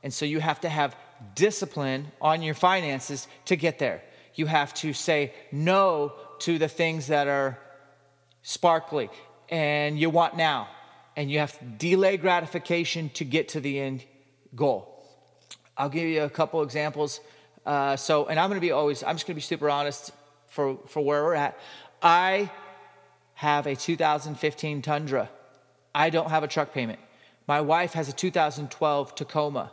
And 0.04 0.14
so 0.14 0.24
you 0.24 0.38
have 0.38 0.60
to 0.60 0.68
have 0.68 0.94
discipline 1.34 2.12
on 2.20 2.40
your 2.40 2.54
finances 2.54 3.26
to 3.46 3.56
get 3.56 3.80
there. 3.80 4.00
You 4.36 4.46
have 4.46 4.72
to 4.74 4.92
say 4.92 5.34
no 5.50 6.12
to 6.42 6.56
the 6.56 6.68
things 6.68 7.08
that 7.08 7.26
are 7.26 7.58
sparkly 8.44 9.10
and 9.48 9.98
you 9.98 10.08
want 10.08 10.36
now. 10.36 10.68
And 11.16 11.32
you 11.32 11.40
have 11.40 11.58
to 11.58 11.64
delay 11.64 12.16
gratification 12.16 13.08
to 13.14 13.24
get 13.24 13.48
to 13.48 13.60
the 13.60 13.80
end 13.80 14.04
goal. 14.54 15.04
I'll 15.76 15.88
give 15.88 16.06
you 16.06 16.22
a 16.22 16.30
couple 16.30 16.62
examples. 16.62 17.18
Uh, 17.64 17.96
so, 17.96 18.26
and 18.26 18.38
I'm 18.38 18.50
going 18.50 18.60
to 18.60 18.66
be 18.66 18.72
always, 18.72 19.02
I'm 19.02 19.16
just 19.16 19.26
going 19.26 19.34
to 19.34 19.38
be 19.38 19.42
super 19.42 19.70
honest 19.70 20.12
for, 20.48 20.78
for 20.86 21.00
where 21.04 21.24
we're 21.24 21.34
at. 21.34 21.58
I 22.02 22.50
have 23.34 23.66
a 23.66 23.74
2015 23.74 24.82
Tundra. 24.82 25.30
I 25.94 26.10
don't 26.10 26.30
have 26.30 26.42
a 26.42 26.48
truck 26.48 26.72
payment. 26.72 26.98
My 27.46 27.60
wife 27.60 27.92
has 27.94 28.08
a 28.08 28.12
2012 28.12 29.14
Tacoma. 29.14 29.72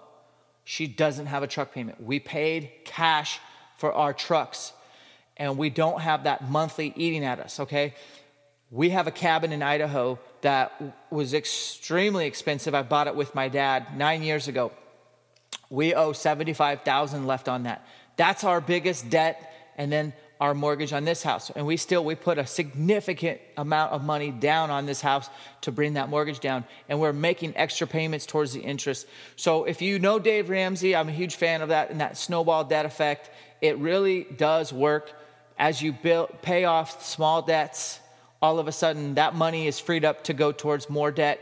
She 0.64 0.88
doesn't 0.88 1.26
have 1.26 1.44
a 1.44 1.48
truck 1.48 1.74
payment. 1.74 2.02
We 2.02 2.20
paid 2.20 2.72
cash 2.86 3.39
for 3.78 3.94
our 3.94 4.14
trucks, 4.14 4.74
and 5.38 5.58
we 5.58 5.70
don't 5.70 6.02
have 6.02 6.26
that 6.26 6.50
monthly 6.50 6.94
eating 6.96 7.26
at 7.26 7.39
us, 7.39 7.60
okay? 7.60 7.96
We 8.70 8.92
have 8.92 9.08
a 9.08 9.12
cabin 9.12 9.52
in 9.52 9.64
Idaho 9.64 10.20
that 10.42 10.82
was 11.10 11.34
extremely 11.34 12.26
expensive. 12.26 12.74
I 12.76 12.84
bought 12.84 13.08
it 13.08 13.16
with 13.16 13.36
my 13.36 13.50
dad 13.50 13.98
nine 13.98 14.24
years 14.24 14.48
ago. 14.48 14.72
We 15.72 15.95
owe 15.95 16.13
75,000 16.13 17.26
left 17.26 17.49
on 17.49 17.63
that. 17.63 17.84
That's 18.17 18.43
our 18.43 18.61
biggest 18.61 19.09
debt. 19.09 19.47
And 19.78 19.91
then 19.91 20.13
our 20.41 20.55
mortgage 20.55 20.91
on 20.91 21.05
this 21.05 21.22
house. 21.22 21.51
And 21.51 21.67
we 21.67 21.78
still 21.78 22.03
we 22.03 22.15
put 22.15 22.39
a 22.39 22.47
significant 22.47 23.39
amount 23.57 23.91
of 23.91 24.03
money 24.03 24.32
down 24.32 24.72
on 24.72 24.88
this 24.88 24.99
house 24.99 25.30
to 25.61 25.72
bring 25.72 25.93
that 25.93 26.09
mortgage 26.09 26.39
down. 26.39 26.65
And 26.89 26.99
we're 26.99 27.13
making 27.13 27.55
extra 27.55 27.86
payments 27.86 28.26
towards 28.26 28.51
the 28.51 28.59
interest. 28.59 29.05
So 29.36 29.65
if 29.65 29.84
you 29.84 29.99
know 29.99 30.17
dave 30.17 30.49
ramsey 30.49 30.95
i'm 30.95 31.07
a 31.07 31.11
huge 31.11 31.36
fan 31.36 31.61
of 31.61 31.69
that 31.69 31.91
and 31.91 32.01
that 32.01 32.17
snowball 32.17 32.63
debt 32.63 32.86
effect. 32.88 33.30
It 33.61 33.78
really 33.78 34.24
does 34.24 34.74
work. 34.74 35.13
As 35.59 35.80
you 35.80 35.93
build 35.93 36.41
pay 36.41 36.65
off 36.65 37.05
small 37.05 37.43
debts 37.43 37.99
all 38.41 38.57
of 38.57 38.67
a 38.67 38.72
sudden 38.72 39.13
that 39.13 39.36
money 39.36 39.67
is 39.67 39.80
freed 39.80 40.03
up 40.03 40.24
to 40.24 40.34
go 40.34 40.51
towards 40.51 40.89
more 40.89 41.11
debt 41.11 41.39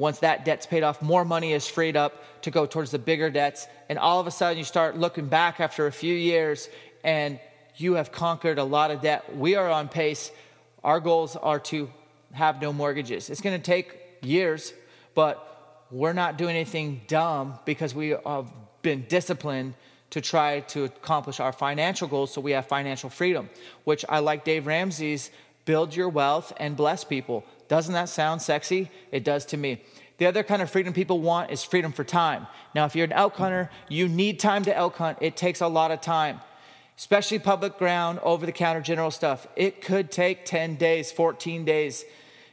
once 0.00 0.20
that 0.20 0.46
debt's 0.46 0.66
paid 0.66 0.82
off 0.82 1.02
more 1.02 1.26
money 1.26 1.52
is 1.52 1.68
freed 1.68 1.94
up 1.94 2.24
to 2.42 2.50
go 2.50 2.64
towards 2.64 2.90
the 2.90 2.98
bigger 2.98 3.30
debts 3.30 3.66
and 3.90 3.98
all 3.98 4.18
of 4.18 4.26
a 4.26 4.30
sudden 4.30 4.56
you 4.56 4.64
start 4.64 4.96
looking 4.96 5.26
back 5.26 5.60
after 5.60 5.86
a 5.86 5.92
few 5.92 6.14
years 6.14 6.70
and 7.04 7.38
you 7.76 7.94
have 7.94 8.10
conquered 8.10 8.58
a 8.58 8.64
lot 8.64 8.90
of 8.90 9.02
debt. 9.02 9.36
We 9.36 9.56
are 9.56 9.70
on 9.70 9.88
pace. 9.88 10.30
Our 10.82 11.00
goals 11.00 11.36
are 11.36 11.60
to 11.60 11.90
have 12.32 12.62
no 12.62 12.72
mortgages. 12.72 13.28
It's 13.28 13.42
going 13.42 13.58
to 13.58 13.62
take 13.62 13.98
years, 14.22 14.72
but 15.14 15.86
we're 15.90 16.14
not 16.14 16.38
doing 16.38 16.56
anything 16.56 17.02
dumb 17.06 17.58
because 17.66 17.94
we 17.94 18.16
have 18.24 18.50
been 18.80 19.04
disciplined 19.08 19.74
to 20.10 20.22
try 20.22 20.60
to 20.60 20.84
accomplish 20.84 21.40
our 21.40 21.52
financial 21.52 22.08
goals 22.08 22.32
so 22.32 22.40
we 22.40 22.52
have 22.52 22.66
financial 22.66 23.10
freedom, 23.10 23.50
which 23.84 24.04
I 24.08 24.20
like 24.20 24.44
Dave 24.44 24.66
Ramsey's 24.66 25.30
build 25.66 25.94
your 25.94 26.08
wealth 26.08 26.52
and 26.56 26.74
bless 26.76 27.04
people. 27.04 27.44
Doesn't 27.70 27.94
that 27.94 28.10
sound 28.10 28.42
sexy? 28.42 28.90
It 29.12 29.24
does 29.24 29.46
to 29.46 29.56
me. 29.56 29.80
The 30.18 30.26
other 30.26 30.42
kind 30.42 30.60
of 30.60 30.68
freedom 30.68 30.92
people 30.92 31.20
want 31.20 31.50
is 31.50 31.64
freedom 31.64 31.92
for 31.92 32.04
time. 32.04 32.46
Now, 32.74 32.84
if 32.84 32.94
you're 32.94 33.06
an 33.06 33.12
elk 33.12 33.36
hunter, 33.36 33.70
you 33.88 34.08
need 34.08 34.38
time 34.38 34.64
to 34.64 34.76
elk 34.76 34.96
hunt. 34.96 35.16
It 35.22 35.36
takes 35.36 35.62
a 35.62 35.68
lot 35.68 35.90
of 35.90 36.02
time 36.02 36.40
especially 37.00 37.38
public 37.38 37.78
ground, 37.78 38.20
over 38.22 38.44
the 38.44 38.52
counter 38.52 38.82
general 38.82 39.10
stuff. 39.10 39.46
It 39.56 39.80
could 39.80 40.10
take 40.10 40.44
10 40.44 40.74
days, 40.74 41.10
14 41.10 41.64
days. 41.64 42.04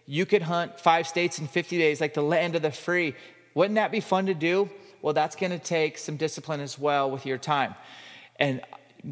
You 0.06 0.26
could 0.26 0.42
hunt 0.42 0.80
five 0.80 1.06
states 1.06 1.38
in 1.38 1.48
50 1.48 1.78
days, 1.78 2.00
like 2.00 2.14
the 2.14 2.22
land 2.22 2.56
of 2.56 2.62
the 2.62 2.72
free. 2.72 3.14
Wouldn't 3.56 3.76
that 3.76 3.92
be 3.92 4.00
fun 4.00 4.28
to 4.28 4.34
do? 4.34 4.70
Well, 5.02 5.14
that's 5.14 5.36
going 5.36 5.52
to 5.52 5.60
take 5.60 5.98
some 5.98 6.16
discipline 6.16 6.62
as 6.62 6.80
well 6.80 7.12
with 7.12 7.26
your 7.26 7.38
time. 7.38 7.76
And 8.38 8.62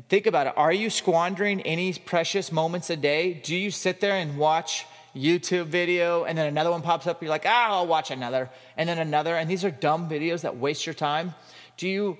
think 0.07 0.25
about 0.25 0.47
it 0.47 0.53
are 0.55 0.71
you 0.71 0.89
squandering 0.89 1.59
any 1.63 1.91
precious 1.91 2.49
moments 2.49 2.89
a 2.89 2.95
day? 2.95 3.33
Do 3.33 3.57
you 3.57 3.71
sit 3.71 3.99
there 3.99 4.15
and 4.15 4.37
watch 4.37 4.85
YouTube 5.15 5.67
video 5.67 6.25
and 6.25 6.37
then 6.37 6.47
another 6.47 6.71
one 6.71 6.81
pops 6.81 7.07
up? 7.07 7.21
You're 7.21 7.29
like, 7.29 7.45
ah, 7.45 7.69
I'll 7.69 7.87
watch 7.87 8.11
another, 8.11 8.49
and 8.77 8.87
then 8.87 8.99
another. 8.99 9.35
And 9.35 9.49
these 9.49 9.63
are 9.63 9.71
dumb 9.71 10.09
videos 10.09 10.41
that 10.41 10.57
waste 10.57 10.85
your 10.85 10.95
time. 10.95 11.33
Do 11.77 11.87
you 11.87 12.17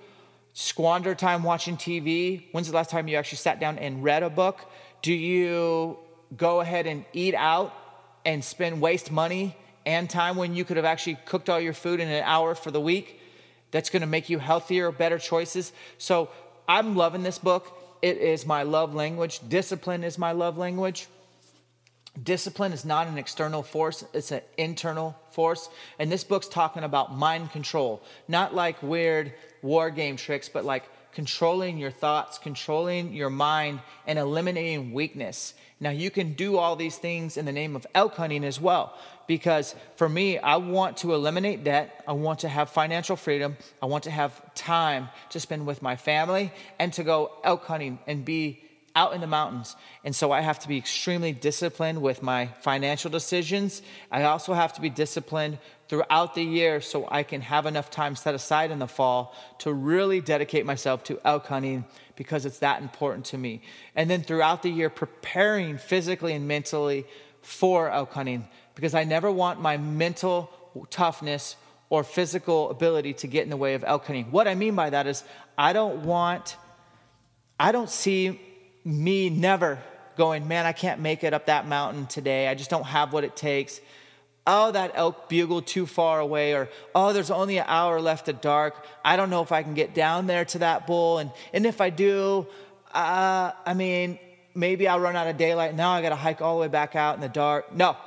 squander 0.54 1.14
time 1.14 1.44
watching 1.44 1.78
TV? 1.78 2.46
When's 2.52 2.68
the 2.68 2.76
last 2.76 2.90
time 2.90 3.08
you 3.08 3.18
actually 3.18 3.38
sat 3.38 3.60
down 3.60 3.78
and 3.78 4.04
read 4.04 4.24
a 4.24 4.30
book? 4.30 4.72
Do 5.02 5.14
you 5.14 5.98
go 6.36 6.62
ahead 6.62 6.88
and 6.88 7.06
eat 7.14 7.36
out 7.36 7.74
and 8.26 8.44
spend 8.44 8.82
waste 8.82 9.12
money 9.12 9.56
and 9.86 10.10
time 10.10 10.36
when 10.36 10.56
you 10.56 10.66
could 10.66 10.78
have 10.78 10.86
actually 10.86 11.18
cooked 11.26 11.50
all 11.50 11.60
your 11.60 11.74
food 11.74 12.00
in 12.00 12.08
an 12.08 12.24
hour 12.24 12.56
for 12.56 12.72
the 12.72 12.82
week? 12.82 13.20
That's 13.72 13.90
to 13.90 14.06
make 14.06 14.30
you 14.30 14.40
healthier, 14.40 14.92
better 14.92 15.20
choices. 15.20 15.74
So 15.98 16.30
I'm 16.68 16.96
loving 16.96 17.24
this 17.24 17.38
book. 17.38 17.78
It 18.02 18.18
is 18.18 18.46
my 18.46 18.64
love 18.64 18.96
language. 18.96 19.42
Discipline 19.50 20.04
is 20.04 20.18
my 20.18 20.32
love 20.32 20.58
language. 20.58 21.08
Discipline 22.22 22.72
is 22.72 22.86
not 22.86 23.08
an 23.08 23.18
external 23.18 23.62
force, 23.62 24.06
it's 24.14 24.32
an 24.32 24.42
internal 24.58 25.18
force. 25.32 25.70
And 26.00 26.12
this 26.12 26.24
book's 26.24 26.48
talking 26.48 26.84
about 26.84 27.16
mind 27.16 27.52
control, 27.52 28.02
not 28.28 28.56
like 28.56 28.82
weird 28.82 29.34
war 29.62 29.90
game 29.90 30.16
tricks, 30.16 30.48
but 30.48 30.64
like 30.64 30.84
controlling 31.16 31.78
your 31.78 31.92
thoughts, 31.92 32.38
controlling 32.38 33.14
your 33.14 33.30
mind, 33.30 33.80
and 34.06 34.20
eliminating 34.20 34.94
weakness. 34.94 35.54
Now, 35.80 35.90
you 35.90 36.10
can 36.10 36.34
do 36.34 36.58
all 36.58 36.76
these 36.76 36.98
things 36.98 37.38
in 37.38 37.46
the 37.46 37.52
name 37.52 37.76
of 37.76 37.88
elk 37.96 38.16
hunting 38.16 38.44
as 38.44 38.60
well. 38.60 38.98
Because 39.28 39.76
for 39.96 40.08
me, 40.08 40.38
I 40.38 40.58
want 40.58 40.98
to 40.98 41.14
eliminate 41.14 41.64
debt. 41.64 42.04
I 42.08 42.14
want 42.14 42.40
to 42.40 42.50
have 42.50 42.70
financial 42.70 43.16
freedom. 43.16 43.58
I 43.82 43.88
want 43.88 44.06
to 44.06 44.12
have 44.12 44.54
time 44.56 45.10
to 45.32 45.40
spend 45.40 45.66
with 45.66 45.82
my 45.82 45.96
family 45.96 46.54
and 46.80 46.94
to 46.94 47.04
go 47.04 47.32
elk 47.44 47.66
hunting 47.66 48.00
and 48.08 48.24
be 48.24 48.62
out 48.96 49.14
in 49.14 49.22
the 49.22 49.28
mountains. 49.28 49.76
And 50.04 50.16
so 50.16 50.32
I 50.32 50.42
have 50.42 50.60
to 50.60 50.68
be 50.68 50.78
extremely 50.78 51.34
disciplined 51.34 52.02
with 52.02 52.24
my 52.24 52.48
financial 52.62 53.12
decisions. 53.12 53.82
I 54.12 54.24
also 54.24 54.54
have 54.54 54.74
to 54.74 54.82
be 54.82 54.90
disciplined 54.90 55.58
throughout 55.90 56.34
the 56.34 56.44
year 56.44 56.82
so 56.82 57.08
I 57.12 57.24
can 57.24 57.42
have 57.42 57.66
enough 57.66 57.92
time 57.92 58.16
set 58.16 58.34
aside 58.34 58.72
in 58.72 58.80
the 58.80 58.88
fall 58.88 59.36
to 59.60 59.74
really 59.74 60.22
dedicate 60.22 60.66
myself 60.66 61.04
to 61.06 61.20
elk 61.26 61.48
hunting 61.48 61.86
because 62.16 62.46
it's 62.46 62.60
that 62.60 62.82
important 62.82 63.26
to 63.26 63.38
me. 63.38 63.62
And 63.96 64.10
then 64.10 64.24
throughout 64.24 64.64
the 64.64 64.70
year, 64.70 64.90
preparing 64.90 65.78
physically 65.78 66.34
and 66.34 66.48
mentally 66.48 67.06
for 67.42 67.90
elk 67.90 68.14
hunting 68.14 68.48
because 68.74 68.96
I 68.96 69.04
never 69.04 69.30
want 69.30 69.62
my 69.62 69.78
mental 69.78 70.50
toughness 70.90 71.58
or 71.90 72.04
physical 72.04 72.70
ability 72.72 73.14
to 73.14 73.28
get 73.28 73.44
in 73.44 73.50
the 73.50 73.58
way 73.58 73.74
of 73.76 73.84
elk 73.84 74.06
hunting. 74.06 74.32
What 74.32 74.48
I 74.48 74.56
mean 74.56 74.76
by 74.76 74.90
that 74.90 75.06
is 75.06 75.24
I 75.58 75.74
don't 75.74 76.04
want, 76.04 76.58
I 77.60 77.72
don't 77.72 77.90
see 77.90 78.40
me 78.86 79.30
never 79.30 79.80
going, 80.16 80.48
man, 80.48 80.66
I 80.66 80.72
can't 80.72 81.02
make 81.02 81.24
it 81.24 81.34
up 81.34 81.48
that 81.48 81.68
mountain 81.68 82.06
today. 82.06 82.48
I 82.48 82.56
just 82.56 82.70
don't 82.70 82.86
have 82.86 83.12
what 83.12 83.24
it 83.24 83.36
takes. 83.36 83.82
Oh, 84.48 84.72
that 84.72 84.92
elk 84.94 85.28
bugled 85.28 85.66
too 85.66 85.88
far 85.88 86.20
away, 86.20 86.54
or 86.54 86.70
oh, 86.94 87.12
there's 87.12 87.32
only 87.32 87.58
an 87.58 87.66
hour 87.68 88.00
left 88.00 88.30
of 88.30 88.42
dark. 88.42 88.86
I 89.04 89.18
don't 89.18 89.32
know 89.32 89.42
if 89.42 89.52
I 89.52 89.64
can 89.64 89.74
get 89.74 89.96
down 89.96 90.28
there 90.28 90.46
to 90.46 90.60
that 90.60 90.86
bull. 90.86 91.18
And, 91.18 91.32
and 91.52 91.66
if 91.66 91.82
I 91.82 91.90
do, 91.90 92.46
uh, 92.94 93.52
I 93.66 93.74
mean, 93.74 94.20
maybe 94.54 94.88
I'll 94.88 95.00
run 95.00 95.16
out 95.16 95.28
of 95.28 95.38
daylight. 95.38 95.76
Now 95.76 95.92
I 95.92 96.04
got 96.04 96.10
to 96.10 96.16
hike 96.16 96.42
all 96.42 96.58
the 96.58 96.62
way 96.62 96.68
back 96.68 96.96
out 96.96 97.16
in 97.16 97.22
the 97.22 97.30
dark. 97.30 97.74
No, 97.76 97.98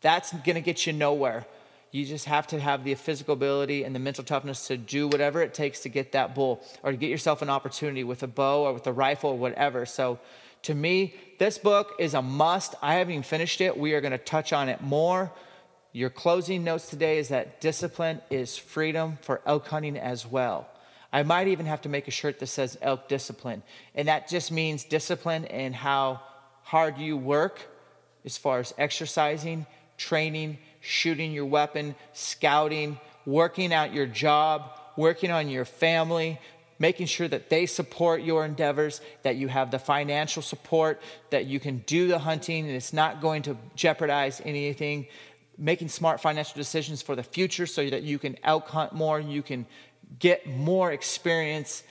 that's 0.00 0.32
going 0.32 0.54
to 0.54 0.62
get 0.62 0.86
you 0.86 0.94
nowhere. 0.94 1.46
You 1.92 2.06
just 2.06 2.24
have 2.24 2.46
to 2.48 2.58
have 2.58 2.84
the 2.84 2.94
physical 2.94 3.34
ability 3.34 3.84
and 3.84 3.94
the 3.94 3.98
mental 4.00 4.24
toughness 4.24 4.66
to 4.68 4.78
do 4.78 5.06
whatever 5.06 5.42
it 5.42 5.52
takes 5.52 5.80
to 5.80 5.90
get 5.90 6.12
that 6.12 6.34
bull 6.34 6.64
or 6.82 6.90
to 6.90 6.96
get 6.96 7.10
yourself 7.10 7.42
an 7.42 7.50
opportunity 7.50 8.02
with 8.02 8.22
a 8.22 8.26
bow 8.26 8.64
or 8.64 8.72
with 8.72 8.86
a 8.86 8.92
rifle 8.92 9.30
or 9.30 9.38
whatever. 9.38 9.84
So, 9.84 10.18
to 10.62 10.74
me, 10.74 11.14
this 11.38 11.58
book 11.58 11.96
is 11.98 12.14
a 12.14 12.22
must. 12.22 12.76
I 12.80 12.94
haven't 12.94 13.12
even 13.12 13.22
finished 13.24 13.60
it. 13.60 13.76
We 13.76 13.94
are 13.94 14.00
going 14.00 14.12
to 14.12 14.18
touch 14.18 14.52
on 14.52 14.68
it 14.68 14.80
more. 14.80 15.30
Your 15.92 16.08
closing 16.08 16.64
notes 16.64 16.88
today 16.88 17.18
is 17.18 17.28
that 17.28 17.60
discipline 17.60 18.22
is 18.30 18.56
freedom 18.56 19.18
for 19.22 19.42
elk 19.44 19.66
hunting 19.66 19.98
as 19.98 20.24
well. 20.24 20.68
I 21.12 21.24
might 21.24 21.48
even 21.48 21.66
have 21.66 21.82
to 21.82 21.88
make 21.90 22.08
a 22.08 22.12
shirt 22.12 22.38
that 22.38 22.46
says 22.46 22.78
elk 22.80 23.08
discipline. 23.08 23.62
And 23.94 24.08
that 24.08 24.28
just 24.28 24.50
means 24.50 24.84
discipline 24.84 25.44
and 25.46 25.74
how 25.74 26.22
hard 26.62 26.96
you 26.96 27.16
work 27.18 27.60
as 28.24 28.38
far 28.38 28.60
as 28.60 28.72
exercising, 28.78 29.66
training, 29.98 30.58
shooting 30.82 31.32
your 31.32 31.46
weapon, 31.46 31.94
scouting, 32.12 32.98
working 33.24 33.72
out 33.72 33.94
your 33.94 34.06
job, 34.06 34.78
working 34.96 35.30
on 35.30 35.48
your 35.48 35.64
family, 35.64 36.38
making 36.78 37.06
sure 37.06 37.28
that 37.28 37.48
they 37.48 37.64
support 37.64 38.22
your 38.22 38.44
endeavors, 38.44 39.00
that 39.22 39.36
you 39.36 39.46
have 39.46 39.70
the 39.70 39.78
financial 39.78 40.42
support, 40.42 41.00
that 41.30 41.46
you 41.46 41.60
can 41.60 41.78
do 41.86 42.08
the 42.08 42.18
hunting 42.18 42.66
and 42.66 42.74
it's 42.74 42.92
not 42.92 43.20
going 43.20 43.40
to 43.42 43.56
jeopardize 43.76 44.42
anything, 44.44 45.06
making 45.56 45.88
smart 45.88 46.20
financial 46.20 46.56
decisions 46.56 47.00
for 47.00 47.14
the 47.14 47.22
future 47.22 47.66
so 47.66 47.88
that 47.88 48.02
you 48.02 48.18
can 48.18 48.36
elk 48.42 48.68
hunt 48.68 48.92
more, 48.92 49.20
you 49.20 49.42
can 49.42 49.64
get 50.18 50.46
more 50.46 50.90
experience. 50.90 51.84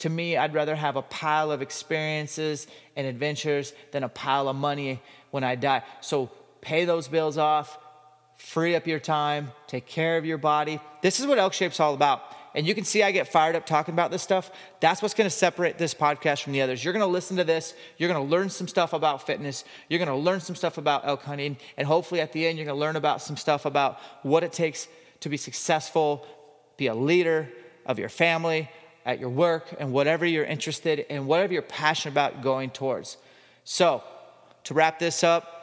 To 0.00 0.08
me, 0.08 0.38
I'd 0.38 0.54
rather 0.54 0.74
have 0.74 0.96
a 0.96 1.02
pile 1.02 1.52
of 1.52 1.60
experiences 1.60 2.66
and 2.96 3.06
adventures 3.06 3.74
than 3.90 4.02
a 4.02 4.08
pile 4.08 4.48
of 4.48 4.56
money 4.56 5.02
when 5.30 5.44
I 5.44 5.56
die. 5.56 5.82
So 6.00 6.30
pay 6.62 6.86
those 6.86 7.06
bills 7.08 7.36
off, 7.36 7.78
free 8.38 8.74
up 8.74 8.86
your 8.86 8.98
time, 8.98 9.52
take 9.66 9.86
care 9.86 10.16
of 10.16 10.24
your 10.24 10.38
body. 10.38 10.80
This 11.02 11.20
is 11.20 11.26
what 11.26 11.38
Elk 11.38 11.52
Shape's 11.52 11.80
all 11.80 11.92
about. 11.92 12.22
And 12.54 12.66
you 12.66 12.74
can 12.74 12.84
see 12.84 13.02
I 13.02 13.12
get 13.12 13.28
fired 13.28 13.54
up 13.56 13.66
talking 13.66 13.94
about 13.94 14.10
this 14.10 14.22
stuff. 14.22 14.50
That's 14.80 15.02
what's 15.02 15.14
going 15.14 15.28
to 15.28 15.36
separate 15.36 15.76
this 15.76 15.92
podcast 15.92 16.42
from 16.42 16.54
the 16.54 16.62
others. 16.62 16.82
You're 16.82 16.92
going 16.94 17.04
to 17.04 17.06
listen 17.06 17.36
to 17.36 17.44
this. 17.44 17.74
You're 17.98 18.10
going 18.10 18.26
to 18.26 18.30
learn 18.30 18.48
some 18.48 18.66
stuff 18.66 18.94
about 18.94 19.26
fitness. 19.26 19.64
You're 19.88 19.98
going 19.98 20.08
to 20.08 20.16
learn 20.16 20.40
some 20.40 20.56
stuff 20.56 20.78
about 20.78 21.06
elk 21.06 21.22
hunting. 21.22 21.58
And 21.76 21.86
hopefully 21.86 22.20
at 22.20 22.32
the 22.32 22.46
end, 22.46 22.56
you're 22.56 22.64
going 22.64 22.76
to 22.76 22.80
learn 22.80 22.96
about 22.96 23.20
some 23.20 23.36
stuff 23.36 23.66
about 23.66 23.98
what 24.22 24.42
it 24.42 24.52
takes 24.52 24.88
to 25.20 25.28
be 25.28 25.36
successful, 25.36 26.26
be 26.76 26.86
a 26.86 26.94
leader 26.94 27.48
of 27.86 27.98
your 27.98 28.08
family, 28.08 28.70
at 29.04 29.18
your 29.18 29.30
work, 29.30 29.74
and 29.78 29.92
whatever 29.92 30.26
you're 30.26 30.44
interested 30.44 30.98
in, 30.98 31.26
whatever 31.26 31.52
you're 31.52 31.62
passionate 31.62 32.12
about 32.12 32.42
going 32.42 32.70
towards. 32.70 33.16
So, 33.64 34.02
to 34.64 34.74
wrap 34.74 34.98
this 34.98 35.24
up, 35.24 35.57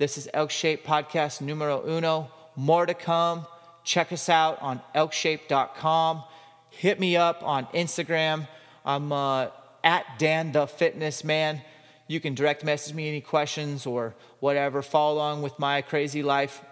this 0.00 0.16
is 0.16 0.30
Elk 0.32 0.50
Shape 0.50 0.82
Podcast 0.82 1.42
numero 1.42 1.86
uno. 1.86 2.30
More 2.56 2.86
to 2.86 2.94
come. 2.94 3.46
Check 3.84 4.12
us 4.12 4.30
out 4.30 4.60
on 4.62 4.80
elkshape.com. 4.94 6.24
Hit 6.70 6.98
me 6.98 7.18
up 7.18 7.42
on 7.42 7.66
Instagram. 7.74 8.48
I'm 8.82 9.12
uh, 9.12 9.48
at 9.84 10.18
Dan 10.18 10.52
the 10.52 10.66
Fitness 10.66 11.22
Man. 11.22 11.60
You 12.06 12.18
can 12.18 12.34
direct 12.34 12.64
message 12.64 12.94
me 12.94 13.08
any 13.08 13.20
questions 13.20 13.84
or 13.84 14.14
whatever. 14.38 14.80
Follow 14.80 15.16
along 15.16 15.42
with 15.42 15.58
my 15.58 15.82
crazy 15.82 16.22
life. 16.22 16.62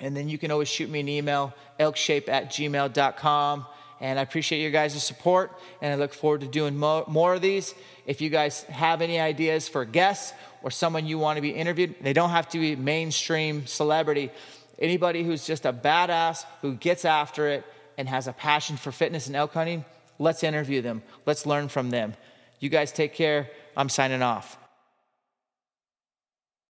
And 0.00 0.16
then 0.16 0.30
you 0.30 0.38
can 0.38 0.50
always 0.50 0.68
shoot 0.68 0.88
me 0.88 1.00
an 1.00 1.10
email, 1.10 1.52
elkshape 1.78 2.26
at 2.30 2.50
gmail.com. 2.50 3.66
And 4.00 4.18
I 4.18 4.22
appreciate 4.22 4.62
your 4.62 4.70
guys' 4.70 5.02
support, 5.02 5.52
and 5.82 5.92
I 5.92 5.96
look 5.96 6.14
forward 6.14 6.40
to 6.40 6.46
doing 6.46 6.76
mo- 6.76 7.04
more 7.06 7.34
of 7.34 7.42
these. 7.42 7.74
If 8.06 8.20
you 8.20 8.30
guys 8.30 8.62
have 8.64 9.02
any 9.02 9.20
ideas 9.20 9.68
for 9.68 9.84
guests 9.84 10.32
or 10.62 10.70
someone 10.70 11.06
you 11.06 11.18
want 11.18 11.36
to 11.36 11.42
be 11.42 11.50
interviewed, 11.50 11.94
they 12.00 12.14
don't 12.14 12.30
have 12.30 12.48
to 12.50 12.58
be 12.58 12.76
mainstream 12.76 13.66
celebrity. 13.66 14.30
Anybody 14.78 15.22
who's 15.22 15.46
just 15.46 15.66
a 15.66 15.72
badass 15.72 16.44
who 16.62 16.74
gets 16.74 17.04
after 17.04 17.48
it 17.48 17.64
and 17.98 18.08
has 18.08 18.26
a 18.26 18.32
passion 18.32 18.78
for 18.78 18.90
fitness 18.90 19.26
and 19.26 19.36
elk 19.36 19.52
hunting, 19.52 19.84
let's 20.18 20.42
interview 20.42 20.80
them. 20.80 21.02
Let's 21.26 21.44
learn 21.44 21.68
from 21.68 21.90
them. 21.90 22.14
You 22.58 22.70
guys 22.70 22.92
take 22.92 23.14
care. 23.14 23.50
I'm 23.76 23.90
signing 23.90 24.22
off. 24.22 24.56